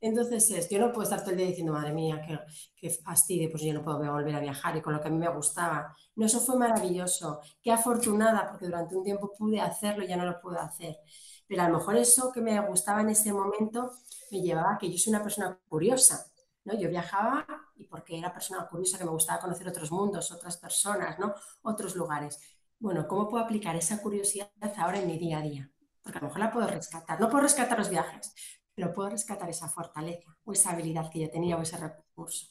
Entonces 0.00 0.48
es, 0.52 0.68
yo 0.70 0.78
no 0.78 0.92
puedo 0.92 1.02
estar 1.02 1.22
todo 1.22 1.32
el 1.32 1.38
día 1.38 1.46
diciendo, 1.48 1.72
madre 1.72 1.92
mía, 1.92 2.22
qué, 2.78 2.88
fastidio, 2.90 3.50
pues 3.50 3.64
yo 3.64 3.74
no 3.74 3.82
puedo 3.82 3.98
volver 3.98 4.36
a 4.36 4.40
viajar 4.40 4.76
y 4.76 4.80
con 4.80 4.92
lo 4.92 5.00
que 5.00 5.08
a 5.08 5.10
mí 5.10 5.18
me 5.18 5.28
gustaba. 5.28 5.92
No, 6.14 6.26
eso 6.26 6.38
fue 6.38 6.56
maravilloso, 6.56 7.40
qué 7.60 7.72
afortunada, 7.72 8.48
porque 8.48 8.66
durante 8.66 8.94
un 8.94 9.02
tiempo 9.02 9.32
pude 9.36 9.60
hacerlo 9.60 10.04
y 10.04 10.06
ya 10.06 10.16
no 10.16 10.24
lo 10.24 10.40
puedo 10.40 10.60
hacer. 10.60 10.98
Pero 11.48 11.62
a 11.62 11.68
lo 11.68 11.78
mejor 11.78 11.96
eso 11.96 12.30
que 12.32 12.40
me 12.40 12.60
gustaba 12.60 13.00
en 13.00 13.08
ese 13.08 13.32
momento 13.32 13.90
me 14.30 14.40
llevaba 14.40 14.74
a 14.74 14.78
que 14.78 14.88
yo 14.88 14.98
soy 14.98 15.12
una 15.12 15.22
persona 15.24 15.58
curiosa 15.68 16.26
yo 16.74 16.88
viajaba 16.88 17.46
y 17.76 17.84
porque 17.84 18.18
era 18.18 18.32
persona 18.32 18.66
curiosa 18.68 18.98
que 18.98 19.04
me 19.04 19.10
gustaba 19.10 19.40
conocer 19.40 19.68
otros 19.68 19.90
mundos, 19.92 20.30
otras 20.32 20.56
personas, 20.56 21.18
¿no? 21.18 21.34
Otros 21.62 21.94
lugares. 21.96 22.40
Bueno, 22.78 23.06
¿cómo 23.06 23.28
puedo 23.28 23.44
aplicar 23.44 23.76
esa 23.76 24.00
curiosidad 24.02 24.50
ahora 24.76 24.98
en 24.98 25.06
mi 25.06 25.18
día 25.18 25.38
a 25.38 25.42
día? 25.42 25.70
Porque 26.02 26.18
a 26.18 26.20
lo 26.20 26.26
mejor 26.28 26.40
la 26.40 26.50
puedo 26.52 26.66
rescatar. 26.66 27.20
No 27.20 27.28
puedo 27.28 27.42
rescatar 27.42 27.78
los 27.78 27.90
viajes, 27.90 28.34
pero 28.74 28.92
puedo 28.92 29.10
rescatar 29.10 29.48
esa 29.48 29.68
fortaleza 29.68 30.36
o 30.44 30.52
esa 30.52 30.70
habilidad 30.70 31.10
que 31.10 31.20
yo 31.20 31.30
tenía 31.30 31.56
o 31.56 31.62
ese 31.62 31.76
recurso. 31.76 32.46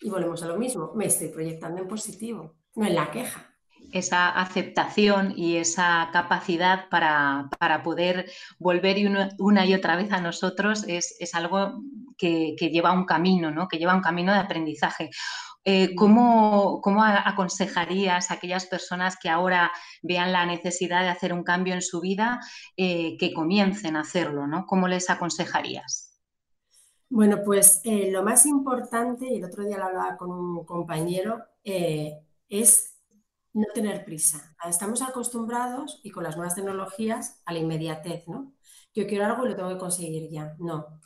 Y 0.00 0.10
volvemos 0.10 0.42
a 0.42 0.46
lo 0.46 0.56
mismo, 0.56 0.92
me 0.94 1.06
estoy 1.06 1.28
proyectando 1.28 1.80
en 1.80 1.88
positivo, 1.88 2.56
no 2.76 2.86
en 2.86 2.94
la 2.94 3.10
queja 3.10 3.58
esa 3.92 4.28
aceptación 4.28 5.32
y 5.36 5.56
esa 5.56 6.10
capacidad 6.12 6.88
para, 6.90 7.50
poder 7.82 8.30
volver 8.58 8.96
una, 9.38 9.66
y 9.66 9.74
otra 9.74 9.96
vez 9.96 10.12
a 10.12 10.20
nosotros 10.20 10.84
es, 10.86 11.34
algo 11.34 11.82
que, 12.18 12.54
lleva 12.58 12.92
un 12.92 13.06
camino, 13.06 13.50
¿no? 13.50 13.68
que 13.68 13.78
lleva 13.78 13.94
un 13.94 14.02
camino 14.02 14.32
de 14.32 14.40
aprendizaje. 14.40 15.10
Eh, 15.64 15.94
¿cómo, 15.94 16.80
aconsejarías 17.24 18.30
a 18.30 18.34
aquellas 18.34 18.66
personas 18.66 19.16
que 19.20 19.28
ahora 19.28 19.70
vean 20.02 20.32
la 20.32 20.46
necesidad 20.46 21.02
de 21.02 21.08
hacer 21.08 21.32
un 21.32 21.44
cambio 21.44 21.74
en 21.74 21.82
su 21.82 22.00
vida 22.00 22.40
eh, 22.76 23.16
que 23.18 23.32
comiencen 23.32 23.96
a 23.96 24.00
hacerlo? 24.00 24.46
¿no? 24.46 24.66
¿Cómo 24.66 24.88
les 24.88 25.10
aconsejarías? 25.10 26.18
Bueno, 27.10 27.38
pues 27.44 27.80
eh, 27.84 28.10
lo 28.10 28.22
más 28.22 28.44
importante, 28.44 29.26
y 29.28 29.36
el 29.36 29.44
otro 29.44 29.64
día 29.64 29.78
lo 29.78 29.84
hablaba 29.84 30.16
con 30.16 30.30
un 30.30 30.64
compañero, 30.64 31.44
es 31.64 32.98
no 33.52 33.66
tener 33.74 34.04
prisa. 34.04 34.54
Estamos 34.66 35.02
acostumbrados 35.02 36.00
y 36.02 36.10
con 36.10 36.24
las 36.24 36.36
nuevas 36.36 36.54
tecnologías 36.54 37.42
a 37.44 37.52
la 37.52 37.58
inmediatez, 37.58 38.26
¿no? 38.28 38.52
Yo 38.94 39.06
quiero 39.06 39.26
algo 39.26 39.44
y 39.44 39.50
lo 39.50 39.56
tengo 39.56 39.68
que 39.70 39.78
conseguir 39.78 40.30
ya. 40.30 40.54
No. 40.58 41.00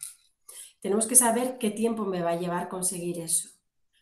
Tenemos 0.82 1.06
que 1.06 1.14
saber 1.14 1.58
qué 1.58 1.70
tiempo 1.70 2.04
me 2.04 2.22
va 2.22 2.30
a 2.30 2.36
llevar 2.36 2.68
conseguir 2.68 3.20
eso. 3.20 3.48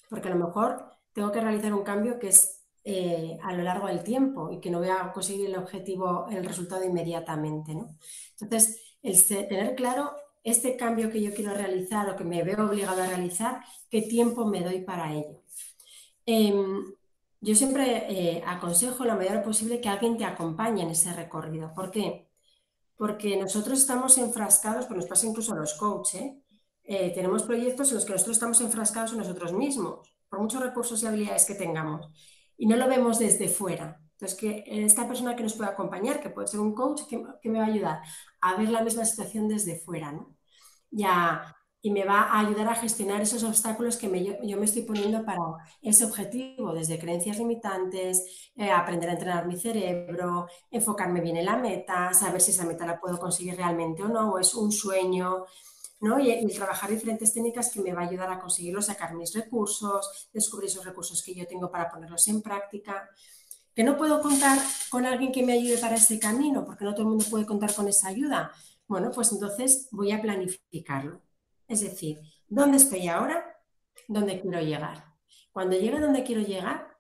Porque 0.08 0.28
a 0.28 0.34
lo 0.34 0.44
mejor 0.46 0.86
tengo 1.12 1.30
que 1.30 1.40
realizar 1.40 1.74
un 1.74 1.84
cambio 1.84 2.18
que 2.18 2.28
es 2.28 2.64
eh, 2.84 3.38
a 3.42 3.52
lo 3.52 3.62
largo 3.62 3.86
del 3.86 4.02
tiempo 4.02 4.50
y 4.50 4.60
que 4.60 4.70
no 4.70 4.78
voy 4.78 4.88
a 4.88 5.12
conseguir 5.12 5.46
el 5.46 5.56
objetivo, 5.56 6.26
el 6.30 6.44
resultado 6.44 6.82
inmediatamente, 6.82 7.74
¿no? 7.74 7.96
Entonces, 8.40 8.80
el 9.02 9.26
tener 9.26 9.74
claro 9.74 10.12
este 10.42 10.76
cambio 10.76 11.10
que 11.10 11.22
yo 11.22 11.34
quiero 11.34 11.54
realizar 11.54 12.08
o 12.08 12.16
que 12.16 12.24
me 12.24 12.42
veo 12.42 12.64
obligado 12.66 13.02
a 13.02 13.06
realizar, 13.06 13.62
qué 13.90 14.02
tiempo 14.02 14.46
me 14.46 14.62
doy 14.62 14.80
para 14.80 15.12
ello. 15.12 15.42
Em, 16.26 16.84
yo 17.40 17.54
siempre 17.54 18.06
eh, 18.08 18.42
aconsejo 18.46 19.04
la 19.04 19.16
medida 19.16 19.42
posible 19.42 19.80
que 19.80 19.88
alguien 19.88 20.16
te 20.16 20.24
acompañe 20.24 20.82
en 20.82 20.90
ese 20.90 21.12
recorrido. 21.12 21.72
¿Por 21.74 21.90
qué? 21.90 22.30
Porque 22.96 23.36
nosotros 23.36 23.78
estamos 23.80 24.18
enfrascados, 24.18 24.86
pues 24.86 24.96
nos 24.98 25.06
pasa 25.06 25.26
incluso 25.26 25.52
a 25.52 25.56
los 25.56 25.74
coaches, 25.74 26.22
¿eh? 26.22 26.39
Eh, 26.92 27.12
tenemos 27.14 27.44
proyectos 27.44 27.90
en 27.90 27.94
los 27.94 28.04
que 28.04 28.10
nosotros 28.10 28.36
estamos 28.36 28.60
enfrascados 28.60 29.12
en 29.12 29.18
nosotros 29.18 29.52
mismos, 29.52 30.12
por 30.28 30.40
muchos 30.40 30.60
recursos 30.60 31.00
y 31.00 31.06
habilidades 31.06 31.44
que 31.46 31.54
tengamos. 31.54 32.08
y 32.58 32.66
no 32.66 32.76
lo 32.76 32.88
vemos 32.88 33.18
desde 33.18 33.48
fuera. 33.48 34.00
Entonces, 34.12 34.36
que 34.36 34.64
esta 34.66 35.06
persona 35.06 35.36
que 35.36 35.44
nos 35.44 35.54
puede 35.54 35.70
acompañar, 35.70 36.20
que 36.20 36.30
puede 36.30 36.48
ser 36.48 36.60
un 36.60 36.74
coach, 36.74 37.02
que, 37.08 37.48
me 37.48 37.58
va 37.58 37.64
a 37.64 37.68
ayudar 37.68 38.02
a 38.40 38.56
ver 38.56 38.68
la 38.70 38.82
misma 38.82 39.04
situación 39.04 39.48
desde 39.48 39.78
fuera, 39.78 40.12
¿no? 40.12 40.36
Ya, 40.90 41.56
y 41.80 41.90
me 41.92 42.04
va 42.04 42.22
a 42.22 42.40
ayudar 42.40 42.68
a 42.68 42.74
gestionar 42.74 43.22
esos 43.22 43.44
obstáculos 43.44 43.96
que 43.96 44.08
yo, 44.42 44.56
me 44.58 44.64
estoy 44.64 44.82
poniendo 44.82 45.24
para 45.24 45.40
ese 45.80 46.04
objetivo, 46.04 46.74
desde 46.74 46.98
creencias 46.98 47.38
limitantes, 47.38 48.50
eh, 48.56 48.70
aprender 48.70 49.10
a 49.10 49.12
entrenar 49.12 49.46
mi 49.46 49.56
cerebro, 49.56 50.48
enfocarme 50.70 51.20
bien 51.20 51.36
en 51.36 51.46
la 51.46 51.56
meta, 51.56 52.12
saber 52.12 52.40
si 52.40 52.50
esa 52.50 52.64
meta 52.66 52.84
la 52.84 53.00
puedo 53.00 53.18
conseguir 53.18 53.56
realmente 53.56 54.02
o 54.02 54.08
no, 54.08 54.32
o 54.32 54.38
es 54.38 54.54
un 54.54 54.72
sueño, 54.72 55.46
¿no? 56.00 56.18
Y, 56.18 56.30
y, 56.30 56.46
trabajar 56.48 56.90
diferentes 56.90 57.32
técnicas 57.32 57.70
que 57.70 57.80
me 57.80 57.92
va 57.92 58.02
a 58.02 58.08
ayudar 58.08 58.30
a 58.30 58.40
conseguirlo, 58.40 58.82
sacar 58.82 59.14
mis 59.14 59.34
recursos, 59.34 60.30
descubrir 60.32 60.68
esos 60.68 60.84
recursos 60.84 61.22
que 61.22 61.34
yo 61.34 61.46
tengo 61.46 61.70
para 61.70 61.90
ponerlos 61.90 62.26
en 62.28 62.42
práctica. 62.42 63.08
Que 63.74 63.84
no 63.84 63.96
puedo 63.96 64.20
contar 64.20 64.58
con 64.90 65.06
alguien 65.06 65.30
que 65.30 65.44
me 65.44 65.52
ayude 65.52 65.78
para 65.78 65.96
ese 65.96 66.18
camino, 66.18 66.64
porque 66.64 66.84
no 66.84 66.92
todo 66.92 67.02
el 67.02 67.08
mundo 67.10 67.24
puede 67.30 67.46
contar 67.46 67.74
con 67.74 67.86
esa 67.88 68.08
ayuda. 68.08 68.52
Bueno, 68.88 69.10
pues 69.12 69.30
entonces 69.32 69.88
voy 69.92 70.10
a 70.10 70.20
planificarlo 70.20 71.22
es 71.70 71.82
decir, 71.82 72.18
¿dónde 72.48 72.78
estoy 72.78 73.06
ahora? 73.06 73.56
¿Dónde 74.08 74.40
quiero 74.40 74.60
llegar? 74.60 75.04
Cuando 75.52 75.76
llegue 75.76 75.98
a 75.98 76.00
donde 76.00 76.24
quiero 76.24 76.42
llegar, 76.42 76.98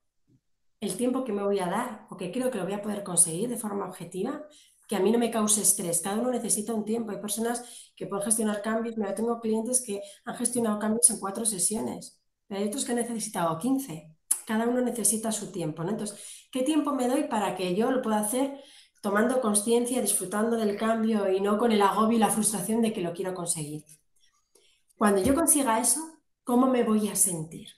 el 0.78 0.96
tiempo 0.96 1.24
que 1.24 1.32
me 1.32 1.42
voy 1.42 1.58
a 1.58 1.66
dar 1.66 2.06
o 2.08 2.16
que 2.16 2.30
creo 2.30 2.52
que 2.52 2.58
lo 2.58 2.64
voy 2.64 2.74
a 2.74 2.80
poder 2.80 3.02
conseguir 3.02 3.48
de 3.48 3.56
forma 3.56 3.84
objetiva, 3.84 4.46
que 4.90 4.96
a 4.96 5.00
mí 5.00 5.12
no 5.12 5.20
me 5.20 5.30
cause 5.30 5.62
estrés. 5.62 6.00
Cada 6.00 6.20
uno 6.20 6.32
necesita 6.32 6.74
un 6.74 6.84
tiempo. 6.84 7.12
Hay 7.12 7.20
personas 7.20 7.92
que 7.94 8.08
pueden 8.08 8.24
gestionar 8.24 8.60
cambios. 8.60 8.96
Mira, 8.96 9.14
tengo 9.14 9.38
clientes 9.38 9.84
que 9.86 10.02
han 10.24 10.34
gestionado 10.34 10.80
cambios 10.80 11.08
en 11.10 11.20
cuatro 11.20 11.44
sesiones, 11.44 12.20
pero 12.48 12.60
hay 12.60 12.66
otros 12.66 12.84
que 12.84 12.90
han 12.90 12.98
necesitado 12.98 13.56
15. 13.56 14.16
Cada 14.44 14.66
uno 14.66 14.80
necesita 14.80 15.30
su 15.30 15.52
tiempo. 15.52 15.84
Entonces, 15.84 16.18
¿qué 16.50 16.64
tiempo 16.64 16.92
me 16.92 17.06
doy 17.06 17.28
para 17.28 17.54
que 17.54 17.76
yo 17.76 17.92
lo 17.92 18.02
pueda 18.02 18.18
hacer 18.18 18.58
tomando 19.00 19.40
conciencia, 19.40 20.02
disfrutando 20.02 20.56
del 20.56 20.76
cambio 20.76 21.30
y 21.30 21.40
no 21.40 21.56
con 21.56 21.70
el 21.70 21.82
agobio 21.82 22.16
y 22.16 22.20
la 22.20 22.30
frustración 22.30 22.82
de 22.82 22.92
que 22.92 23.00
lo 23.00 23.12
quiero 23.12 23.32
conseguir? 23.32 23.84
Cuando 24.96 25.22
yo 25.22 25.36
consiga 25.36 25.78
eso, 25.78 26.00
¿cómo 26.42 26.66
me 26.66 26.82
voy 26.82 27.08
a 27.08 27.14
sentir? 27.14 27.68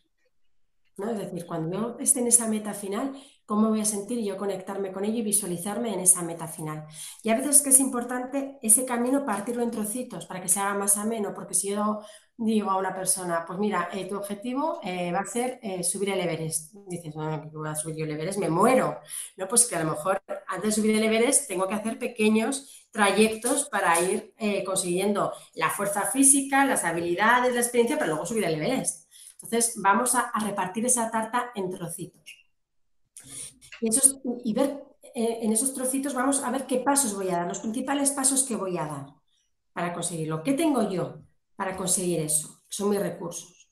¿No? 0.98 1.10
Es 1.10 1.18
decir, 1.18 1.46
cuando 1.46 1.76
yo 1.76 1.96
esté 2.00 2.20
en 2.20 2.26
esa 2.26 2.48
meta 2.48 2.74
final, 2.74 3.12
¿cómo 3.46 3.70
voy 3.70 3.80
a 3.80 3.84
sentir 3.84 4.18
yo 4.22 4.36
conectarme 4.36 4.92
con 4.92 5.04
ello 5.04 5.18
y 5.18 5.22
visualizarme 5.22 5.94
en 5.94 6.00
esa 6.00 6.22
meta 6.22 6.46
final? 6.46 6.86
Y 7.22 7.30
a 7.30 7.36
veces 7.36 7.56
es 7.56 7.62
que 7.62 7.70
es 7.70 7.80
importante 7.80 8.58
ese 8.62 8.84
camino 8.84 9.24
partirlo 9.24 9.62
en 9.62 9.70
trocitos 9.70 10.26
para 10.26 10.42
que 10.42 10.48
se 10.48 10.60
haga 10.60 10.74
más 10.74 10.98
ameno, 10.98 11.32
porque 11.34 11.54
si 11.54 11.70
yo 11.70 12.00
digo 12.36 12.70
a 12.70 12.76
una 12.76 12.94
persona, 12.94 13.44
pues 13.46 13.58
mira, 13.58 13.88
eh, 13.92 14.06
tu 14.08 14.16
objetivo 14.16 14.80
eh, 14.82 15.12
va 15.12 15.20
a 15.20 15.24
ser 15.24 15.58
eh, 15.62 15.82
subir 15.82 16.10
el 16.10 16.20
Everest. 16.20 16.74
Dices, 16.86 17.14
no, 17.14 17.40
que 17.42 17.56
voy 17.56 17.68
a 17.68 17.74
subir 17.74 17.96
yo 17.96 18.04
el 18.04 18.12
Everest, 18.12 18.38
me 18.38 18.48
muero. 18.48 18.98
No, 19.36 19.48
pues 19.48 19.66
que 19.66 19.76
a 19.76 19.84
lo 19.84 19.90
mejor 19.90 20.22
antes 20.48 20.76
de 20.76 20.82
subir 20.82 20.96
el 20.96 21.04
Everest 21.04 21.48
tengo 21.48 21.68
que 21.68 21.74
hacer 21.74 21.98
pequeños 21.98 22.86
trayectos 22.90 23.68
para 23.70 23.98
ir 24.00 24.34
consiguiendo 24.66 25.32
la 25.54 25.70
fuerza 25.70 26.02
física, 26.02 26.66
las 26.66 26.84
habilidades, 26.84 27.54
la 27.54 27.60
experiencia, 27.60 27.96
pero 27.98 28.10
luego 28.10 28.26
subir 28.26 28.44
el 28.44 28.56
Everest. 28.56 29.01
Entonces, 29.42 29.74
vamos 29.82 30.14
a, 30.14 30.30
repartir 30.40 30.86
esa 30.86 31.10
tarta 31.10 31.50
en 31.54 31.70
trocitos. 31.70 32.22
Y, 34.44 34.54
ver 34.54 34.84
eh, 35.14 35.40
en 35.42 35.52
esos 35.52 35.74
trocitos, 35.74 36.14
vamos 36.14 36.42
a 36.42 36.50
ver 36.50 36.66
qué 36.66 36.78
pasos 36.78 37.14
voy 37.14 37.28
a 37.30 37.38
dar, 37.38 37.48
los 37.48 37.58
principales 37.58 38.12
pasos 38.12 38.44
que 38.44 38.54
voy 38.54 38.78
a 38.78 38.86
dar 38.86 39.06
para 39.72 39.92
conseguirlo. 39.92 40.42
¿Qué 40.42 40.52
tengo 40.52 40.88
yo 40.88 41.22
para 41.56 41.76
conseguir 41.76 42.20
eso? 42.20 42.62
Son 42.68 42.90
mis 42.90 43.00
recursos. 43.00 43.68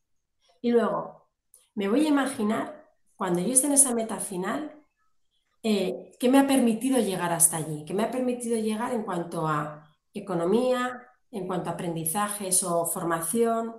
Y 0.60 0.72
luego, 0.72 1.28
me 1.74 1.88
voy 1.88 2.04
a 2.04 2.08
imaginar, 2.08 2.90
cuando 3.14 3.40
yo 3.40 3.52
esté 3.52 3.68
en 3.68 3.74
esa 3.74 3.94
meta 3.94 4.18
final, 4.18 4.84
eh, 5.62 6.12
¿qué 6.18 6.28
me 6.28 6.38
ha 6.38 6.46
permitido 6.46 6.98
llegar 6.98 7.32
hasta 7.32 7.58
allí? 7.58 7.84
¿Qué 7.84 7.94
me 7.94 8.02
ha 8.02 8.10
permitido 8.10 8.58
llegar 8.58 8.92
en 8.92 9.04
cuanto 9.04 9.46
a 9.46 9.86
economía, 10.12 11.06
en 11.30 11.46
cuanto 11.46 11.70
a 11.70 11.74
aprendizajes 11.74 12.64
o 12.64 12.86
formación, 12.86 13.76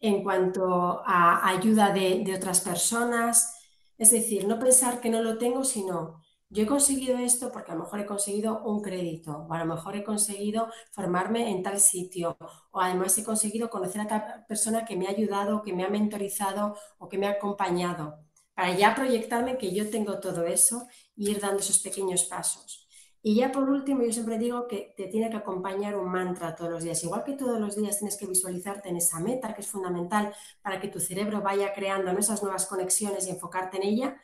en 0.00 0.22
cuanto 0.22 1.02
a 1.04 1.48
ayuda 1.48 1.92
de, 1.92 2.34
otras 2.36 2.60
personas? 2.60 3.54
Es 3.98 4.10
decir, 4.10 4.46
no 4.46 4.58
pensar 4.58 5.00
que 5.00 5.10
no 5.10 5.22
lo 5.22 5.38
tengo, 5.38 5.64
sino 5.64 6.22
yo 6.48 6.62
he 6.62 6.66
conseguido 6.66 7.18
esto 7.18 7.50
porque 7.50 7.72
a 7.72 7.74
lo 7.74 7.82
mejor 7.82 8.00
he 8.00 8.06
conseguido 8.06 8.62
un 8.64 8.80
crédito 8.80 9.46
o 9.48 9.52
a 9.52 9.58
lo 9.58 9.74
mejor 9.74 9.96
he 9.96 10.04
conseguido 10.04 10.68
formarme 10.92 11.50
en 11.50 11.62
tal 11.62 11.80
sitio 11.80 12.36
o 12.70 12.80
además 12.80 13.18
he 13.18 13.24
conseguido 13.24 13.68
conocer 13.68 14.02
a 14.02 14.06
tal 14.06 14.44
persona 14.46 14.84
que 14.84 14.96
me 14.96 15.06
ha 15.06 15.10
ayudado, 15.10 15.62
que 15.62 15.72
me 15.72 15.84
ha 15.84 15.88
mentorizado 15.88 16.76
o 16.98 17.08
que 17.08 17.18
me 17.18 17.26
ha 17.26 17.32
acompañado 17.32 18.26
para 18.54 18.74
ya 18.74 18.94
proyectarme 18.94 19.58
que 19.58 19.74
yo 19.74 19.90
tengo 19.90 20.18
todo 20.18 20.46
eso 20.46 20.86
y 21.14 21.30
ir 21.30 21.40
dando 21.40 21.58
esos 21.60 21.78
pequeños 21.80 22.24
pasos. 22.24 22.85
Y 23.28 23.34
ya 23.34 23.50
por 23.50 23.68
último, 23.68 24.04
yo 24.04 24.12
siempre 24.12 24.38
digo 24.38 24.68
que 24.68 24.94
te 24.96 25.08
tiene 25.08 25.28
que 25.28 25.38
acompañar 25.38 25.96
un 25.96 26.08
mantra 26.08 26.54
todos 26.54 26.70
los 26.70 26.84
días. 26.84 27.02
Igual 27.02 27.24
que 27.24 27.32
todos 27.32 27.58
los 27.58 27.74
días 27.74 27.98
tienes 27.98 28.16
que 28.16 28.24
visualizarte 28.24 28.88
en 28.88 28.98
esa 28.98 29.18
meta, 29.18 29.52
que 29.52 29.62
es 29.62 29.66
fundamental 29.66 30.32
para 30.62 30.78
que 30.78 30.86
tu 30.86 31.00
cerebro 31.00 31.42
vaya 31.42 31.72
creando 31.72 32.12
esas 32.12 32.40
nuevas 32.44 32.66
conexiones 32.66 33.26
y 33.26 33.30
enfocarte 33.30 33.78
en 33.78 33.82
ella, 33.82 34.16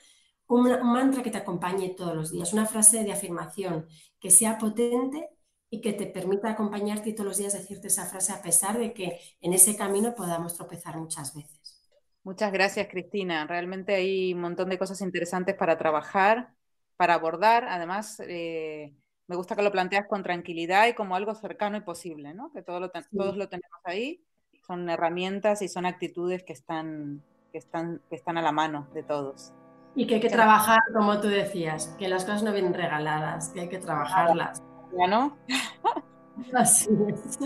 un, 0.47 0.71
mantra 0.85 1.25
que 1.25 1.33
te 1.33 1.39
acompañe 1.39 1.97
todos 1.97 2.15
los 2.15 2.31
días, 2.31 2.53
una 2.53 2.65
frase 2.65 3.03
de 3.03 3.11
afirmación 3.11 3.89
que 4.21 4.31
sea 4.31 4.57
potente 4.57 5.31
y 5.69 5.81
que 5.81 5.95
te 5.95 6.07
permita 6.07 6.51
acompañarte 6.51 7.13
todos 7.13 7.27
los 7.27 7.39
días 7.39 7.55
decirte 7.55 7.89
esa 7.89 8.07
frase 8.07 8.33
a 8.33 8.41
pesar 8.41 8.79
de 8.79 8.93
que 8.93 9.19
en 9.41 9.53
ese 9.53 9.77
camino 9.77 10.15
podamos 10.15 10.55
tropezar 10.55 10.97
muchas 10.97 11.35
veces. 11.35 11.83
Muchas 12.23 12.53
gracias, 12.53 12.87
Cristina. 12.89 13.49
Realmente 13.49 13.97
hay 13.97 14.33
un 14.33 14.43
montón 14.43 14.69
de 14.69 14.79
cosas 14.79 15.01
interesantes 15.01 15.57
para 15.57 15.77
trabajar, 15.77 16.55
para 17.03 17.15
abordar. 17.15 17.65
Además, 17.69 18.23
eh, 18.29 18.95
me 19.27 19.35
gusta 19.35 19.57
que 19.57 19.63
lo 19.65 19.73
planteas 19.73 20.07
con 20.07 20.23
tranquilidad 20.23 20.87
y 20.87 20.95
como 20.95 21.17
algo 21.17 21.35
cercano 21.35 21.77
y 21.77 21.81
posible, 21.81 22.33
¿no? 22.33 22.53
Que 22.53 22.63
todo 22.63 22.79
lo 22.79 22.93
todos 22.93 23.37
lo 23.37 23.49
tenemos 23.49 23.81
ahí. 23.83 24.23
Son 24.65 24.89
herramientas 24.89 25.63
y 25.63 25.69
son 25.69 25.85
actitudes 25.85 26.45
que 26.45 26.53
están, 26.53 27.21
que 27.51 27.59
están, 27.59 28.01
que 28.09 28.15
están 28.15 28.39
a 28.39 28.43
la 28.43 28.53
mano 28.53 28.87
de 28.95 29.03
todos. 29.03 29.53
Y 29.97 30.07
que 30.07 30.15
hay 30.15 30.21
que 30.21 30.29
trabajar, 30.29 30.79
como 30.95 31.21
tú 31.21 31.27
decías, 31.27 31.89
que 31.99 32.07
las 32.07 32.25
cosas 32.25 32.45
no 32.45 32.53
vienen 32.53 32.73
regaladas, 32.73 33.49
que 33.49 33.63
hay 33.63 33.69
que 33.69 33.79
trabajarlas. 33.79 34.63
¿Ya 34.97 35.09
no? 35.09 35.37
Así 36.55 36.89
es. 37.09 37.37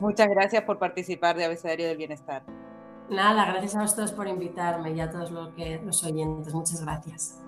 Muchas 0.00 0.28
gracias 0.28 0.64
por 0.64 0.78
participar 0.78 1.34
de 1.38 1.46
Abecedario 1.46 1.88
del 1.88 1.96
Bienestar. 1.96 2.42
Nada, 3.10 3.44
gracias 3.44 3.76
a 3.76 3.82
vosotros 3.82 4.12
por 4.12 4.26
invitarme 4.28 4.92
y 4.92 5.00
a 5.00 5.10
todos 5.10 5.30
los, 5.30 5.50
que, 5.54 5.80
los 5.84 6.02
oyentes. 6.04 6.54
Muchas 6.54 6.82
gracias. 6.82 7.38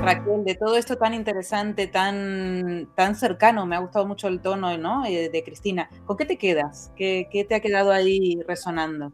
Raquel, 0.00 0.44
de 0.44 0.54
todo 0.54 0.76
esto 0.76 0.96
tan 0.96 1.14
interesante, 1.14 1.86
tan, 1.86 2.88
tan 2.94 3.16
cercano, 3.16 3.66
me 3.66 3.74
ha 3.74 3.78
gustado 3.80 4.06
mucho 4.06 4.28
el 4.28 4.40
tono 4.40 4.76
¿no? 4.76 5.04
Eh, 5.06 5.30
de 5.30 5.42
Cristina. 5.42 5.88
¿Con 6.04 6.16
qué 6.16 6.26
te 6.26 6.36
quedas? 6.36 6.92
¿Qué, 6.94 7.28
¿Qué, 7.32 7.44
te 7.44 7.54
ha 7.54 7.60
quedado 7.60 7.90
ahí 7.90 8.40
resonando? 8.46 9.12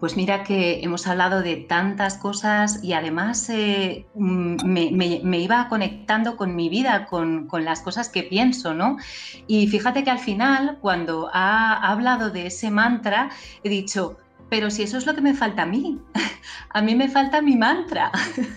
Pues 0.00 0.16
mira 0.16 0.44
que 0.44 0.80
hemos 0.82 1.06
hablado 1.06 1.40
de 1.40 1.56
tantas 1.56 2.18
cosas 2.18 2.82
y 2.82 2.92
además 2.92 3.48
eh, 3.48 4.06
mm, 4.14 4.56
me, 4.64 5.38
iba 5.38 5.68
conectando 5.68 6.36
con 6.36 6.56
mi 6.56 6.68
vida, 6.68 7.06
con, 7.06 7.46
con, 7.46 7.64
las 7.64 7.80
cosas 7.80 8.08
que 8.08 8.22
pienso, 8.22 8.74
¿no? 8.74 8.98
Y 9.46 9.66
fíjate 9.68 10.04
que 10.04 10.10
al 10.10 10.18
final, 10.18 10.78
cuando 10.80 11.30
ha 11.32 11.74
hablado 11.90 12.30
de 12.30 12.48
ese 12.48 12.70
mantra, 12.70 13.30
he 13.62 13.68
dicho, 13.68 14.18
pero 14.54 14.70
si 14.70 14.84
eso 14.84 14.98
es 14.98 15.04
lo 15.04 15.16
que 15.16 15.20
me 15.20 15.34
falta 15.34 15.62
a 15.62 15.66
mí, 15.66 16.00
a 16.70 16.80
mí 16.80 16.94
me 16.94 17.08
falta 17.08 17.42
mi 17.42 17.56
mantra. 17.56 18.12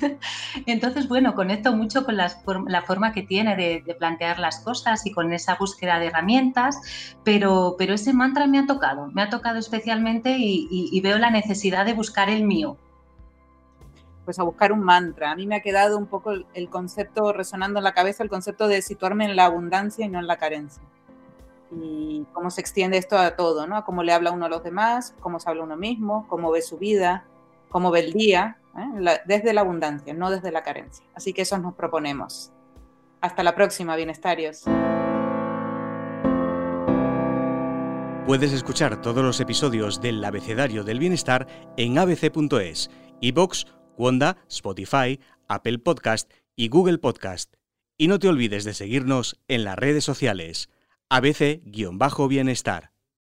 Entonces, 0.67 1.07
bueno, 1.07 1.33
conecto 1.33 1.73
mucho 1.73 2.05
con 2.05 2.15
la 2.17 2.83
forma 2.85 3.13
que 3.13 3.23
tiene 3.23 3.55
de, 3.55 3.95
plantear 3.97 4.37
las 4.37 4.59
cosas 4.59 5.03
y 5.07 5.11
con 5.11 5.33
esa 5.33 5.55
búsqueda 5.55 5.97
de 5.97 6.05
herramientas, 6.05 7.15
pero, 7.23 7.77
pero 7.79 7.95
ese 7.95 8.13
mantra 8.13 8.45
me 8.45 8.59
ha 8.59 8.67
tocado, 8.67 9.07
me 9.07 9.23
ha 9.23 9.31
tocado 9.31 9.57
especialmente 9.57 10.35
y, 10.37 11.01
veo 11.01 11.17
la 11.17 11.31
necesidad 11.31 11.83
de 11.83 11.93
buscar 11.93 12.29
el 12.29 12.43
mío. 12.43 12.77
Pues 14.23 14.37
a 14.37 14.43
buscar 14.43 14.71
un 14.71 14.83
mantra. 14.83 15.31
A 15.31 15.35
mí 15.35 15.47
me 15.47 15.55
ha 15.55 15.61
quedado 15.61 15.97
un 15.97 16.05
poco 16.05 16.31
el 16.31 16.69
concepto 16.69 17.33
resonando 17.33 17.79
en 17.79 17.85
la 17.85 17.95
cabeza, 17.95 18.21
el 18.21 18.29
concepto 18.29 18.67
de 18.67 18.83
situarme 18.83 19.25
en 19.25 19.35
la 19.35 19.45
abundancia 19.45 20.05
y 20.05 20.09
no 20.09 20.19
en 20.19 20.27
la 20.27 20.37
carencia 20.37 20.83
y 21.71 22.25
cómo 22.33 22.49
se 22.49 22.61
extiende 22.61 22.97
esto 22.97 23.17
a 23.17 23.35
todo, 23.35 23.67
¿no? 23.67 23.77
A 23.77 23.85
cómo 23.85 24.03
le 24.03 24.13
habla 24.13 24.31
uno 24.31 24.45
a 24.45 24.49
los 24.49 24.63
demás, 24.63 25.15
cómo 25.19 25.39
se 25.39 25.49
habla 25.49 25.63
uno 25.63 25.77
mismo, 25.77 26.25
cómo 26.27 26.51
ve 26.51 26.61
su 26.61 26.77
vida, 26.77 27.25
cómo 27.69 27.91
ve 27.91 28.01
el 28.01 28.13
día, 28.13 28.57
¿eh? 28.77 29.19
desde 29.25 29.53
la 29.53 29.61
abundancia, 29.61 30.13
no 30.13 30.29
desde 30.29 30.51
la 30.51 30.63
carencia. 30.63 31.05
Así 31.15 31.33
que 31.33 31.41
eso 31.43 31.57
nos 31.57 31.73
proponemos. 31.75 32.51
Hasta 33.21 33.43
la 33.43 33.55
próxima, 33.55 33.95
bienestarios. 33.95 34.63
Puedes 38.25 38.51
escuchar 38.51 39.01
todos 39.01 39.23
los 39.23 39.39
episodios 39.39 40.01
del 40.01 40.23
Abecedario 40.23 40.83
del 40.83 40.99
Bienestar 40.99 41.47
en 41.77 41.97
abc.es, 41.97 42.91
iBox, 43.21 43.65
Wanda, 43.97 44.37
Spotify, 44.49 45.19
Apple 45.47 45.79
Podcast 45.79 46.29
y 46.55 46.67
Google 46.67 46.97
Podcast. 46.97 47.55
Y 47.97 48.07
no 48.09 48.19
te 48.19 48.27
olvides 48.27 48.65
de 48.65 48.73
seguirnos 48.73 49.39
en 49.47 49.63
las 49.63 49.77
redes 49.77 50.03
sociales 50.03 50.69
ABC-Bienestar. 51.09 52.91